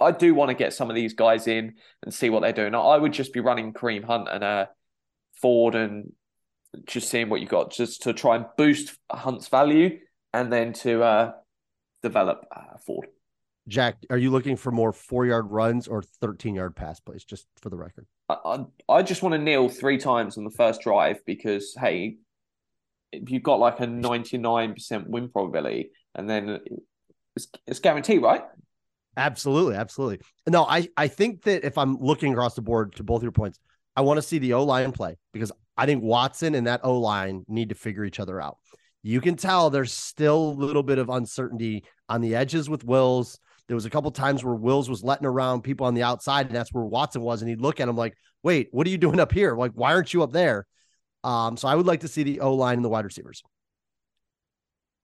I 0.01 0.11
do 0.12 0.34
want 0.34 0.51
to 0.51 0.55
get 0.55 0.72
some 0.72 0.88
of 0.88 0.97
these 0.97 1.14
guys 1.14 1.47
in 1.47 1.74
and 2.03 2.14
see 2.14 2.30
what 2.30 2.41
they're 2.41 2.53
doing. 2.53 2.74
I 2.74 2.97
would 2.97 3.12
just 3.12 3.32
be 3.32 3.41
running 3.41 3.72
Kareem 3.72 4.05
Hunt 4.05 4.28
and 4.30 4.45
uh, 4.45 4.66
Ford 5.41 5.74
and 5.74 6.12
just 6.86 7.09
seeing 7.09 7.28
what 7.28 7.41
you 7.41 7.47
got, 7.47 7.72
just 7.72 8.03
to 8.03 8.12
try 8.12 8.36
and 8.36 8.47
boost 8.57 8.97
Hunt's 9.11 9.49
value 9.49 9.99
and 10.32 10.53
then 10.53 10.72
to 10.74 11.03
uh, 11.03 11.32
develop 12.03 12.47
uh, 12.55 12.78
Ford. 12.86 13.09
Jack, 13.68 13.97
are 14.09 14.18
you 14.18 14.30
looking 14.30 14.57
for 14.57 14.70
more 14.70 14.93
four 14.93 15.26
yard 15.26 15.51
runs 15.51 15.86
or 15.86 16.03
13 16.03 16.55
yard 16.55 16.74
pass 16.74 16.99
plays, 17.01 17.24
just 17.24 17.47
for 17.61 17.68
the 17.68 17.76
record? 17.76 18.07
I, 18.28 18.36
I, 18.45 18.64
I 18.88 19.03
just 19.03 19.22
want 19.22 19.34
to 19.34 19.38
kneel 19.38 19.68
three 19.68 19.99
times 19.99 20.38
on 20.38 20.45
the 20.45 20.51
first 20.51 20.80
drive 20.80 21.24
because, 21.26 21.74
hey, 21.78 22.16
you've 23.12 23.42
got 23.42 23.58
like 23.58 23.80
a 23.80 23.86
99% 23.86 25.06
win 25.08 25.28
probability 25.28 25.90
and 26.14 26.28
then 26.28 26.61
it's, 27.36 27.48
it's 27.66 27.80
guaranteed, 27.80 28.22
right? 28.22 28.42
Absolutely. 29.16 29.74
Absolutely. 29.74 30.20
No, 30.48 30.64
I, 30.64 30.88
I 30.96 31.08
think 31.08 31.42
that 31.42 31.64
if 31.64 31.76
I'm 31.76 31.96
looking 31.98 32.32
across 32.32 32.54
the 32.54 32.62
board 32.62 32.94
to 32.96 33.02
both 33.02 33.22
your 33.22 33.32
points, 33.32 33.58
I 33.96 34.02
want 34.02 34.18
to 34.18 34.22
see 34.22 34.38
the 34.38 34.54
O 34.54 34.64
line 34.64 34.92
play 34.92 35.16
because 35.32 35.52
I 35.76 35.86
think 35.86 36.02
Watson 36.02 36.54
and 36.54 36.66
that 36.66 36.80
O 36.84 36.98
line 36.98 37.44
need 37.48 37.70
to 37.70 37.74
figure 37.74 38.04
each 38.04 38.20
other 38.20 38.40
out. 38.40 38.58
You 39.02 39.20
can 39.20 39.36
tell 39.36 39.70
there's 39.70 39.92
still 39.92 40.50
a 40.50 40.58
little 40.58 40.82
bit 40.82 40.98
of 40.98 41.08
uncertainty 41.08 41.84
on 42.08 42.20
the 42.20 42.34
edges 42.34 42.68
with 42.68 42.84
Wills. 42.84 43.38
There 43.66 43.74
was 43.74 43.86
a 43.86 43.90
couple 43.90 44.11
times 44.11 44.44
where 44.44 44.54
Wills 44.54 44.90
was 44.90 45.02
letting 45.02 45.26
around 45.26 45.62
people 45.62 45.86
on 45.86 45.94
the 45.94 46.02
outside, 46.02 46.46
and 46.46 46.54
that's 46.54 46.72
where 46.72 46.84
Watson 46.84 47.22
was. 47.22 47.40
And 47.40 47.48
he'd 47.48 47.61
look 47.61 47.80
at 47.80 47.88
him 47.88 47.96
like, 47.96 48.14
wait, 48.42 48.68
what 48.72 48.86
are 48.86 48.90
you 48.90 48.98
doing 48.98 49.20
up 49.20 49.32
here? 49.32 49.56
Like, 49.56 49.72
why 49.74 49.94
aren't 49.94 50.12
you 50.12 50.22
up 50.22 50.32
there? 50.32 50.66
Um, 51.23 51.57
so 51.57 51.68
I 51.68 51.75
would 51.75 51.87
like 51.87 52.01
to 52.01 52.09
see 52.09 52.23
the 52.23 52.41
O 52.41 52.55
line 52.55 52.77
and 52.77 52.85
the 52.85 52.89
wide 52.89 53.05
receivers. 53.05 53.43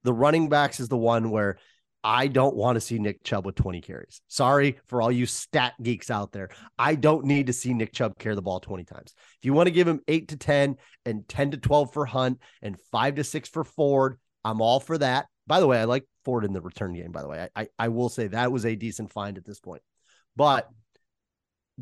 The 0.05 0.13
running 0.13 0.49
backs 0.49 0.81
is 0.81 0.89
the 0.89 0.97
one 0.97 1.31
where 1.31 1.59
I 2.05 2.29
don't 2.29 2.55
want 2.55 2.77
to 2.77 2.81
see 2.81 3.01
Nick 3.01 3.25
Chubb 3.25 3.45
with 3.45 3.57
20 3.57 3.81
carries. 3.81 4.21
Sorry 4.29 4.79
for 4.87 5.03
all 5.03 5.11
you 5.11 5.27
stat 5.27 5.75
geeks 5.83 6.09
out 6.09 6.31
there. 6.31 6.51
I 6.79 6.95
don't 6.95 7.25
need 7.25 7.49
to 7.49 7.53
see 7.53 7.75
Nick 7.75 7.93
Chubb 7.93 8.17
carry 8.17 8.37
the 8.37 8.43
ball 8.43 8.61
20 8.61 8.85
times. 8.85 9.13
If 9.17 9.45
you 9.45 9.53
want 9.53 9.67
to 9.67 9.73
give 9.73 9.89
him 9.89 10.01
8 10.07 10.29
to 10.29 10.37
10 10.37 10.77
and 11.05 11.29
10 11.29 11.51
to 11.51 11.57
12 11.57 11.93
for 11.93 12.07
Hunt 12.07 12.39
and 12.63 12.79
5 12.93 13.17
to 13.17 13.25
6 13.25 13.49
for 13.49 13.65
Ford, 13.65 14.19
I'm 14.45 14.61
all 14.61 14.79
for 14.79 14.97
that. 14.99 15.27
By 15.49 15.59
the 15.59 15.67
way, 15.67 15.81
I 15.81 15.85
like 15.85 16.05
Ford 16.25 16.45
in 16.45 16.53
the 16.53 16.61
return 16.61 16.93
game, 16.93 17.11
by 17.11 17.23
the 17.23 17.29
way. 17.29 17.49
I, 17.57 17.63
I, 17.63 17.69
I 17.77 17.89
will 17.89 18.09
say 18.09 18.29
that 18.29 18.53
was 18.53 18.65
a 18.65 18.77
decent 18.77 19.11
find 19.11 19.37
at 19.37 19.45
this 19.45 19.59
point. 19.59 19.83
But 20.37 20.69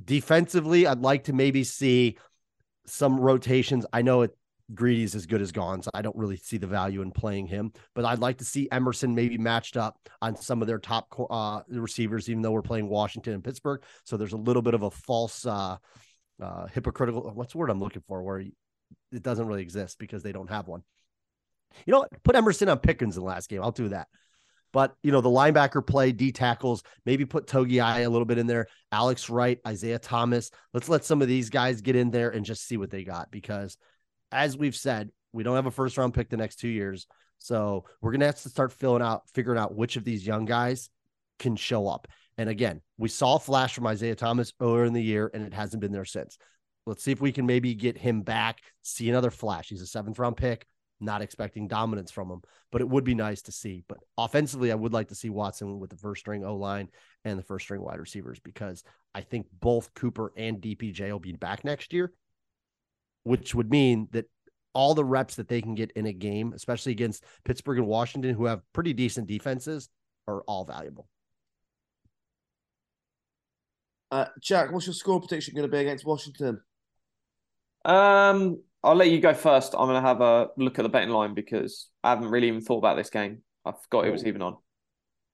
defensively, 0.03 0.87
I'd 0.87 1.01
like 1.01 1.25
to 1.25 1.35
maybe 1.35 1.65
see 1.65 2.17
some 2.87 3.19
rotations. 3.19 3.87
I 3.93 4.03
know 4.03 4.23
it 4.23 4.37
Greedy's 4.73 5.15
as 5.15 5.27
good 5.27 5.43
as 5.43 5.53
gone, 5.53 5.83
so 5.83 5.91
I 5.93 6.01
don't 6.01 6.17
really 6.17 6.37
see 6.37 6.57
the 6.57 6.67
value 6.67 7.03
in 7.03 7.11
playing 7.11 7.47
him. 7.47 7.73
But 7.95 8.05
I'd 8.05 8.21
like 8.21 8.39
to 8.39 8.45
see 8.45 8.69
Emerson 8.73 9.15
maybe 9.15 9.37
matched 9.37 9.77
up 9.77 9.99
on 10.23 10.37
some 10.37 10.63
of 10.63 10.69
their 10.69 10.79
top 10.79 11.15
uh, 11.31 11.61
receivers, 11.69 12.31
even 12.31 12.43
though 12.43 12.53
we're 12.53 12.63
playing 12.63 12.89
Washington 12.89 13.35
and 13.35 13.45
Pittsburgh. 13.45 13.83
So 14.05 14.17
there's 14.17 14.33
a 14.33 14.39
little 14.39 14.63
bit 14.63 14.75
of 14.75 14.83
a 14.83 14.91
false, 14.91 15.45
uh, 15.45 15.77
uh, 16.41 16.67
hypocritical. 16.69 17.31
What's 17.35 17.53
the 17.53 17.59
word 17.59 17.71
I'm 17.71 17.81
looking 17.81 18.03
for? 18.09 18.23
Where 18.23 18.41
it 18.41 19.23
doesn't 19.23 19.47
really 19.47 19.63
exist 19.63 19.99
because 19.99 20.23
they 20.23 20.33
don't 20.33 20.51
have 20.51 20.67
one. 20.67 20.83
You 21.87 21.93
know, 21.93 22.01
what? 22.01 22.23
put 22.23 22.37
Emerson 22.37 22.69
on 22.69 22.79
Pickens 22.79 23.17
in 23.17 23.23
the 23.23 23.29
last 23.29 23.49
game. 23.49 23.63
I'll 23.63 23.73
do 23.73 23.89
that. 23.89 24.09
But 24.75 24.97
you 25.05 25.13
know, 25.13 25.21
the 25.21 25.31
linebacker 25.31 25.87
play, 25.87 26.11
D 26.11 26.33
tackles, 26.33 26.83
maybe 27.07 27.25
put 27.25 27.47
Togi 27.47 27.79
a 27.79 28.11
little 28.11 28.25
bit 28.25 28.39
in 28.39 28.49
there. 28.49 28.67
Alex 28.91 29.31
Wright, 29.31 29.61
Isaiah 29.67 30.01
Thomas. 30.01 30.51
Let's 30.75 30.89
let 30.89 31.05
some 31.05 31.23
of 31.23 31.29
these 31.29 31.49
guys 31.49 31.81
get 31.81 31.95
in 31.95 32.11
there 32.11 32.31
and 32.31 32.45
just 32.45 32.67
see 32.67 32.77
what 32.77 32.91
they 32.91 33.05
got 33.05 33.31
because 33.31 33.79
as 34.33 34.59
we've 34.59 34.75
said, 34.75 35.11
we 35.33 35.45
don't 35.45 35.55
have 35.55 35.67
a 35.67 35.71
first 35.71 35.97
round 35.97 36.13
pick 36.13 36.29
the 36.29 36.37
next 36.37 36.57
two 36.57 36.69
years. 36.69 37.07
So 37.39 37.85
we're 38.03 38.11
gonna 38.11 38.27
have 38.27 38.43
to 38.43 38.49
start 38.49 38.73
filling 38.73 39.01
out, 39.01 39.23
figuring 39.33 39.61
out 39.61 39.77
which 39.77 39.95
of 39.95 40.03
these 40.03 40.27
young 40.27 40.45
guys 40.45 40.91
can 41.39 41.55
show 41.55 41.87
up. 41.87 42.09
And 42.37 42.49
again, 42.49 42.81
we 42.99 43.09
saw 43.09 43.37
a 43.37 43.39
flash 43.39 43.77
from 43.77 43.87
Isaiah 43.87 44.17
Thomas 44.17 44.53
earlier 44.61 44.87
in 44.87 44.93
the 44.93 45.03
year, 45.03 45.31
and 45.33 45.47
it 45.47 45.55
hasn't 45.55 45.81
been 45.81 45.93
there 45.93 46.05
since. 46.05 46.37
Let's 46.85 47.05
see 47.05 47.13
if 47.13 47.21
we 47.21 47.31
can 47.31 47.47
maybe 47.47 47.77
get 47.77 47.97
him 47.97 48.23
back, 48.23 48.59
see 48.83 49.09
another 49.09 49.31
flash. 49.31 49.69
He's 49.69 49.83
a 49.83 49.87
seventh 49.87 50.19
round 50.19 50.37
pick. 50.37 50.67
Not 51.01 51.23
expecting 51.23 51.69
dominance 51.69 52.11
from 52.11 52.31
him, 52.31 52.43
but 52.71 52.81
it 52.81 52.89
would 52.89 53.05
be 53.05 53.15
nice 53.15 53.43
to 53.43 53.53
see. 53.53 53.85
But 53.89 53.99
offensively, 54.17 54.73
I 54.73 54.77
would 54.77 54.93
like 54.93 55.09
to 55.09 55.15
see 55.15 55.29
Watson 55.29 55.79
with 55.79 55.91
the 55.91 55.97
first 55.97 56.21
string 56.21 56.45
O 56.45 56.57
line 56.57 56.89
and 57.25 57.39
the 57.39 57.43
first 57.43 57.65
string 57.65 57.83
wide 57.83 58.01
receivers 58.01 58.39
because 58.41 58.85
I 59.15 59.21
think 59.21 59.47
both 59.61 59.93
Cooper 59.95 60.33
and 60.37 60.61
DPJ 60.61 61.11
will 61.11 61.19
be 61.19 61.33
back 61.33 61.65
next 61.65 61.93
year, 61.93 62.13
which 63.25 63.55
would 63.55 63.71
mean 63.71 64.09
that 64.13 64.27
all 64.75 64.95
the 64.95 65.05
reps 65.05 65.37
that 65.37 65.49
they 65.49 65.63
can 65.63 65.75
get 65.75 65.93
in 65.93 66.07
a 66.07 66.13
game, 66.13 66.53
especially 66.55 66.93
against 66.93 67.25
Pittsburgh 67.45 67.79
and 67.79 67.87
Washington, 67.87 68.35
who 68.35 68.47
have 68.47 68.61
pretty 68.73 68.93
decent 68.93 69.27
defenses, 69.27 69.89
are 70.27 70.43
all 70.43 70.65
valuable. 70.65 71.09
Uh, 74.11 74.27
Jack, 74.41 74.73
what's 74.73 74.87
your 74.87 74.95
score 74.95 75.21
prediction 75.21 75.55
going 75.55 75.69
to 75.69 75.73
be 75.73 75.79
against 75.79 76.05
Washington? 76.05 76.61
Um, 77.85 78.63
I'll 78.85 78.95
let 78.95 79.11
you 79.11 79.19
go 79.21 79.33
first. 79.33 79.75
I'm 79.75 79.89
going 79.89 80.01
to 80.01 80.07
have 80.07 80.21
a 80.21 80.49
look 80.57 80.79
at 80.79 80.83
the 80.83 80.89
betting 80.89 81.09
line 81.09 81.33
because 81.35 81.89
I 82.03 82.11
haven't 82.11 82.29
really 82.29 82.49
even 82.49 82.61
thought 82.61 82.79
about 82.79 82.97
this 82.97 83.11
game. 83.11 83.43
I 83.65 83.73
forgot 83.73 84.07
it 84.07 84.11
was 84.11 84.27
even 84.27 84.43
on. 84.43 84.57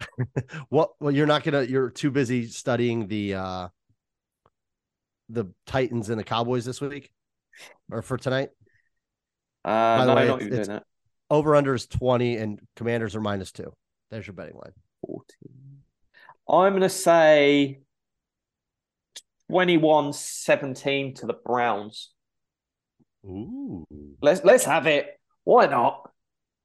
what? 0.68 0.90
Well, 1.00 1.12
you're 1.12 1.26
not 1.26 1.42
gonna. 1.42 1.64
You're 1.64 1.90
too 1.90 2.10
busy 2.10 2.46
studying 2.46 3.08
the 3.08 3.34
uh 3.34 3.68
the 5.28 5.46
Titans 5.66 6.08
and 6.10 6.18
the 6.18 6.24
Cowboys 6.24 6.64
this 6.64 6.80
week, 6.80 7.10
or 7.90 8.00
for 8.02 8.16
tonight. 8.16 8.50
Uh, 9.64 9.98
By 9.98 10.06
the 10.06 10.14
no, 10.14 10.20
way, 10.20 10.26
not 10.28 10.42
it's- 10.42 10.66
doing 10.66 10.76
that. 10.76 10.84
Over 11.28 11.54
under 11.54 11.74
is 11.74 11.86
twenty, 11.86 12.36
and 12.36 12.60
Commanders 12.76 13.14
are 13.14 13.20
minus 13.20 13.52
two. 13.52 13.72
There's 14.10 14.26
your 14.26 14.34
betting 14.34 14.54
line. 14.54 14.72
14. 15.06 15.24
I'm 16.48 16.72
going 16.72 16.82
to 16.82 16.88
say 16.88 17.80
21 19.48 20.12
17 20.12 21.14
to 21.14 21.26
the 21.26 21.34
Browns. 21.34 22.10
Ooh. 23.24 23.86
Let's 24.22 24.44
let's 24.44 24.64
have 24.64 24.86
it. 24.86 25.18
Why 25.44 25.66
not? 25.66 26.10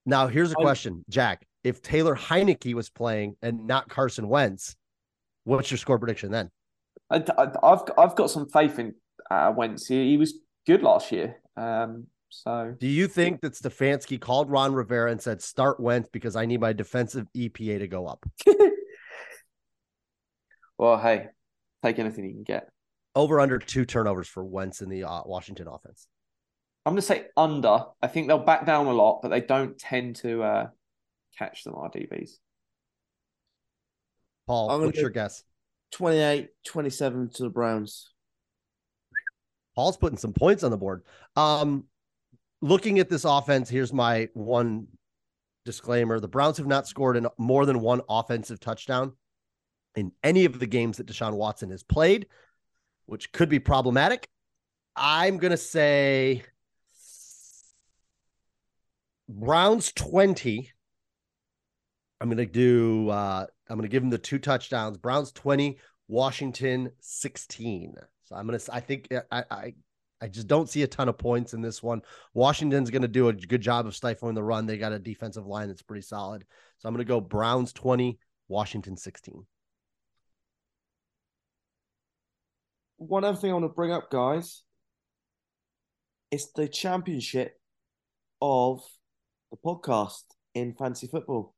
Now 0.06 0.28
here's 0.28 0.52
a 0.52 0.56
question, 0.56 1.04
Jack. 1.10 1.46
If 1.64 1.82
Taylor 1.82 2.16
Heinicke 2.16 2.74
was 2.74 2.90
playing 2.90 3.36
and 3.42 3.66
not 3.66 3.90
Carson 3.90 4.28
Wentz, 4.28 4.76
what's 5.46 5.72
your 5.72 5.80
score 5.80 5.98
prediction 5.98 6.32
then? 6.32 6.52
I, 7.10 7.18
have 7.18 7.90
I've 7.98 8.16
got 8.16 8.30
some 8.30 8.48
faith 8.48 8.78
in 8.80 8.94
uh, 9.30 9.54
Wentz. 9.56 9.88
He, 9.88 10.12
he 10.12 10.18
was 10.18 10.36
good 10.68 10.84
last 10.84 11.12
year. 11.12 11.38
Um, 11.58 12.08
so 12.30 12.76
Do 12.80 12.88
you 12.88 13.08
think 13.08 13.42
that 13.42 13.54
Stefanski 13.54 14.20
called 14.20 14.50
Ron 14.50 14.74
Rivera 14.74 15.12
and 15.12 15.22
said, 15.22 15.42
"Start 15.42 15.80
Wentz 15.80 16.10
because 16.12 16.36
I 16.36 16.46
need 16.46 16.60
my 16.60 16.74
defensive 16.74 17.28
EPA 17.36 17.80
to 17.80 17.88
go 17.88 18.08
up"? 18.08 18.26
well, 20.78 20.98
hey, 21.00 21.28
take 21.84 22.00
anything 22.00 22.26
you 22.26 22.34
can 22.34 22.44
get. 22.44 22.70
Over 23.16 23.40
under 23.40 23.58
two 23.58 23.86
turnovers 23.86 24.28
for 24.28 24.44
Wentz 24.44 24.82
in 24.82 24.90
the 24.90 25.06
uh, 25.06 25.22
Washington 25.26 25.68
offense. 25.68 26.08
I'm 26.86 26.92
going 26.92 26.98
to 26.98 27.02
say 27.02 27.26
under. 27.36 27.86
I 28.02 28.08
think 28.08 28.28
they'll 28.28 28.38
back 28.38 28.66
down 28.66 28.86
a 28.86 28.94
lot, 28.94 29.22
but 29.22 29.30
they 29.30 29.42
don't 29.42 29.78
tend 29.78 30.18
to 30.18 30.44
uh, 30.44 30.68
catch 31.38 31.64
them 31.64 31.74
RDBs. 31.74 32.32
Paul, 34.46 34.70
I'm 34.70 34.82
what's 34.82 35.00
your 35.00 35.10
guess? 35.10 35.44
28 35.94 36.50
27 36.66 37.30
to 37.30 37.44
the 37.44 37.50
Browns. 37.50 38.12
Paul's 39.76 39.98
putting 39.98 40.18
some 40.18 40.34
points 40.34 40.64
on 40.64 40.72
the 40.72 40.78
board. 40.78 41.04
Um, 41.36 41.86
looking 42.62 43.00
at 43.00 43.10
this 43.10 43.26
offense, 43.26 43.70
here's 43.70 43.92
my 43.92 44.30
one 44.34 44.88
disclaimer: 45.66 46.20
the 46.20 46.28
Browns 46.28 46.58
have 46.58 46.68
not 46.68 46.88
scored 46.88 47.18
in 47.18 47.28
more 47.38 47.66
than 47.66 47.80
one 47.80 48.02
offensive 48.08 48.60
touchdown 48.60 49.14
in 49.96 50.12
any 50.24 50.46
of 50.46 50.60
the 50.60 50.68
games 50.68 50.98
that 50.98 51.08
Deshaun 51.08 51.34
Watson 51.34 51.72
has 51.72 51.82
played, 51.82 52.28
which 53.08 53.32
could 53.32 53.50
be 53.50 53.60
problematic. 53.60 54.28
I'm 54.96 55.38
gonna 55.38 55.58
say 55.58 56.44
Browns 59.28 59.92
20. 59.94 60.72
I'm 62.22 62.30
gonna 62.30 62.46
do 62.46 63.10
uh 63.10 63.46
I'm 63.70 63.78
gonna 63.78 63.88
give 63.88 64.04
them 64.04 64.10
the 64.10 64.18
two 64.18 64.40
touchdowns. 64.40 64.98
Browns 64.98 65.32
20, 65.32 65.78
Washington 66.08 66.92
16. 67.00 67.96
So 68.24 68.36
I'm 68.36 68.46
gonna 68.46 68.60
I 68.72 68.80
think 68.80 69.08
I 69.32 69.44
I 69.50 69.74
I 70.22 70.28
just 70.28 70.48
don't 70.48 70.70
see 70.70 70.84
a 70.84 70.88
ton 70.88 71.10
of 71.10 71.18
points 71.18 71.54
in 71.54 71.62
this 71.62 71.84
one. 71.84 72.02
Washington's 72.34 72.90
gonna 72.90 73.08
do 73.08 73.30
a 73.30 73.34
good 73.34 73.62
job 73.62 73.86
of 73.86 73.96
stifling 73.96 74.36
the 74.36 74.44
run. 74.44 74.66
They 74.66 74.78
got 74.78 74.94
a 74.94 75.00
defensive 75.00 75.46
line 75.46 75.68
that's 75.68 75.82
pretty 75.82 76.04
solid. 76.04 76.46
So 76.78 76.88
I'm 76.88 76.94
gonna 76.94 77.04
go 77.04 77.20
Browns 77.20 77.74
20, 77.74 78.18
Washington 78.48 78.96
16. 78.96 79.46
One 82.98 83.24
other 83.24 83.38
thing 83.38 83.52
I 83.52 83.54
want 83.54 83.66
to 83.66 83.70
bring 83.70 83.92
up, 83.92 84.10
guys, 84.10 84.64
it's 86.32 86.52
the 86.54 86.68
championship 86.68 87.60
of 88.42 88.82
the 89.52 89.58
podcast 89.58 90.24
in 90.54 90.74
fantasy 90.74 91.08
football. 91.08 91.54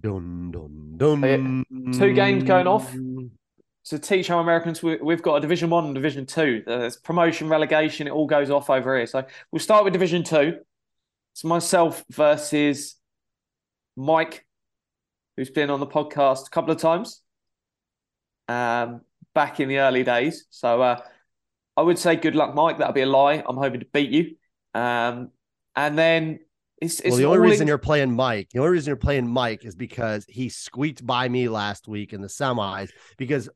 Dun 0.00 0.50
dun 0.50 0.94
dun. 0.96 1.22
yeah. 1.70 1.98
Two 1.98 2.12
games 2.12 2.44
going 2.44 2.66
off. 2.66 2.94
To 3.90 4.00
teach 4.00 4.30
our 4.30 4.40
Americans, 4.40 4.82
we, 4.82 4.96
we've 4.96 5.22
got 5.22 5.36
a 5.36 5.40
Division 5.40 5.70
One 5.70 5.84
and 5.84 5.94
Division 5.94 6.26
Two. 6.26 6.64
There's 6.66 6.96
promotion, 6.96 7.48
relegation. 7.48 8.08
It 8.08 8.10
all 8.10 8.26
goes 8.26 8.50
off 8.50 8.68
over 8.68 8.96
here. 8.96 9.06
So 9.06 9.24
we'll 9.52 9.60
start 9.60 9.84
with 9.84 9.92
Division 9.92 10.24
Two. 10.24 10.58
It's 11.32 11.44
myself 11.44 12.04
versus 12.10 12.96
Mike, 13.96 14.44
who's 15.36 15.50
been 15.50 15.70
on 15.70 15.78
the 15.78 15.86
podcast 15.86 16.48
a 16.48 16.50
couple 16.50 16.72
of 16.72 16.80
times. 16.80 17.20
Um, 18.48 19.02
back 19.34 19.60
in 19.60 19.68
the 19.68 19.78
early 19.78 20.02
days. 20.02 20.46
So 20.50 20.82
uh, 20.82 21.00
I 21.76 21.82
would 21.82 21.98
say 21.98 22.16
good 22.16 22.34
luck, 22.34 22.56
Mike. 22.56 22.78
That'll 22.78 22.92
be 22.92 23.02
a 23.02 23.06
lie. 23.06 23.44
I'm 23.46 23.56
hoping 23.56 23.80
to 23.80 23.86
beat 23.92 24.10
you. 24.10 24.34
Um, 24.74 25.30
and 25.76 25.98
then 25.98 26.40
it's, 26.80 27.00
it's 27.00 27.10
well, 27.10 27.16
the 27.18 27.24
only 27.26 27.38
reason 27.38 27.62
in- 27.62 27.68
you're 27.68 27.78
playing 27.78 28.14
Mike, 28.14 28.48
the 28.50 28.58
only 28.58 28.72
reason 28.72 28.90
you're 28.90 28.96
playing 28.96 29.28
Mike 29.28 29.64
is 29.64 29.74
because 29.74 30.24
he 30.28 30.48
squeaked 30.48 31.06
by 31.06 31.28
me 31.28 31.48
last 31.48 31.86
week 31.86 32.12
in 32.12 32.20
the 32.20 32.28
semis. 32.28 32.90
Because 33.16 33.48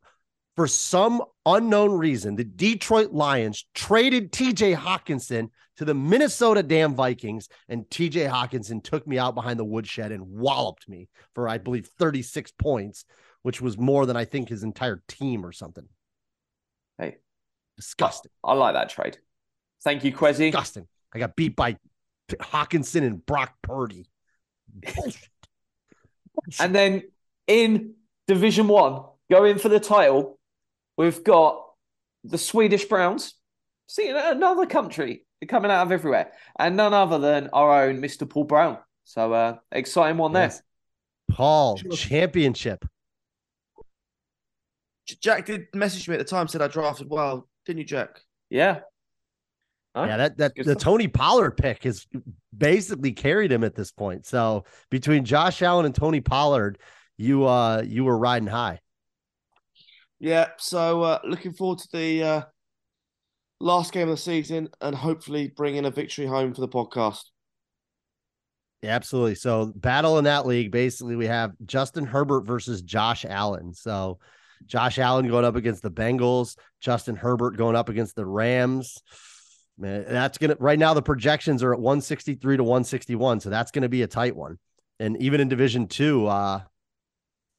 for 0.57 0.67
some 0.67 1.23
unknown 1.47 1.93
reason, 1.93 2.37
the 2.37 2.45
Detroit 2.45 3.13
Lions 3.13 3.67
traded 3.75 4.33
TJ 4.33 4.77
Hockenson 4.77 5.49
to 5.77 5.85
the 5.85 5.95
Minnesota 5.95 6.63
damn 6.63 6.95
Vikings, 6.95 7.49
and 7.69 7.85
TJ 7.87 8.29
Hockenson 8.29 8.83
took 8.85 9.07
me 9.07 9.19
out 9.19 9.35
behind 9.35 9.59
the 9.59 9.65
woodshed 9.65 10.13
and 10.13 10.23
walloped 10.27 10.89
me 10.89 11.09
for, 11.35 11.49
I 11.49 11.57
believe, 11.59 11.89
36 11.99 12.53
points, 12.53 13.07
which 13.43 13.63
was 13.63 13.79
more 13.79 14.05
than 14.05 14.17
I 14.17 14.27
think 14.27 14.49
his 14.51 14.63
entire 14.63 15.03
team 15.09 15.45
or 15.47 15.53
something. 15.53 15.89
Hey. 16.99 17.17
Disgusting. 17.77 18.31
I 18.45 18.53
like 18.53 18.75
that 18.75 18.91
trade. 18.91 19.17
Thank 19.83 20.05
you, 20.05 20.13
Quezzy. 20.13 20.51
Disgusting. 20.51 20.87
I 21.15 21.19
got 21.19 21.35
beat 21.35 21.57
by 21.57 21.77
Hockenson 22.39 23.03
and 23.03 23.25
Brock 23.25 23.55
Purdy. 23.63 24.09
Bullshit. 24.95 25.29
And 26.59 26.75
then 26.75 27.03
in 27.47 27.95
Division 28.27 28.69
One, 28.69 29.03
going 29.31 29.59
for 29.59 29.69
the 29.69 29.81
title, 29.81 30.39
we've 30.97 31.23
got 31.25 31.65
the 32.25 32.39
Swedish 32.39 32.85
Browns. 32.87 33.35
See, 33.89 34.09
another 34.09 34.67
country 34.67 35.25
coming 35.49 35.71
out 35.71 35.87
of 35.87 35.93
everywhere, 35.93 36.33
and 36.59 36.77
none 36.77 36.95
other 36.95 37.19
than 37.19 37.49
our 37.53 37.85
own 37.85 38.01
Mr. 38.01 38.29
Paul 38.29 38.45
Brown. 38.45 38.79
So 39.05 39.33
uh, 39.33 39.57
exciting 39.73 40.19
one 40.19 40.33
there. 40.33 40.53
Paul, 41.31 41.77
Sure. 41.77 41.91
championship. 41.93 42.85
Jack 45.21 45.47
did 45.47 45.67
message 45.75 46.09
me 46.09 46.15
at 46.15 46.19
the 46.19 46.25
time, 46.25 46.47
said 46.47 46.63
I 46.63 46.69
drafted 46.69 47.09
well, 47.11 47.49
didn't 47.67 47.79
you, 47.81 47.85
Jack? 47.85 48.21
Yeah. 48.49 48.81
Huh? 49.95 50.05
Yeah, 50.07 50.17
that 50.19 50.39
that 50.39 50.55
Good 50.55 50.67
the 50.67 50.73
stuff. 50.73 50.83
Tony 50.83 51.09
Pollard 51.09 51.57
pick 51.57 51.83
has 51.83 52.07
basically 52.57 53.13
carried 53.13 53.51
him 53.51 53.65
at 53.65 53.75
this 53.75 53.91
point. 53.91 54.25
So 54.27 54.65
between 54.91 55.25
Josh 55.25 55.63
Allen 55.63 55.87
and 55.87 55.95
Tony 55.95 56.21
Pollard, 56.21 56.79
you 57.17 57.45
uh 57.45 57.83
you 57.85 58.05
were 58.05 58.17
riding 58.17 58.49
high. 58.49 58.81
Yeah, 60.21 60.49
so 60.59 61.03
uh, 61.03 61.19
looking 61.25 61.55
forward 61.55 61.79
to 61.79 61.89
the 61.93 62.23
uh, 62.23 62.43
last 63.59 63.93
game 63.93 64.09
of 64.09 64.17
the 64.17 64.23
season 64.23 64.69
and 64.83 64.95
hopefully 64.95 65.51
bringing 65.57 65.87
a 65.87 65.91
victory 65.91 66.27
home 66.27 66.53
for 66.53 66.61
the 66.61 66.69
podcast. 66.69 67.23
Yeah, 68.83 68.95
absolutely. 68.95 69.35
So 69.35 69.73
battle 69.75 70.19
in 70.19 70.25
that 70.25 70.47
league, 70.47 70.73
basically 70.73 71.17
we 71.17 71.27
have 71.27 71.53
Justin 71.65 72.05
Herbert 72.05 72.43
versus 72.43 72.83
Josh 72.83 73.25
Allen. 73.25 73.73
So 73.73 74.19
Josh 74.67 74.99
Allen 74.99 75.27
going 75.27 75.45
up 75.45 75.57
against 75.57 75.83
the 75.83 75.91
Bengals, 75.91 76.57
Justin 76.81 77.17
Herbert 77.17 77.57
going 77.57 77.77
up 77.77 77.89
against 77.89 78.15
the 78.15 78.27
Rams. 78.27 79.03
Man, 79.81 80.05
that's 80.07 80.37
gonna 80.37 80.57
right 80.61 80.79
now 80.79 80.93
the 80.93 81.01
projections 81.03 81.63
are 81.63 81.73
at 81.73 81.81
163 81.81 82.59
to 82.59 82.63
161. 82.63 83.41
So 83.41 83.49
that's 83.49 83.71
gonna 83.71 83.89
be 83.89 84.03
a 84.03 84.07
tight 84.07 84.37
one. 84.37 84.59
And 84.99 85.21
even 85.23 85.41
in 85.41 85.49
division 85.49 85.89
two, 85.89 86.27
uh 86.27 86.61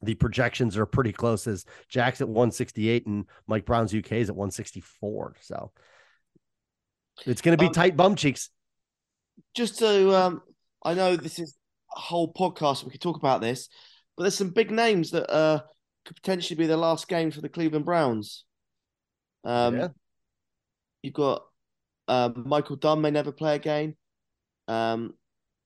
the 0.02 0.14
projections 0.14 0.76
are 0.76 0.86
pretty 0.86 1.12
close 1.12 1.46
as 1.46 1.64
Jack's 1.88 2.20
at 2.20 2.28
168 2.28 3.06
and 3.06 3.26
Mike 3.46 3.64
Brown's 3.66 3.92
UK 3.92 4.12
is 4.12 4.28
at 4.30 4.36
164. 4.36 5.36
So 5.40 5.72
it's 7.26 7.42
gonna 7.42 7.56
be 7.56 7.66
Um, 7.66 7.72
tight 7.72 7.96
bum 7.96 8.14
cheeks. 8.14 8.50
Just 9.54 9.78
to, 9.80 10.14
um, 10.14 10.42
I 10.84 10.94
know 10.94 11.16
this 11.16 11.38
is 11.38 11.56
a 11.96 12.00
whole 12.00 12.32
podcast, 12.32 12.84
we 12.84 12.90
could 12.90 13.00
talk 13.00 13.16
about 13.16 13.40
this, 13.40 13.68
but 14.16 14.24
there's 14.24 14.36
some 14.36 14.50
big 14.50 14.70
names 14.70 15.10
that 15.10 15.30
uh, 15.32 15.62
could 16.04 16.16
potentially 16.16 16.56
be 16.56 16.66
the 16.66 16.76
last 16.76 17.08
game 17.08 17.30
for 17.30 17.40
the 17.40 17.48
Cleveland 17.48 17.84
Browns. 17.84 18.44
Um, 19.44 19.76
Yeah. 19.76 19.88
You've 21.02 21.14
got 21.14 21.44
um, 22.08 22.44
Michael 22.46 22.76
Dunn 22.76 23.00
may 23.00 23.10
never 23.10 23.32
play 23.32 23.54
again. 23.54 23.96
um, 24.68 25.14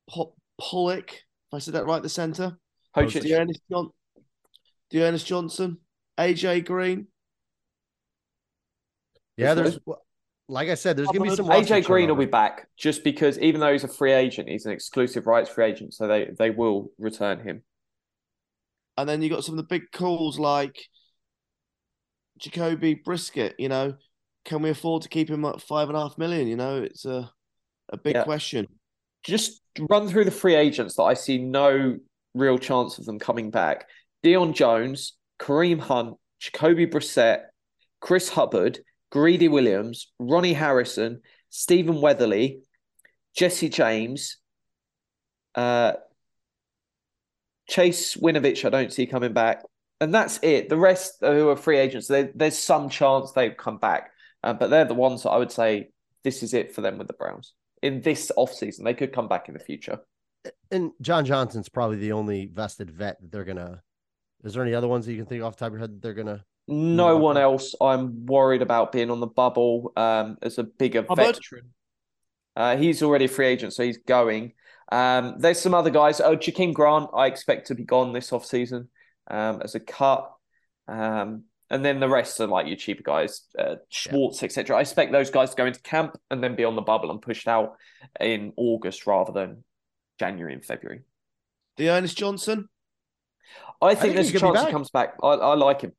po- 0.08 0.34
Pollock, 0.58 1.10
if 1.12 1.54
I 1.54 1.58
said 1.58 1.74
that 1.74 1.86
right, 1.86 2.02
the 2.02 2.08
centre. 2.08 2.56
Poach 2.94 3.12
D'Ernest, 3.12 3.60
John- 3.70 3.90
D'Ernest 4.90 5.26
Johnson, 5.26 5.78
AJ 6.18 6.64
Green. 6.64 7.08
Yeah, 9.36 9.52
That's 9.54 9.70
there's 9.70 9.80
well, 9.84 10.02
like 10.48 10.68
I 10.68 10.74
said, 10.74 10.96
there's 10.96 11.08
gonna 11.08 11.28
be 11.28 11.36
some 11.36 11.46
AJ 11.46 11.70
roster 11.70 11.80
Green 11.82 12.08
will 12.08 12.16
be 12.16 12.24
back 12.24 12.68
just 12.76 13.04
because 13.04 13.38
even 13.38 13.60
though 13.60 13.72
he's 13.72 13.84
a 13.84 13.88
free 13.88 14.12
agent, 14.12 14.48
he's 14.48 14.64
an 14.64 14.72
exclusive 14.72 15.26
rights 15.26 15.50
free 15.50 15.66
agent, 15.66 15.92
so 15.92 16.06
they 16.06 16.30
they 16.38 16.50
will 16.50 16.90
return 16.98 17.40
him. 17.40 17.62
And 18.96 19.06
then 19.06 19.20
you 19.20 19.28
got 19.28 19.44
some 19.44 19.54
of 19.54 19.58
the 19.58 19.68
big 19.68 19.90
calls 19.92 20.38
like 20.38 20.78
Jacoby 22.38 22.96
Brissett. 23.06 23.54
You 23.58 23.68
know, 23.68 23.94
can 24.46 24.62
we 24.62 24.70
afford 24.70 25.02
to 25.02 25.08
keep 25.08 25.28
him 25.28 25.44
at 25.44 25.60
five 25.60 25.88
and 25.88 25.96
a 25.98 26.00
half 26.00 26.16
million? 26.16 26.48
You 26.48 26.56
know, 26.56 26.82
it's 26.82 27.04
a 27.04 27.30
a 27.90 27.96
big 27.96 28.14
Yeah. 28.14 28.24
question. 28.24 28.66
Just 29.22 29.60
run 29.90 30.08
through 30.08 30.24
the 30.24 30.30
free 30.30 30.54
agents 30.54 30.96
that 30.96 31.02
I 31.02 31.14
see 31.14 31.38
no 31.38 31.98
real 32.34 32.58
chance 32.58 32.98
of 32.98 33.04
them 33.04 33.18
coming 33.18 33.50
back. 33.50 33.88
Deion 34.24 34.54
Jones, 34.54 35.12
Kareem 35.38 35.78
Hunt, 35.78 36.16
Jacoby 36.40 36.86
Brissett, 36.86 37.42
Chris 38.00 38.28
Hubbard, 38.28 38.80
Greedy 39.10 39.48
Williams, 39.48 40.12
Ronnie 40.18 40.52
Harrison, 40.52 41.22
Stephen 41.50 42.00
Weatherly, 42.00 42.62
Jesse 43.36 43.68
James, 43.68 44.38
uh, 45.54 45.94
Chase 47.68 48.16
Winovich, 48.16 48.64
I 48.64 48.70
don't 48.70 48.92
see 48.92 49.06
coming 49.06 49.32
back. 49.32 49.62
And 50.00 50.14
that's 50.14 50.38
it. 50.42 50.68
The 50.68 50.76
rest 50.76 51.18
who 51.20 51.48
are 51.48 51.56
free 51.56 51.78
agents, 51.78 52.06
there, 52.08 52.30
there's 52.34 52.58
some 52.58 52.88
chance 52.88 53.32
they've 53.32 53.56
come 53.56 53.78
back. 53.78 54.10
Uh, 54.46 54.52
but 54.54 54.70
they're 54.70 54.84
the 54.84 54.94
ones 54.94 55.24
that 55.24 55.30
I 55.30 55.38
would 55.38 55.50
say 55.52 55.90
this 56.22 56.42
is 56.42 56.54
it 56.54 56.72
for 56.74 56.80
them 56.80 56.98
with 56.98 57.08
the 57.08 57.12
Browns. 57.14 57.52
In 57.82 58.00
this 58.00 58.30
offseason, 58.38 58.84
they 58.84 58.94
could 58.94 59.12
come 59.12 59.26
back 59.28 59.48
in 59.48 59.54
the 59.54 59.60
future. 59.60 59.98
and 60.70 60.92
John 61.00 61.24
Johnson's 61.24 61.68
probably 61.68 61.96
the 61.98 62.12
only 62.12 62.46
vested 62.46 62.90
vet 62.90 63.20
that 63.20 63.32
they're 63.32 63.44
gonna. 63.44 63.82
Is 64.44 64.54
there 64.54 64.62
any 64.62 64.74
other 64.74 64.88
ones 64.88 65.04
that 65.06 65.12
you 65.12 65.18
can 65.18 65.26
think 65.26 65.42
off 65.42 65.56
the 65.56 65.60
top 65.60 65.66
of 65.68 65.72
your 65.72 65.80
head 65.80 65.90
that 65.96 66.02
they're 66.02 66.14
gonna? 66.14 66.44
No 66.68 67.18
Mm, 67.18 67.20
one 67.20 67.36
else 67.36 67.74
I'm 67.80 68.26
worried 68.26 68.62
about 68.62 68.92
being 68.92 69.10
on 69.10 69.20
the 69.20 69.26
bubble 69.26 69.92
um, 69.96 70.36
as 70.42 70.58
a 70.58 70.64
bigger 70.64 71.04
Hubbard? 71.08 71.36
veteran. 71.36 71.74
Uh, 72.54 72.76
he's 72.76 73.02
already 73.02 73.26
a 73.26 73.28
free 73.28 73.46
agent, 73.46 73.72
so 73.74 73.82
he's 73.84 73.98
going. 73.98 74.52
Um, 74.90 75.36
there's 75.38 75.60
some 75.60 75.74
other 75.74 75.90
guys. 75.90 76.20
Oh, 76.20 76.36
Jakeem 76.36 76.72
Grant, 76.72 77.10
I 77.14 77.26
expect 77.26 77.66
to 77.68 77.74
be 77.74 77.84
gone 77.84 78.12
this 78.12 78.30
offseason 78.30 78.88
um, 79.28 79.60
as 79.62 79.74
a 79.74 79.80
cut. 79.80 80.30
Um, 80.88 81.44
and 81.70 81.84
then 81.84 82.00
the 82.00 82.08
rest 82.08 82.40
are 82.40 82.46
like 82.46 82.66
your 82.66 82.76
cheaper 82.76 83.02
guys, 83.02 83.42
uh, 83.58 83.76
Schwartz, 83.88 84.42
etc. 84.42 84.76
I 84.76 84.80
expect 84.80 85.12
those 85.12 85.30
guys 85.30 85.50
to 85.50 85.56
go 85.56 85.66
into 85.66 85.80
camp 85.80 86.16
and 86.30 86.42
then 86.42 86.54
be 86.54 86.64
on 86.64 86.76
the 86.76 86.82
bubble 86.82 87.10
and 87.10 87.20
pushed 87.20 87.48
out 87.48 87.76
in 88.20 88.52
August 88.56 89.06
rather 89.06 89.32
than 89.32 89.64
January 90.18 90.54
and 90.54 90.64
February. 90.64 91.02
D'Ernest 91.76 92.16
Johnson. 92.16 92.68
I 93.82 93.88
think, 93.88 94.00
think 94.00 94.14
there's 94.14 94.28
a 94.28 94.32
could 94.32 94.42
be 94.42 94.52
chance 94.52 94.66
he 94.66 94.72
comes 94.72 94.90
back. 94.90 95.14
I, 95.22 95.28
I 95.28 95.54
like 95.54 95.82
him. 95.82 95.92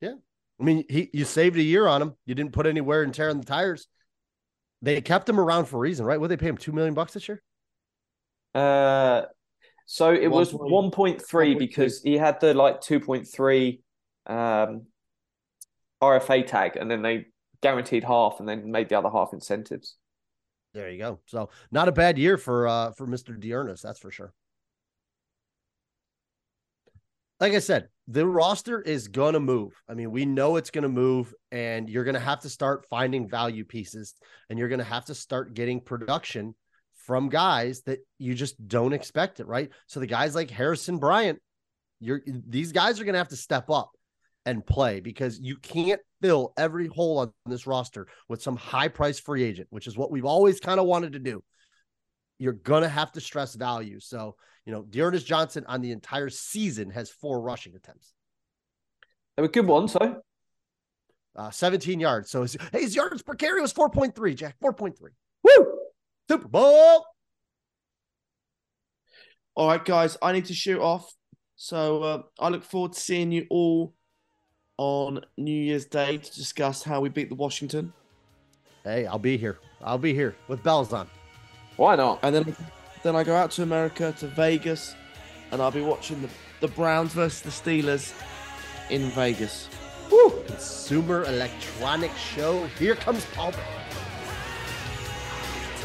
Yeah, 0.00 0.14
I 0.60 0.64
mean, 0.64 0.84
he 0.88 1.10
you 1.12 1.24
saved 1.24 1.56
a 1.56 1.62
year 1.62 1.86
on 1.86 2.02
him. 2.02 2.14
You 2.26 2.34
didn't 2.34 2.52
put 2.52 2.66
any 2.66 2.80
wear 2.80 3.02
and 3.02 3.14
tear 3.14 3.30
on 3.30 3.38
the 3.38 3.46
tires. 3.46 3.86
They 4.82 5.00
kept 5.00 5.28
him 5.28 5.40
around 5.40 5.66
for 5.66 5.76
a 5.76 5.80
reason, 5.80 6.06
right? 6.06 6.20
What 6.20 6.28
they 6.28 6.36
pay 6.36 6.48
him 6.48 6.56
two 6.56 6.72
million 6.72 6.94
bucks 6.94 7.12
this 7.12 7.28
year? 7.28 7.42
Uh, 8.54 9.22
so 9.86 10.12
it 10.12 10.28
was 10.28 10.52
1.3 10.52 11.20
1.3 11.20 11.58
because 11.58 12.00
he 12.02 12.16
had 12.16 12.40
the 12.40 12.54
like 12.54 12.80
2.3 12.80 13.80
um, 14.30 14.86
RFA 16.02 16.46
tag, 16.46 16.76
and 16.76 16.90
then 16.90 17.02
they 17.02 17.26
guaranteed 17.62 18.04
half, 18.04 18.40
and 18.40 18.48
then 18.48 18.70
made 18.70 18.88
the 18.88 18.98
other 18.98 19.10
half 19.10 19.32
incentives. 19.32 19.96
There 20.72 20.88
you 20.88 20.98
go. 20.98 21.18
So 21.26 21.50
not 21.72 21.88
a 21.88 21.92
bad 21.92 22.16
year 22.16 22.38
for 22.38 22.68
uh 22.68 22.92
for 22.92 23.06
Mr. 23.06 23.38
D'Ernest, 23.38 23.82
that's 23.82 23.98
for 23.98 24.10
sure. 24.10 24.32
Like 27.40 27.54
I 27.54 27.58
said, 27.58 27.88
the 28.06 28.26
roster 28.26 28.80
is 28.80 29.08
gonna 29.08 29.40
move. 29.40 29.72
I 29.88 29.94
mean, 29.94 30.10
we 30.10 30.26
know 30.26 30.56
it's 30.56 30.70
gonna 30.70 30.88
move, 30.88 31.34
and 31.50 31.88
you're 31.88 32.04
gonna 32.04 32.20
have 32.20 32.40
to 32.40 32.48
start 32.48 32.86
finding 32.88 33.28
value 33.28 33.64
pieces, 33.64 34.14
and 34.48 34.58
you're 34.58 34.68
gonna 34.68 34.84
have 34.84 35.06
to 35.06 35.14
start 35.14 35.54
getting 35.54 35.80
production 35.80 36.54
from 36.94 37.28
guys 37.28 37.82
that 37.82 37.98
you 38.18 38.34
just 38.34 38.68
don't 38.68 38.92
expect 38.92 39.40
it, 39.40 39.46
right? 39.46 39.70
So 39.86 39.98
the 39.98 40.06
guys 40.06 40.34
like 40.34 40.50
Harrison 40.50 40.98
Bryant, 40.98 41.40
you're 41.98 42.22
these 42.26 42.72
guys 42.72 43.00
are 43.00 43.04
gonna 43.04 43.18
have 43.18 43.28
to 43.28 43.36
step 43.36 43.70
up 43.70 43.90
and 44.46 44.64
play 44.66 45.00
because 45.00 45.38
you 45.38 45.56
can't 45.56 46.00
fill 46.22 46.52
every 46.56 46.86
hole 46.86 47.18
on 47.18 47.32
this 47.46 47.66
roster 47.66 48.06
with 48.28 48.42
some 48.42 48.56
high 48.56 48.88
price 48.88 49.18
free 49.20 49.42
agent, 49.42 49.68
which 49.70 49.86
is 49.86 49.96
what 49.96 50.10
we've 50.10 50.24
always 50.24 50.60
kind 50.60 50.80
of 50.80 50.86
wanted 50.86 51.12
to 51.12 51.18
do. 51.18 51.42
You're 52.38 52.52
gonna 52.54 52.88
have 52.88 53.12
to 53.12 53.20
stress 53.20 53.54
value. 53.54 54.00
So, 54.00 54.36
you 54.64 54.72
know, 54.72 54.82
D'Ernest 54.82 55.26
Johnson 55.26 55.64
on 55.68 55.80
the 55.82 55.92
entire 55.92 56.30
season 56.30 56.90
has 56.90 57.10
four 57.10 57.40
rushing 57.40 57.74
attempts, 57.76 58.12
They 59.36 59.42
were 59.42 59.48
good 59.48 59.66
ones, 59.66 59.92
though. 59.92 60.22
uh, 61.36 61.50
17 61.50 62.00
yards. 62.00 62.30
So 62.30 62.42
his, 62.42 62.56
hey, 62.72 62.80
his 62.82 62.94
yards 62.96 63.22
per 63.22 63.34
carry 63.34 63.60
was 63.60 63.72
4.3, 63.74 64.34
Jack. 64.34 64.56
4.3. 64.62 64.94
Woo! 65.42 65.78
Super 66.28 66.48
Bowl. 66.48 67.04
All 69.54 69.68
right, 69.68 69.84
guys, 69.84 70.16
I 70.22 70.32
need 70.32 70.46
to 70.46 70.54
shoot 70.54 70.80
off. 70.80 71.12
So 71.56 72.02
uh, 72.02 72.22
I 72.38 72.48
look 72.48 72.64
forward 72.64 72.94
to 72.94 73.00
seeing 73.00 73.32
you 73.32 73.46
all 73.50 73.94
on 74.80 75.22
New 75.36 75.52
Year's 75.52 75.84
Day 75.84 76.16
to 76.16 76.34
discuss 76.34 76.82
how 76.82 77.02
we 77.02 77.10
beat 77.10 77.28
the 77.28 77.34
Washington. 77.34 77.92
Hey, 78.82 79.04
I'll 79.04 79.18
be 79.18 79.36
here. 79.36 79.58
I'll 79.82 79.98
be 79.98 80.14
here 80.14 80.34
with 80.48 80.62
bells 80.62 80.94
on. 80.94 81.06
Why 81.76 81.96
not? 81.96 82.20
And 82.22 82.34
then 82.34 82.56
then 83.02 83.14
I 83.14 83.22
go 83.22 83.36
out 83.36 83.50
to 83.52 83.62
America, 83.62 84.14
to 84.20 84.26
Vegas, 84.28 84.94
and 85.52 85.60
I'll 85.60 85.70
be 85.70 85.82
watching 85.82 86.22
the, 86.22 86.30
the 86.60 86.68
Browns 86.68 87.12
versus 87.12 87.42
the 87.42 87.50
Steelers 87.50 88.14
in 88.88 89.10
Vegas. 89.10 89.68
Woo! 90.10 90.30
Consumer 90.46 91.24
electronic 91.24 92.12
show. 92.16 92.66
Here 92.78 92.94
comes 92.94 93.26
Paul. 93.34 93.52
Brown. 93.52 93.64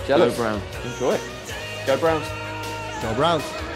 Jealous. 0.08 0.38
Go 0.38 0.44
Browns. 0.44 0.64
Enjoy 0.86 1.16
it. 1.16 1.22
Go 1.86 1.98
Browns. 1.98 2.28
Go 3.02 3.14
Browns. 3.16 3.75